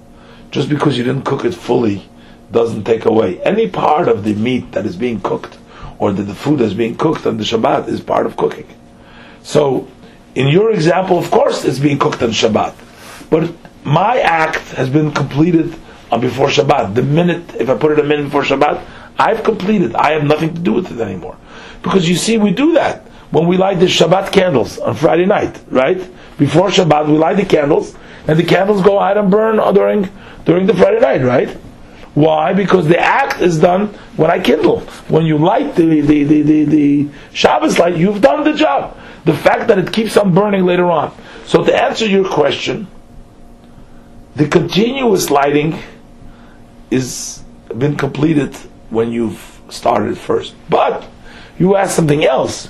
Just 0.51 0.67
because 0.67 0.97
you 0.97 1.05
didn't 1.05 1.23
cook 1.23 1.45
it 1.45 1.53
fully 1.53 2.03
doesn't 2.51 2.83
take 2.83 3.05
away. 3.05 3.41
Any 3.41 3.69
part 3.69 4.09
of 4.09 4.25
the 4.25 4.33
meat 4.33 4.73
that 4.73 4.85
is 4.85 4.97
being 4.97 5.21
cooked, 5.21 5.57
or 5.97 6.11
that 6.11 6.23
the 6.23 6.35
food 6.35 6.59
that's 6.59 6.73
being 6.73 6.97
cooked 6.97 7.25
on 7.25 7.37
the 7.37 7.45
Shabbat 7.45 7.87
is 7.87 8.01
part 8.01 8.25
of 8.25 8.35
cooking. 8.35 8.67
So, 9.47 9.87
in 10.35 10.49
your 10.49 10.71
example, 10.71 11.17
of 11.17 11.31
course, 11.31 11.63
it's 11.63 11.79
being 11.79 11.97
cooked 11.97 12.21
on 12.21 12.31
Shabbat. 12.31 12.75
But 13.29 13.53
my 13.85 14.19
act 14.19 14.59
has 14.71 14.89
been 14.89 15.13
completed 15.13 15.71
before 16.19 16.49
Shabbat. 16.49 16.95
The 16.95 17.01
minute, 17.01 17.55
if 17.55 17.69
I 17.69 17.77
put 17.77 17.93
it 17.93 17.99
a 17.99 18.03
minute 18.03 18.25
before 18.25 18.43
Shabbat, 18.43 18.83
I've 19.17 19.45
completed. 19.45 19.95
I 19.95 20.11
have 20.11 20.25
nothing 20.25 20.53
to 20.53 20.59
do 20.59 20.73
with 20.73 20.91
it 20.91 20.99
anymore. 20.99 21.37
Because 21.81 22.09
you 22.09 22.17
see, 22.17 22.37
we 22.37 22.51
do 22.51 22.73
that. 22.73 23.07
when 23.31 23.47
we 23.47 23.55
light 23.55 23.79
the 23.79 23.85
Shabbat 23.85 24.33
candles 24.33 24.79
on 24.79 24.95
Friday 24.95 25.25
night, 25.25 25.57
right? 25.69 25.97
Before 26.37 26.67
Shabbat, 26.67 27.07
we 27.07 27.17
light 27.17 27.37
the 27.37 27.45
candles, 27.45 27.95
and 28.27 28.37
the 28.37 28.43
candles 28.43 28.81
go 28.81 28.99
out 28.99 29.17
and 29.17 29.31
burn 29.31 29.57
during 29.73 30.09
during 30.43 30.65
the 30.65 30.73
Friday 30.73 30.99
night, 30.99 31.23
right? 31.23 31.49
Why? 32.15 32.53
Because 32.53 32.87
the 32.87 32.99
act 32.99 33.41
is 33.41 33.59
done 33.59 33.87
when 34.17 34.31
I 34.31 34.39
kindle. 34.39 34.81
When 35.07 35.25
you 35.25 35.37
light 35.37 35.75
the 35.75 36.01
the, 36.01 36.23
the, 36.23 36.41
the, 36.41 36.63
the 36.65 37.09
Shabbos 37.31 37.79
light, 37.79 37.95
you've 37.95 38.21
done 38.21 38.43
the 38.43 38.53
job. 38.53 38.97
The 39.27 39.33
fact 39.33 39.67
that 39.67 39.77
it 39.77 39.91
keeps 39.91 40.15
on 40.15 40.33
burning 40.33 40.65
later 40.65 40.89
on. 40.89 41.13
So 41.45 41.63
to 41.63 41.75
answer 41.75 42.05
your 42.05 42.27
question, 42.29 42.87
the 44.37 44.47
continuous 44.47 45.29
lighting 45.29 45.77
is 46.89 47.43
been 47.77 47.97
completed 47.97 48.55
when 48.89 49.11
you've 49.11 49.61
started 49.67 50.17
first. 50.17 50.55
But 50.69 51.05
you 51.59 51.75
asked 51.75 51.97
something 51.97 52.23
else. 52.23 52.69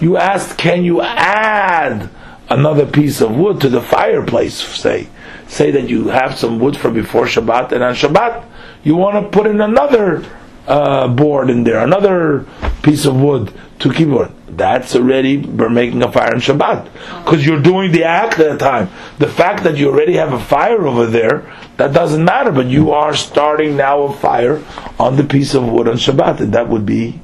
You 0.00 0.16
asked, 0.16 0.56
can 0.56 0.82
you 0.82 1.02
add 1.02 2.08
another 2.48 2.86
piece 2.86 3.20
of 3.20 3.36
wood 3.36 3.60
to 3.60 3.68
the 3.68 3.82
fireplace, 3.82 4.56
say? 4.56 5.08
Say 5.46 5.70
that 5.72 5.90
you 5.90 6.08
have 6.08 6.38
some 6.38 6.58
wood 6.58 6.74
from 6.74 6.94
before 6.94 7.26
Shabbat, 7.26 7.72
and 7.72 7.84
on 7.84 7.94
Shabbat 7.94 8.46
you 8.82 8.96
want 8.96 9.22
to 9.22 9.30
put 9.30 9.46
in 9.46 9.60
another 9.60 10.24
uh, 10.68 11.08
board 11.08 11.50
in 11.50 11.64
there, 11.64 11.82
another 11.82 12.46
piece 12.82 13.06
of 13.06 13.20
wood 13.20 13.52
to 13.80 13.92
keep 13.92 14.08
it. 14.08 14.30
That's 14.56 14.94
already 14.96 15.38
we're 15.38 15.68
making 15.68 16.02
a 16.02 16.10
fire 16.10 16.34
on 16.34 16.40
Shabbat 16.40 16.84
because 17.24 17.46
you're 17.46 17.62
doing 17.62 17.92
the 17.92 18.04
act 18.04 18.38
at 18.40 18.52
the 18.52 18.58
time. 18.58 18.90
The 19.18 19.28
fact 19.28 19.64
that 19.64 19.76
you 19.76 19.88
already 19.88 20.14
have 20.14 20.32
a 20.32 20.40
fire 20.40 20.86
over 20.86 21.06
there 21.06 21.50
that 21.76 21.92
doesn't 21.92 22.24
matter, 22.24 22.50
but 22.50 22.66
you 22.66 22.92
are 22.92 23.14
starting 23.14 23.76
now 23.76 24.02
a 24.02 24.12
fire 24.12 24.64
on 24.98 25.16
the 25.16 25.24
piece 25.24 25.54
of 25.54 25.68
wood 25.68 25.88
on 25.88 25.94
Shabbat, 25.94 26.40
and 26.40 26.52
that 26.54 26.68
would 26.68 26.84
be, 26.84 27.20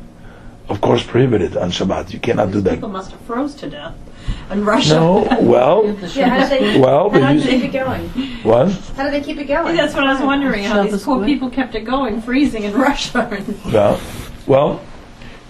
of 0.68 0.80
course, 0.80 1.02
prohibited 1.02 1.56
on 1.56 1.70
Shabbat. 1.70 2.12
You 2.12 2.20
cannot 2.20 2.52
do 2.52 2.60
that. 2.60 2.74
People 2.74 2.88
must 2.88 3.10
have 3.10 3.20
froze 3.22 3.54
to 3.56 3.68
death 3.68 3.94
in 4.50 4.64
Russia. 4.64 4.94
No, 4.94 5.26
well, 5.40 5.84
Yeah, 6.14 6.28
how 6.28 6.48
do 6.48 6.58
they, 6.58 6.80
well, 6.80 7.10
how 7.10 7.18
but 7.20 7.32
do 7.32 7.40
they 7.40 7.60
keep 7.60 7.64
it 7.64 7.72
going? 7.72 8.08
what? 8.42 8.72
How 8.96 9.04
do 9.04 9.10
they 9.10 9.20
keep 9.20 9.38
it 9.38 9.44
going? 9.44 9.76
That's 9.76 9.94
what 9.94 10.04
I 10.04 10.12
was 10.12 10.22
wondering, 10.22 10.64
how 10.64 10.82
these 10.84 11.02
poor 11.02 11.24
people 11.24 11.50
kept 11.50 11.74
it 11.74 11.84
going, 11.84 12.20
freezing 12.20 12.64
in 12.64 12.74
Russia. 12.88 13.28
Well, 13.66 14.00
well, 14.46 14.80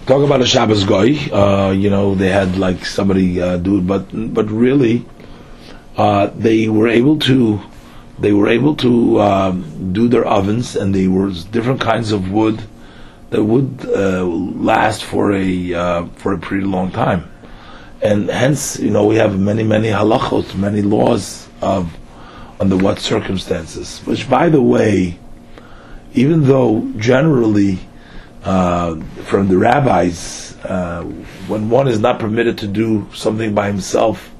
talk 0.05 0.23
about 0.23 0.41
a 0.41 0.45
Shabbos 0.45 0.83
goy. 0.83 1.17
Uh, 1.31 1.71
you 1.71 1.89
know, 1.89 2.15
they 2.15 2.29
had 2.29 2.57
like 2.57 2.85
somebody 2.85 3.41
uh, 3.41 3.57
do 3.57 3.77
it, 3.79 3.87
but 3.87 4.07
but 4.33 4.49
really, 4.49 5.05
uh, 5.97 6.27
they 6.35 6.69
were 6.69 6.87
able 6.87 7.19
to 7.19 7.61
they 8.17 8.31
were 8.31 8.47
able 8.47 8.75
to 8.77 9.19
um, 9.21 9.91
do 9.93 10.07
their 10.07 10.25
ovens, 10.25 10.75
and 10.75 10.95
they 10.95 11.07
were 11.07 11.31
different 11.51 11.81
kinds 11.81 12.11
of 12.11 12.31
wood 12.31 12.63
that 13.31 13.43
would 13.43 13.85
uh, 13.85 14.23
last 14.23 15.03
for 15.03 15.33
a 15.33 15.73
uh, 15.73 16.05
for 16.15 16.33
a 16.33 16.37
pretty 16.39 16.65
long 16.65 16.91
time, 16.91 17.29
and 18.01 18.29
hence 18.29 18.79
you 18.79 18.89
know 18.91 19.05
we 19.05 19.15
have 19.15 19.39
many 19.39 19.63
many 19.63 19.87
halachot, 19.89 20.55
many 20.55 20.81
laws 20.81 21.47
of 21.61 21.95
under 22.59 22.77
what 22.77 22.99
circumstances. 22.99 23.99
Which, 24.05 24.29
by 24.29 24.49
the 24.49 24.61
way, 24.61 25.19
even 26.13 26.43
though 26.43 26.89
generally 26.97 27.79
uh, 28.43 28.99
from 29.25 29.47
the 29.47 29.57
rabbis, 29.57 30.55
uh, 30.63 31.03
when 31.47 31.69
one 31.69 31.87
is 31.87 31.99
not 31.99 32.19
permitted 32.19 32.57
to 32.59 32.67
do 32.67 33.07
something 33.13 33.53
by 33.53 33.67
himself, 33.67 34.31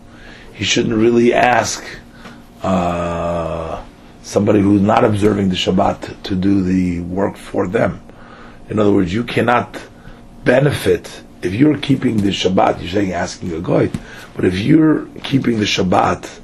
he 0.53 0.63
shouldn't 0.63 0.95
really 0.95 1.33
ask 1.33 1.83
uh, 2.63 3.83
somebody 4.21 4.59
who's 4.61 4.81
not 4.81 5.03
observing 5.03 5.49
the 5.49 5.55
Shabbat 5.55 6.23
to 6.23 6.35
do 6.35 6.63
the 6.63 7.01
work 7.01 7.35
for 7.35 7.67
them. 7.67 8.01
In 8.69 8.79
other 8.79 8.91
words, 8.91 9.13
you 9.13 9.23
cannot 9.23 9.79
benefit 10.43 11.23
if 11.45 11.53
you're 11.53 11.77
keeping 11.77 12.17
the 12.17 12.29
Shabbat. 12.29 12.81
You're 12.81 12.89
saying 12.89 13.13
asking 13.13 13.53
a 13.53 13.59
goy, 13.59 13.91
but 14.35 14.45
if 14.45 14.59
you're 14.59 15.05
keeping 15.23 15.59
the 15.59 15.65
Shabbat, 15.65 16.41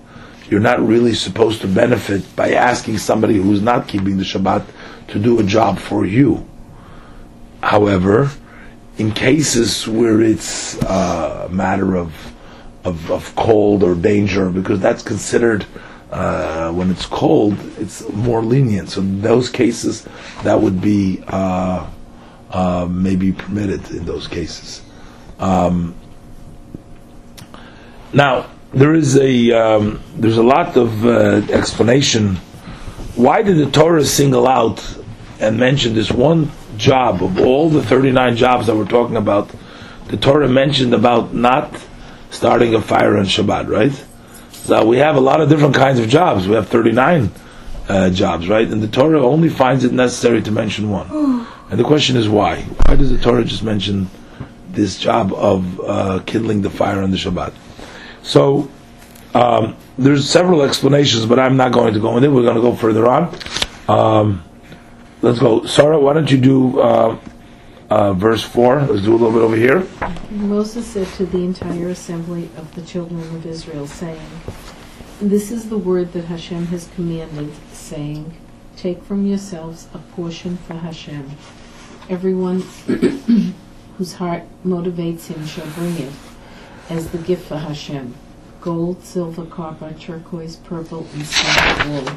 you're 0.49 0.59
not 0.59 0.85
really 0.85 1.13
supposed 1.13 1.61
to 1.61 1.67
benefit 1.67 2.35
by 2.35 2.51
asking 2.53 2.97
somebody 2.97 3.37
who's 3.37 3.61
not 3.61 3.87
keeping 3.87 4.17
the 4.17 4.23
Shabbat 4.23 4.65
to 5.09 5.19
do 5.19 5.39
a 5.39 5.43
job 5.43 5.79
for 5.79 6.05
you. 6.05 6.47
However, 7.61 8.31
in 8.97 9.11
cases 9.11 9.87
where 9.87 10.21
it's 10.21 10.81
a 10.81 11.47
matter 11.51 11.95
of, 11.95 12.13
of 12.83 13.09
of 13.11 13.35
cold 13.35 13.83
or 13.83 13.95
danger, 13.95 14.49
because 14.49 14.79
that's 14.79 15.03
considered 15.03 15.65
uh, 16.11 16.71
when 16.73 16.91
it's 16.91 17.05
cold, 17.05 17.57
it's 17.77 18.07
more 18.09 18.43
lenient. 18.43 18.89
So 18.89 19.01
in 19.01 19.21
those 19.21 19.49
cases, 19.49 20.07
that 20.43 20.59
would 20.59 20.81
be 20.81 21.23
uh, 21.27 21.87
uh, 22.49 22.87
maybe 22.89 23.31
permitted 23.31 23.89
in 23.91 24.05
those 24.05 24.27
cases. 24.27 24.81
Um, 25.41 25.95
now 28.13 28.49
there 28.73 28.93
is 28.93 29.17
a 29.17 29.51
um, 29.51 30.01
there's 30.15 30.37
a 30.37 30.43
lot 30.43 30.77
of 30.77 31.05
uh, 31.05 31.41
explanation. 31.51 32.35
Why 33.15 33.41
did 33.41 33.57
the 33.57 33.69
Torah 33.69 34.05
single 34.05 34.47
out 34.47 34.97
and 35.39 35.57
mention 35.57 35.95
this 35.95 36.11
one 36.11 36.51
job 36.77 37.23
of 37.23 37.39
all 37.39 37.69
the 37.69 37.83
39 37.83 38.37
jobs 38.37 38.67
that 38.67 38.75
we're 38.75 38.85
talking 38.85 39.17
about? 39.17 39.51
The 40.07 40.17
Torah 40.17 40.47
mentioned 40.47 40.93
about 40.93 41.33
not 41.33 41.75
starting 42.29 42.75
a 42.75 42.81
fire 42.81 43.17
on 43.17 43.25
Shabbat, 43.25 43.67
right? 43.67 44.05
So 44.51 44.85
we 44.85 44.97
have 44.97 45.15
a 45.15 45.19
lot 45.19 45.41
of 45.41 45.49
different 45.49 45.75
kinds 45.75 45.99
of 45.99 46.07
jobs. 46.07 46.47
We 46.47 46.53
have 46.53 46.69
39 46.69 47.31
uh, 47.89 48.09
jobs, 48.11 48.47
right? 48.47 48.67
And 48.67 48.81
the 48.81 48.87
Torah 48.87 49.25
only 49.25 49.49
finds 49.49 49.83
it 49.83 49.91
necessary 49.91 50.41
to 50.43 50.51
mention 50.51 50.89
one. 50.89 51.47
And 51.71 51.79
the 51.79 51.85
question 51.85 52.17
is 52.17 52.27
why? 52.27 52.63
Why 52.63 52.97
does 52.97 53.11
the 53.11 53.17
Torah 53.17 53.45
just 53.45 53.63
mention 53.63 54.09
this 54.73 54.97
job 54.97 55.33
of 55.33 55.79
uh, 55.81 56.19
kindling 56.25 56.61
the 56.61 56.69
fire 56.69 57.01
on 57.01 57.11
the 57.11 57.17
Shabbat? 57.17 57.53
So 58.23 58.69
um, 59.33 59.75
there's 59.97 60.29
several 60.29 60.61
explanations, 60.61 61.25
but 61.25 61.39
I'm 61.39 61.57
not 61.57 61.71
going 61.71 61.93
to 61.93 61.99
go 61.99 62.17
into. 62.17 62.31
We're 62.31 62.43
going 62.43 62.55
to 62.55 62.61
go 62.61 62.75
further 62.75 63.07
on. 63.07 63.35
Um, 63.87 64.43
let's 65.21 65.39
go, 65.39 65.65
Sarah. 65.65 65.99
Why 65.99 66.13
don't 66.13 66.29
you 66.29 66.37
do 66.37 66.79
uh, 66.79 67.17
uh, 67.89 68.13
verse 68.13 68.43
four? 68.43 68.81
Let's 68.81 69.03
do 69.03 69.11
a 69.11 69.17
little 69.17 69.31
bit 69.31 69.41
over 69.41 69.55
here. 69.55 69.87
Moses 70.31 70.85
said 70.85 71.07
to 71.15 71.25
the 71.25 71.43
entire 71.43 71.89
assembly 71.89 72.49
of 72.57 72.73
the 72.75 72.81
children 72.81 73.21
of 73.21 73.45
Israel, 73.45 73.87
saying, 73.87 74.29
This 75.21 75.51
is 75.51 75.69
the 75.69 75.77
word 75.77 76.13
that 76.13 76.25
Hashem 76.25 76.67
has 76.67 76.89
commanded, 76.95 77.51
saying, 77.71 78.37
Take 78.75 79.03
from 79.03 79.25
yourselves 79.25 79.87
a 79.93 79.99
portion 79.99 80.57
for 80.57 80.73
Hashem. 80.73 81.29
Everyone 82.09 82.63
whose 84.01 84.13
heart 84.13 84.41
motivates 84.65 85.27
him 85.27 85.45
shall 85.45 85.69
bring 85.75 85.95
it 85.95 86.11
as 86.89 87.11
the 87.11 87.19
gift 87.19 87.47
for 87.47 87.57
Hashem. 87.57 88.15
Gold, 88.59 89.03
silver, 89.03 89.45
copper, 89.45 89.93
turquoise, 89.93 90.55
purple, 90.55 91.05
and 91.13 91.23
scarlet 91.23 91.87
wool. 91.87 92.13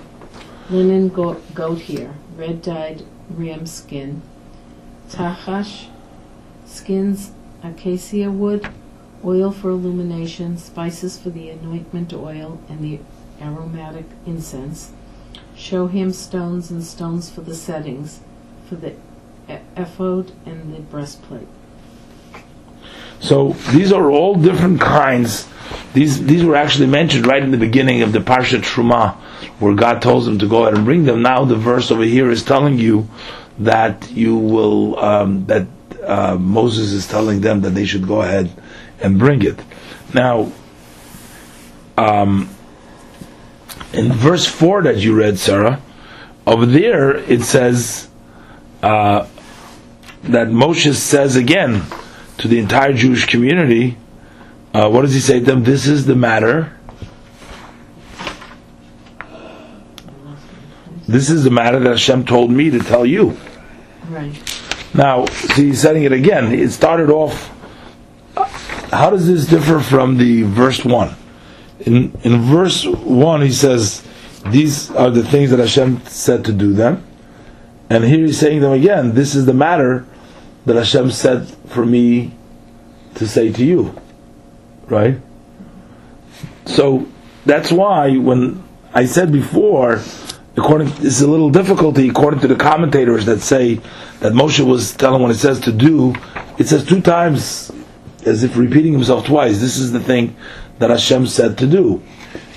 Linen 0.70 1.10
go- 1.10 1.42
goat 1.52 1.82
hair, 1.82 2.14
red 2.38 2.62
dyed 2.62 3.02
ram 3.28 3.66
skin, 3.66 4.22
tachash, 5.10 5.88
skins, 6.64 7.32
acacia 7.62 8.30
wood, 8.30 8.66
oil 9.22 9.52
for 9.52 9.68
illumination, 9.68 10.56
spices 10.56 11.18
for 11.18 11.28
the 11.28 11.50
anointment 11.50 12.14
oil 12.14 12.62
and 12.66 12.80
the 12.80 12.98
aromatic 13.42 14.06
incense, 14.24 14.92
shoham 15.54 16.14
stones 16.14 16.70
and 16.70 16.82
stones 16.82 17.28
for 17.28 17.42
the 17.42 17.54
settings, 17.54 18.20
for 18.66 18.76
the 18.76 18.94
ephod 19.76 20.32
and 20.46 20.74
the 20.74 20.80
breastplate. 20.80 21.46
So 23.24 23.54
these 23.72 23.90
are 23.90 24.10
all 24.10 24.34
different 24.34 24.82
kinds. 24.82 25.48
These 25.94 26.26
these 26.26 26.44
were 26.44 26.56
actually 26.56 26.88
mentioned 26.88 27.26
right 27.26 27.42
in 27.42 27.52
the 27.52 27.56
beginning 27.56 28.02
of 28.02 28.12
the 28.12 28.18
Parsha 28.18 28.60
Terumah, 28.60 29.14
where 29.60 29.74
God 29.74 30.02
tells 30.02 30.26
them 30.26 30.38
to 30.40 30.46
go 30.46 30.64
ahead 30.64 30.74
and 30.74 30.84
bring 30.84 31.04
them. 31.04 31.22
Now 31.22 31.46
the 31.46 31.56
verse 31.56 31.90
over 31.90 32.02
here 32.02 32.30
is 32.30 32.44
telling 32.44 32.78
you 32.78 33.08
that 33.60 34.10
you 34.10 34.36
will 34.36 34.98
um, 34.98 35.46
that 35.46 35.66
uh, 36.04 36.36
Moses 36.36 36.92
is 36.92 37.06
telling 37.06 37.40
them 37.40 37.62
that 37.62 37.70
they 37.70 37.86
should 37.86 38.06
go 38.06 38.20
ahead 38.20 38.50
and 39.00 39.18
bring 39.18 39.40
it. 39.40 39.58
Now, 40.12 40.52
um, 41.96 42.50
in 43.94 44.12
verse 44.12 44.44
four 44.44 44.82
that 44.82 44.98
you 44.98 45.16
read, 45.16 45.38
Sarah, 45.38 45.80
over 46.46 46.66
there 46.66 47.16
it 47.16 47.42
says 47.42 48.06
uh, 48.82 49.26
that 50.24 50.50
Moses 50.50 51.02
says 51.02 51.36
again 51.36 51.84
to 52.38 52.48
the 52.48 52.58
entire 52.58 52.92
Jewish 52.92 53.26
community. 53.26 53.96
Uh, 54.72 54.88
what 54.90 55.02
does 55.02 55.14
he 55.14 55.20
say 55.20 55.38
to 55.38 55.44
them? 55.44 55.64
This 55.64 55.86
is 55.86 56.06
the 56.06 56.16
matter. 56.16 56.76
This 61.06 61.30
is 61.30 61.44
the 61.44 61.50
matter 61.50 61.78
that 61.80 61.90
Hashem 61.90 62.24
told 62.24 62.50
me 62.50 62.70
to 62.70 62.80
tell 62.80 63.04
you. 63.04 63.36
Right. 64.08 64.34
Now, 64.94 65.26
see, 65.26 65.66
he's 65.66 65.80
saying 65.80 66.02
it 66.02 66.12
again. 66.12 66.52
It 66.52 66.70
started 66.70 67.10
off. 67.10 67.50
How 68.90 69.10
does 69.10 69.26
this 69.26 69.46
differ 69.46 69.80
from 69.80 70.16
the 70.16 70.42
verse 70.42 70.84
one? 70.84 71.14
In 71.80 72.12
in 72.22 72.40
verse 72.42 72.86
one, 72.86 73.42
he 73.42 73.52
says, 73.52 74.02
"These 74.46 74.90
are 74.92 75.10
the 75.10 75.24
things 75.24 75.50
that 75.50 75.58
Hashem 75.58 76.02
said 76.06 76.44
to 76.46 76.52
do 76.52 76.72
them," 76.72 77.02
and 77.90 78.04
here 78.04 78.24
he's 78.24 78.38
saying 78.38 78.60
them 78.60 78.72
again. 78.72 79.14
This 79.14 79.34
is 79.34 79.46
the 79.46 79.52
matter 79.52 80.06
that 80.66 80.76
Hashem 80.76 81.10
said 81.10 81.48
for 81.68 81.84
me 81.84 82.32
to 83.16 83.28
say 83.28 83.52
to 83.52 83.64
you. 83.64 83.94
right? 84.86 85.18
So 86.66 87.06
that's 87.46 87.70
why 87.70 88.16
when 88.16 88.62
I 88.94 89.06
said 89.06 89.30
before, 89.30 90.00
according 90.56 90.88
is 91.04 91.20
a 91.20 91.28
little 91.28 91.50
difficulty 91.50 92.08
according 92.08 92.40
to 92.40 92.48
the 92.48 92.56
commentators 92.56 93.26
that 93.26 93.40
say 93.40 93.80
that 94.20 94.32
Moshe 94.32 94.64
was 94.64 94.92
telling 94.94 95.20
what 95.20 95.30
it 95.30 95.38
says 95.38 95.60
to 95.60 95.72
do. 95.72 96.14
It 96.58 96.68
says 96.68 96.84
two 96.86 97.00
times, 97.00 97.70
as 98.24 98.42
if 98.42 98.56
repeating 98.56 98.92
himself 98.92 99.26
twice. 99.26 99.60
This 99.60 99.76
is 99.76 99.92
the 99.92 100.00
thing 100.00 100.36
that 100.78 100.90
Hashem 100.90 101.26
said 101.26 101.58
to 101.58 101.66
do. 101.66 102.02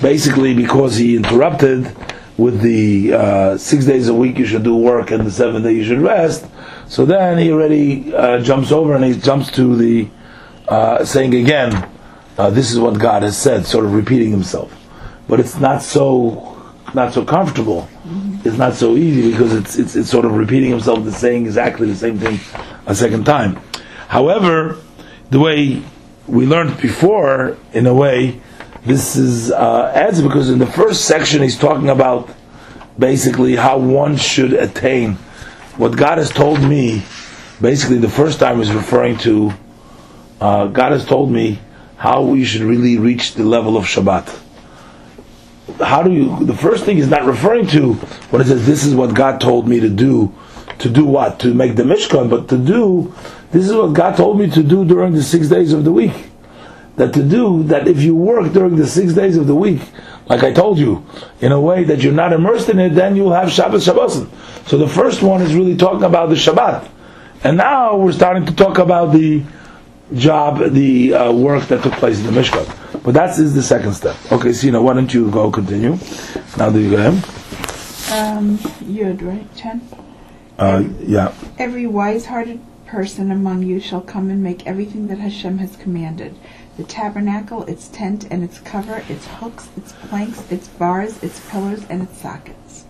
Basically, 0.02 0.54
because 0.54 0.96
he 0.98 1.16
interrupted 1.16 1.96
with 2.38 2.62
the 2.62 3.14
uh, 3.14 3.58
six 3.58 3.86
days 3.86 4.08
a 4.08 4.14
week 4.14 4.38
you 4.38 4.46
should 4.46 4.64
do 4.64 4.76
work 4.76 5.12
and 5.12 5.26
the 5.26 5.32
seventh 5.32 5.66
day 5.66 5.74
you 5.74 5.84
should 5.84 6.00
rest. 6.00 6.46
So 6.88 7.06
then 7.06 7.38
he 7.38 7.52
already 7.52 8.14
uh, 8.14 8.40
jumps 8.40 8.72
over 8.72 8.96
and 8.96 9.04
he 9.04 9.20
jumps 9.20 9.52
to 9.52 9.76
the 9.76 10.10
uh, 10.68 11.04
saying 11.04 11.34
again, 11.36 11.90
uh, 12.38 12.50
"This 12.50 12.72
is 12.72 12.80
what 12.80 12.98
God 13.00 13.24
has 13.24 13.38
said," 13.38 13.66
sort 13.66 13.86
of 13.86 13.94
repeating 13.94 14.32
himself. 14.32 14.74
But 15.28 15.40
it's 15.40 15.58
not 15.58 15.82
so 15.82 16.58
not 16.94 17.14
so 17.14 17.26
comfortable. 17.26 17.90
It's 18.46 18.58
not 18.58 18.76
so 18.76 18.96
easy 18.96 19.32
because 19.32 19.54
it's, 19.54 19.78
it's 19.78 19.96
it's 19.96 20.10
sort 20.10 20.26
of 20.26 20.34
repeating 20.34 20.70
himself, 20.70 21.04
the 21.04 21.12
saying 21.12 21.46
exactly 21.46 21.88
the 21.88 21.96
same 21.96 22.18
thing 22.20 22.40
a 22.86 22.96
second 22.96 23.26
time. 23.26 23.60
However, 24.08 24.78
the 25.30 25.40
way 25.40 25.82
we 26.28 26.46
learned 26.46 26.80
before, 26.80 27.58
in 27.74 27.86
a 27.88 27.94
way, 27.94 28.42
this 28.86 29.18
is 29.18 29.52
uh, 29.52 29.92
adds 29.94 30.22
because 30.22 30.50
in 30.50 30.60
the 30.60 30.66
first 30.66 31.06
section 31.06 31.42
he's 31.42 31.58
talking 31.58 31.90
about 31.90 32.30
basically 32.98 33.58
how 33.58 33.78
one 33.78 34.16
should 34.16 34.54
attain 34.54 35.18
what 35.78 35.96
God 35.96 36.18
has 36.18 36.30
told 36.30 36.62
me. 36.62 37.04
Basically, 37.60 37.98
the 37.98 38.10
first 38.10 38.40
time 38.40 38.62
is 38.62 38.72
referring 38.72 39.18
to 39.20 39.52
uh, 40.40 40.68
God 40.68 40.92
has 40.92 41.06
told 41.06 41.32
me 41.32 41.60
how 41.98 42.22
we 42.22 42.46
should 42.46 42.62
really 42.62 42.98
reach 42.98 43.34
the 43.34 43.44
level 43.44 43.76
of 43.76 43.86
Shabbat. 43.86 44.44
How 45.84 46.04
do 46.04 46.12
you? 46.12 46.46
The 46.46 46.56
first 46.56 46.86
thing 46.86 46.98
is 46.98 47.08
not 47.08 47.26
referring 47.26 47.68
to 47.68 47.94
what 48.30 48.42
it 48.42 48.48
says. 48.48 48.66
This 48.66 48.86
is 48.86 48.94
what 48.94 49.16
God 49.16 49.42
told 49.42 49.68
me 49.68 49.80
to 49.80 49.90
do. 49.90 50.34
To 50.80 50.90
do 50.90 51.06
what? 51.06 51.40
To 51.40 51.54
make 51.54 51.76
the 51.76 51.84
Mishkan, 51.84 52.30
but 52.30 52.48
to 52.50 52.58
do. 52.58 53.14
This 53.52 53.68
is 53.68 53.74
what 53.74 53.94
God 53.94 54.16
told 54.16 54.40
me 54.40 54.50
to 54.52 54.62
do 54.62 54.86
during 54.86 55.14
the 55.14 55.24
six 55.24 55.50
days 55.50 55.74
of 55.74 55.84
the 55.84 55.92
week 55.92 56.30
that 56.98 57.14
to 57.14 57.24
do 57.24 57.64
that 57.64 57.88
if 57.88 58.02
you 58.02 58.16
work 58.16 58.52
during 58.54 58.76
the 58.76 58.86
six 58.86 59.14
days 59.14 59.38
of 59.38 59.48
the 59.48 59.56
week, 59.56 59.82
like 60.28 60.44
I 60.44 60.52
told 60.52 60.78
you, 60.78 61.06
in 61.40 61.52
a 61.52 61.62
way 61.62 61.84
that 61.86 62.02
you're 62.02 62.14
not 62.14 62.34
immersed 62.34 62.70
in 62.70 62.80
it, 62.80 62.90
then 62.90 63.16
you'll 63.16 63.34
have 63.34 63.52
Shabbos 63.52 63.86
Shabbosin. 63.86 64.28
So 64.68 64.78
the 64.78 64.90
first 64.90 65.22
one 65.22 65.42
is 65.42 65.56
really 65.56 65.78
talking 65.78 66.04
about 66.04 66.30
the 66.30 66.36
Shabbat, 66.36 66.90
and 67.44 67.56
now 67.58 67.96
we're 67.96 68.12
starting 68.12 68.46
to 68.46 68.54
talk 68.54 68.78
about 68.80 69.14
the 69.14 69.44
job, 70.14 70.72
the 70.72 71.14
uh, 71.14 71.32
work 71.32 71.68
that 71.68 71.84
took 71.84 71.94
place 71.94 72.20
in 72.20 72.26
the 72.26 72.32
Mishkan. 72.32 73.04
But 73.04 73.14
that 73.14 73.38
is 73.38 73.54
the 73.54 73.64
second 73.64 73.94
step. 73.94 74.16
Okay, 74.32 74.52
so 74.52 74.66
you 74.66 74.74
know, 74.74 74.82
why 74.82 74.94
don't 74.94 75.14
you 75.14 75.30
go 75.32 75.52
continue? 75.52 75.98
Now 76.58 76.70
do 76.72 76.80
you 76.80 76.92
go 76.92 76.98
ahead? 76.98 77.14
Um, 78.12 78.58
Yud, 78.84 79.22
right? 79.22 79.56
Ten? 79.56 79.82
Uh, 80.58 80.84
yeah. 81.02 81.34
Every 81.60 81.86
wise-hearted 81.86 82.60
person 82.88 83.32
among 83.32 83.64
you 83.64 83.80
shall 83.80 84.02
come 84.02 84.30
and 84.30 84.42
make 84.42 84.66
everything 84.66 85.08
that 85.08 85.20
Hashem 85.20 85.60
has 85.60 85.76
commanded. 85.76 86.36
The 86.78 86.84
tabernacle, 86.84 87.64
its 87.64 87.88
tent 87.88 88.28
and 88.30 88.44
its 88.44 88.60
cover, 88.60 89.04
its 89.10 89.26
hooks, 89.26 89.68
its 89.76 89.94
planks, 89.94 90.44
its 90.52 90.68
bars, 90.68 91.24
its 91.24 91.40
pillars, 91.50 91.84
and 91.90 92.04
its 92.04 92.20
sockets. 92.20 92.86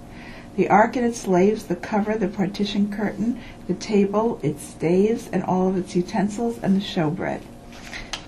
The 0.58 0.70
ark 0.70 0.98
and 0.98 1.06
its 1.06 1.22
slaves, 1.22 1.64
the 1.64 1.78
cover, 1.78 2.18
the 2.18 2.28
partition 2.28 2.92
curtain, 2.92 3.40
the 3.66 3.76
table, 3.76 4.42
its 4.44 4.62
staves, 4.62 5.30
and 5.32 5.42
all 5.42 5.70
of 5.70 5.78
its 5.78 5.96
utensils, 5.96 6.60
and 6.62 6.76
the 6.76 6.84
showbread. 6.84 7.40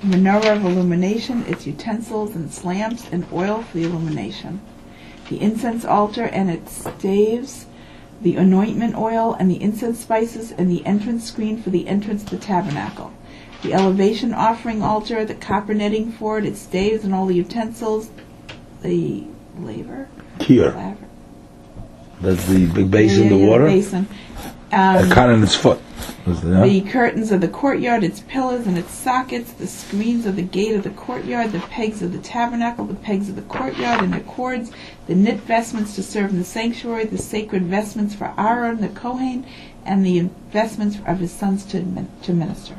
The 0.02 0.16
menorah 0.16 0.56
of 0.56 0.64
illumination, 0.64 1.44
its 1.46 1.68
utensils, 1.68 2.38
and 2.38 2.64
lamps, 2.64 3.10
and 3.12 3.28
oil 3.34 3.64
for 3.64 3.80
the 3.80 3.84
illumination. 3.84 4.62
The 5.28 5.42
incense 5.42 5.84
altar 5.84 6.24
and 6.24 6.50
its 6.50 6.86
staves, 6.88 7.66
the 8.22 8.38
anointment 8.38 8.96
oil, 8.96 9.36
and 9.38 9.52
the 9.52 9.62
incense 9.62 10.00
spices, 10.00 10.54
and 10.54 10.72
the 10.72 10.86
entrance 10.86 11.26
screen 11.26 11.62
for 11.62 11.70
the 11.70 11.90
entrance 11.90 12.24
to 12.24 12.38
the 12.38 12.42
tabernacle 12.42 13.12
the 13.62 13.74
elevation 13.74 14.34
offering 14.34 14.82
altar, 14.82 15.26
the 15.26 15.36
copper 15.36 15.74
netting 15.74 16.12
for 16.12 16.38
it, 16.38 16.46
its 16.46 16.60
staves 16.62 17.04
and 17.04 17.14
all 17.14 17.26
the 17.26 17.36
utensils, 17.36 18.10
the 18.82 19.26
laver. 19.60 20.08
Here. 20.42 20.72
laver. 20.72 20.98
That's 22.22 22.46
the 22.48 22.66
big 22.68 22.92
basin, 22.92 23.24
Yeah, 23.24 23.30
the 23.30 23.36
yeah, 23.38 23.48
water. 23.48 23.66
basin. 23.66 24.08
A 24.72 24.76
Um, 25.04 25.10
cut 25.10 25.30
in 25.30 25.42
its 25.44 25.56
foot. 25.56 25.80
Yeah? 26.28 26.64
the 26.64 26.82
curtains 26.82 27.32
of 27.32 27.42
the 27.42 27.48
courtyard, 27.48 28.04
its 28.04 28.20
pillars 28.22 28.68
and 28.68 28.78
its 28.78 28.92
sockets, 28.94 29.52
the 29.54 29.66
screens 29.68 30.26
of 30.26 30.36
the 30.36 30.42
gate 30.44 30.76
of 30.76 30.84
the 30.84 30.92
courtyard, 30.92 31.52
the 31.52 31.60
pegs 31.60 32.02
of 32.02 32.12
the 32.12 32.20
tabernacle, 32.20 32.86
the 32.86 32.94
pegs 32.94 33.30
of 33.30 33.36
the 33.36 33.42
courtyard 33.44 34.04
and 34.04 34.14
the 34.14 34.20
cords, 34.22 34.72
the 35.08 35.16
knit 35.16 35.38
vestments 35.40 35.96
to 35.96 36.04
serve 36.04 36.30
in 36.30 36.38
the 36.38 36.44
sanctuary, 36.46 37.06
the 37.06 37.18
sacred 37.18 37.64
vestments 37.64 38.14
for 38.16 38.32
Aaron 38.38 38.80
the 38.80 38.90
Kohen, 38.90 39.46
and 39.86 40.06
the 40.06 40.30
vestments 40.52 40.98
of 41.08 41.20
his 41.20 41.32
sons 41.32 41.66
to, 41.66 41.84
to 42.24 42.34
minister. 42.34 42.76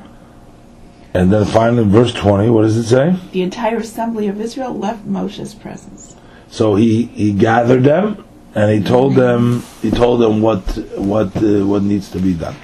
And 1.12 1.32
then 1.32 1.44
finally, 1.44 1.84
verse 1.84 2.12
20, 2.14 2.50
what 2.50 2.62
does 2.62 2.76
it 2.76 2.84
say? 2.84 3.16
The 3.32 3.42
entire 3.42 3.78
assembly 3.78 4.28
of 4.28 4.40
Israel 4.40 4.72
left 4.72 5.04
Moshe's 5.04 5.54
presence. 5.54 6.16
So 6.48 6.76
he, 6.76 7.06
he 7.06 7.32
gathered 7.32 7.82
them 7.82 8.24
and 8.54 8.70
he 8.70 8.86
told 8.86 9.14
them 9.14 9.62
he 9.80 9.90
told 9.90 10.20
them 10.20 10.40
what 10.42 10.60
what 10.96 11.36
uh, 11.36 11.64
what 11.64 11.82
needs 11.82 12.10
to 12.10 12.18
be 12.18 12.34
done. 12.34 12.56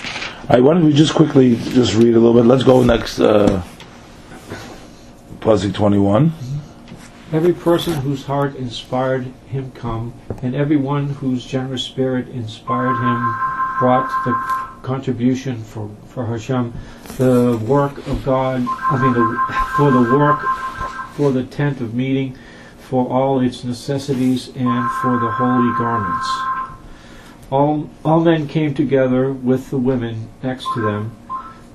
All 0.49 0.57
right, 0.57 0.63
why 0.63 0.75
don't 0.75 0.85
we 0.85 0.93
just 0.93 1.15
quickly 1.15 1.57
just 1.57 1.95
read 1.95 2.15
a 2.15 2.21
little 2.21 2.35
bit? 2.35 2.47
Let's 2.47 2.65
go 2.65 2.83
next 2.83 3.21
uh, 3.21 3.63
Pasuk 5.41 5.75
21. 5.75 6.33
Every 7.33 7.53
person 7.53 7.95
whose 7.95 8.25
heart 8.25 8.55
inspired 8.55 9.27
him 9.49 9.73
come, 9.73 10.15
and 10.43 10.55
everyone 10.55 11.09
whose 11.09 11.45
generous 11.45 11.83
spirit 11.83 12.29
inspired 12.29 12.97
him 12.97 13.79
brought 13.79 14.09
the 14.25 14.66
contribution 14.87 15.65
for, 15.65 15.91
for 16.07 16.25
Hashem, 16.27 16.73
the 17.19 17.61
work 17.67 17.99
of 18.07 18.25
God, 18.25 18.65
I 18.69 19.03
mean, 19.03 19.13
the, 19.13 19.55
for 19.77 19.91
the 19.91 20.17
work, 20.17 20.41
for 21.17 21.33
the 21.33 21.43
tent 21.43 21.81
of 21.81 21.93
meeting, 21.93 22.39
for 22.79 23.09
all 23.09 23.41
its 23.41 23.65
necessities, 23.65 24.47
and 24.55 24.91
for 25.03 25.19
the 25.19 25.33
holy 25.33 25.77
garments. 25.77 26.29
All, 27.51 27.91
all 28.05 28.21
men 28.21 28.47
came 28.47 28.75
together 28.75 29.33
with 29.33 29.71
the 29.71 29.79
women 29.79 30.29
next 30.41 30.67
to 30.75 30.81
them. 30.81 31.17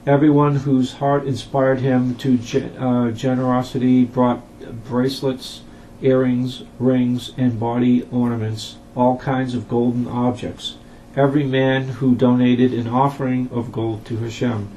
Everyone 0.08 0.56
whose 0.56 0.94
heart 0.94 1.26
inspired 1.26 1.82
him 1.82 2.16
to 2.16 2.38
ge- 2.38 2.72
uh, 2.80 3.12
generosity 3.12 4.06
brought 4.06 4.42
bracelets, 4.86 5.62
earrings, 6.02 6.64
rings, 6.80 7.34
and 7.36 7.60
body 7.60 8.04
ornaments, 8.10 8.78
all 8.96 9.18
kinds 9.18 9.54
of 9.54 9.68
golden 9.68 10.08
objects. 10.08 10.78
Every 11.16 11.44
man 11.44 11.88
who 11.88 12.16
donated 12.16 12.74
an 12.74 12.88
offering 12.88 13.50
of 13.52 13.72
gold 13.72 14.06
to 14.06 14.18
Hashem. 14.18 14.70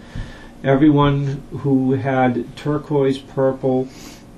Everyone 0.65 1.43
who 1.59 1.93
had 1.93 2.57
turquoise, 2.57 3.19
purple, 3.19 3.89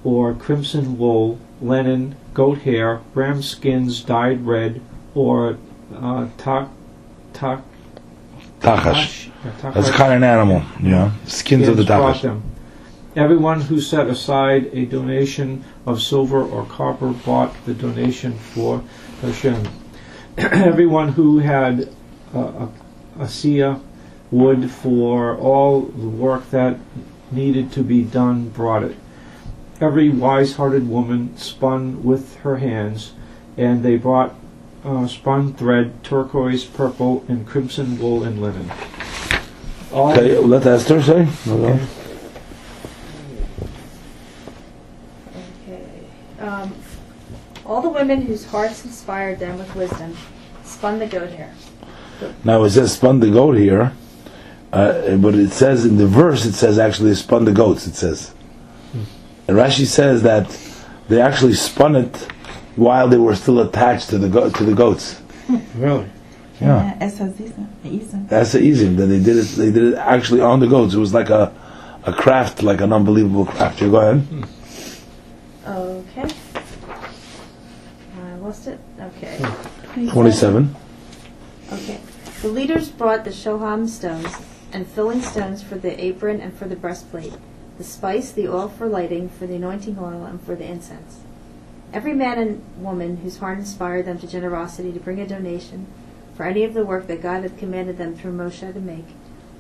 or 0.05 0.35
crimson 0.35 0.99
wool, 0.99 1.39
linen, 1.61 2.17
goat 2.35 2.59
hair, 2.59 3.01
ram 3.15 3.43
skins 3.43 4.03
dyed 4.03 4.45
red, 4.45 4.81
or 5.15 5.57
uh, 5.95 6.29
tak, 6.37 6.69
tak, 7.33 7.63
Tachash. 8.61 9.31
yeah, 9.45 9.71
That's 9.71 9.91
kind 9.91 10.13
of 10.13 10.17
an 10.17 10.25
animal, 10.25 10.63
yeah. 10.83 11.13
Skins 11.27 11.69
of 11.69 11.77
the 11.77 11.85
tachash. 11.85 12.41
Everyone 13.15 13.63
who 13.63 13.81
set 13.81 14.09
aside 14.09 14.67
a 14.73 14.85
donation 14.85 15.65
of 15.87 16.03
silver 16.03 16.43
or 16.43 16.67
copper 16.67 17.09
bought 17.09 17.55
the 17.65 17.73
donation 17.73 18.35
for 18.35 18.83
Hashem. 19.23 19.67
Everyone 20.39 21.13
who 21.13 21.39
had 21.39 21.89
a, 22.35 22.39
a, 22.39 22.69
a 23.21 23.29
sia 23.29 23.81
wood 24.31 24.71
for 24.71 25.35
all 25.37 25.83
the 25.83 26.09
work 26.09 26.51
that 26.51 26.79
needed 27.31 27.73
to 27.73 27.83
be 27.83 28.03
done 28.03 28.51
brought 28.51 28.83
it. 28.83 28.97
Every 29.81 30.11
wise-hearted 30.11 30.89
woman 30.89 31.37
spun 31.39 32.05
with 32.05 32.37
her 32.39 32.59
hands, 32.59 33.13
and 33.57 33.83
they 33.83 33.97
brought 33.97 34.35
uh, 34.85 35.07
spun 35.07 35.55
thread, 35.55 36.05
turquoise, 36.05 36.65
purple, 36.65 37.25
and 37.29 37.47
crimson 37.47 37.99
wool 37.99 38.23
and 38.23 38.41
linen. 38.41 38.71
All 39.91 40.13
Okay, 40.13 40.37
let 40.39 40.67
Esther 40.67 41.03
say. 41.03 41.29
Okay. 41.49 41.87
Okay. 45.63 46.05
Um, 46.41 46.75
all 47.65 47.81
the 47.81 47.86
women 47.97 48.21
whose 48.23 48.45
hearts 48.45 48.85
inspired 48.85 49.39
them 49.39 49.57
with 49.59 49.75
wisdom 49.75 50.15
spun 50.63 50.99
the 50.99 51.07
goat 51.07 51.31
hair. 51.31 51.53
Now 52.45 52.63
it 52.65 52.71
says 52.71 52.93
spun 52.93 53.21
the 53.21 53.31
goat 53.31 53.57
here, 53.57 53.93
uh, 54.73 55.17
but 55.17 55.35
it 55.35 55.51
says 55.51 55.87
in 55.87 55.97
the 55.97 56.07
verse 56.07 56.45
it 56.45 56.53
says 56.53 56.79
actually 56.79 57.15
spun 57.15 57.45
the 57.47 57.53
goats. 57.53 57.87
It 57.87 57.95
says, 57.95 58.35
and 59.49 59.57
Rashi 59.57 59.87
says 59.87 60.23
that 60.23 60.47
they 61.09 61.21
actually 61.23 61.55
spun 61.55 61.97
it 61.97 62.15
while 62.77 63.09
they 63.09 63.17
were 63.17 63.35
still 63.35 63.61
attached 63.61 64.11
to 64.11 64.19
the 64.19 64.29
go- 64.29 64.51
to 64.51 64.65
the 64.65 64.75
goats. 64.75 65.23
Really? 65.77 66.09
Yeah, 66.61 66.97
Es 67.01 67.19
Hazisa, 67.19 67.67
Isa. 67.85 68.19
that's 68.29 68.53
the 68.53 68.61
easy. 68.61 68.89
That 68.89 69.07
they 69.07 69.21
did 69.23 69.37
it. 69.37 69.49
They 69.57 69.71
did 69.71 69.85
it 69.93 69.97
actually 69.99 70.41
on 70.41 70.59
the 70.61 70.67
goats. 70.67 70.95
It 70.95 70.99
was 70.99 71.13
like 71.15 71.31
a 71.31 71.53
a 72.05 72.13
craft, 72.13 72.63
like 72.63 72.81
an 72.81 72.93
unbelievable 72.93 73.45
craft. 73.47 73.81
You 73.83 73.91
go 73.91 74.01
ahead. 74.01 74.47
I 78.19 78.35
lost 78.37 78.67
it. 78.69 78.79
Okay. 79.01 79.37
27. 79.97 80.77
Okay. 81.73 82.01
The 82.43 82.49
leaders 82.49 82.91
brought 82.91 83.25
the 83.25 83.31
shoham 83.31 83.89
stones 83.89 84.29
and 84.73 84.87
filling 84.87 85.23
stones 85.23 85.63
for 85.63 85.77
the 85.77 86.03
apron 86.03 86.41
and 86.41 86.57
for 86.57 86.67
the 86.67 86.77
breastplate, 86.77 87.33
the 87.79 87.85
spice, 87.85 88.31
the 88.31 88.47
oil 88.47 88.69
for 88.69 88.87
lighting, 88.87 89.31
for 89.31 89.47
the 89.47 89.55
anointing 89.55 89.99
oil, 89.99 90.25
and 90.25 90.41
for 90.43 90.55
the 90.55 90.65
incense. 90.65 91.21
Every 91.93 92.13
man 92.13 92.39
and 92.39 92.63
woman 92.77 93.19
whose 93.19 93.39
heart 93.39 93.59
inspired 93.59 94.05
them 94.05 94.19
to 94.19 94.27
generosity 94.27 94.93
to 94.93 95.01
bring 95.01 95.21
a 95.21 95.27
donation 95.27 95.87
for 96.37 96.45
any 96.45 96.63
of 96.63 96.75
the 96.75 96.85
work 96.85 97.07
that 97.07 97.23
God 97.23 97.43
had 97.43 97.57
commanded 97.57 97.97
them 97.97 98.15
through 98.15 98.33
Moshe 98.33 98.61
to 98.73 98.81
make 98.81 99.07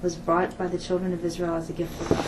was 0.03 0.17
brought 0.17 0.59
by 0.59 0.67
the 0.67 0.79
children 0.79 1.15
of 1.15 1.25
Israel 1.25 1.55
as 1.55 1.71
a 1.71 1.73
gift 1.73 1.95
for 1.95 2.15
God. 2.15 2.27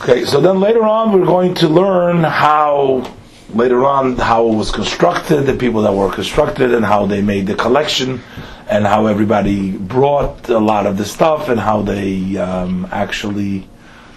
Okay, 0.00 0.24
so 0.24 0.40
then 0.40 0.60
later 0.60 0.84
on 0.84 1.12
we're 1.12 1.26
going 1.26 1.52
to 1.56 1.68
learn 1.68 2.24
how 2.24 3.14
later 3.54 3.84
on 3.84 4.16
how 4.16 4.48
it 4.48 4.54
was 4.54 4.70
constructed, 4.70 5.42
the 5.42 5.54
people 5.54 5.82
that 5.82 5.92
were 5.92 6.10
constructed, 6.12 6.72
and 6.74 6.84
how 6.84 7.06
they 7.06 7.22
made 7.22 7.46
the 7.46 7.54
collection, 7.54 8.20
and 8.68 8.86
how 8.86 9.06
everybody 9.06 9.72
brought 9.72 10.48
a 10.48 10.58
lot 10.58 10.86
of 10.86 10.96
the 10.96 11.04
stuff, 11.04 11.48
and 11.48 11.60
how 11.60 11.82
they 11.82 12.36
um, 12.36 12.86
actually 12.92 13.68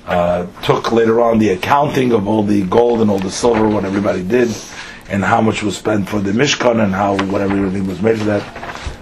uh, 0.06 0.46
took 0.64 0.92
later 0.92 1.22
on 1.22 1.40
the 1.40 1.50
accounting 1.50 2.12
of 2.12 2.28
all 2.28 2.44
the 2.44 2.64
gold 2.64 3.02
and 3.02 3.10
all 3.10 3.20
the 3.20 3.32
silver, 3.32 3.68
what 3.68 3.86
everybody 3.86 4.24
did, 4.24 4.56
and 5.10 5.24
how 5.24 5.42
much 5.42 5.64
was 5.64 5.78
spent 5.78 6.08
for 6.08 6.20
the 6.20 6.32
Mishkan, 6.32 6.84
and 6.84 6.94
how 6.94 7.16
whatever 7.26 7.56
everything 7.56 7.88
was 7.88 8.02
made 8.02 8.18
for 8.18 8.26
that. 8.26 8.44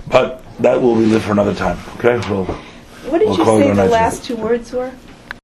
But 0.07 0.43
that 0.59 0.81
will 0.81 0.95
be 0.95 1.05
live 1.05 1.23
for 1.23 1.31
another 1.31 1.55
time. 1.55 1.77
Okay, 1.97 2.17
well. 2.29 2.45
What 3.05 3.19
did 3.19 3.29
We'll 3.29 3.37
you 3.39 3.45
say 3.45 3.73
the 3.73 3.85
last 3.85 4.23
two 4.23 4.35
words 4.35 4.71
were? 4.71 4.91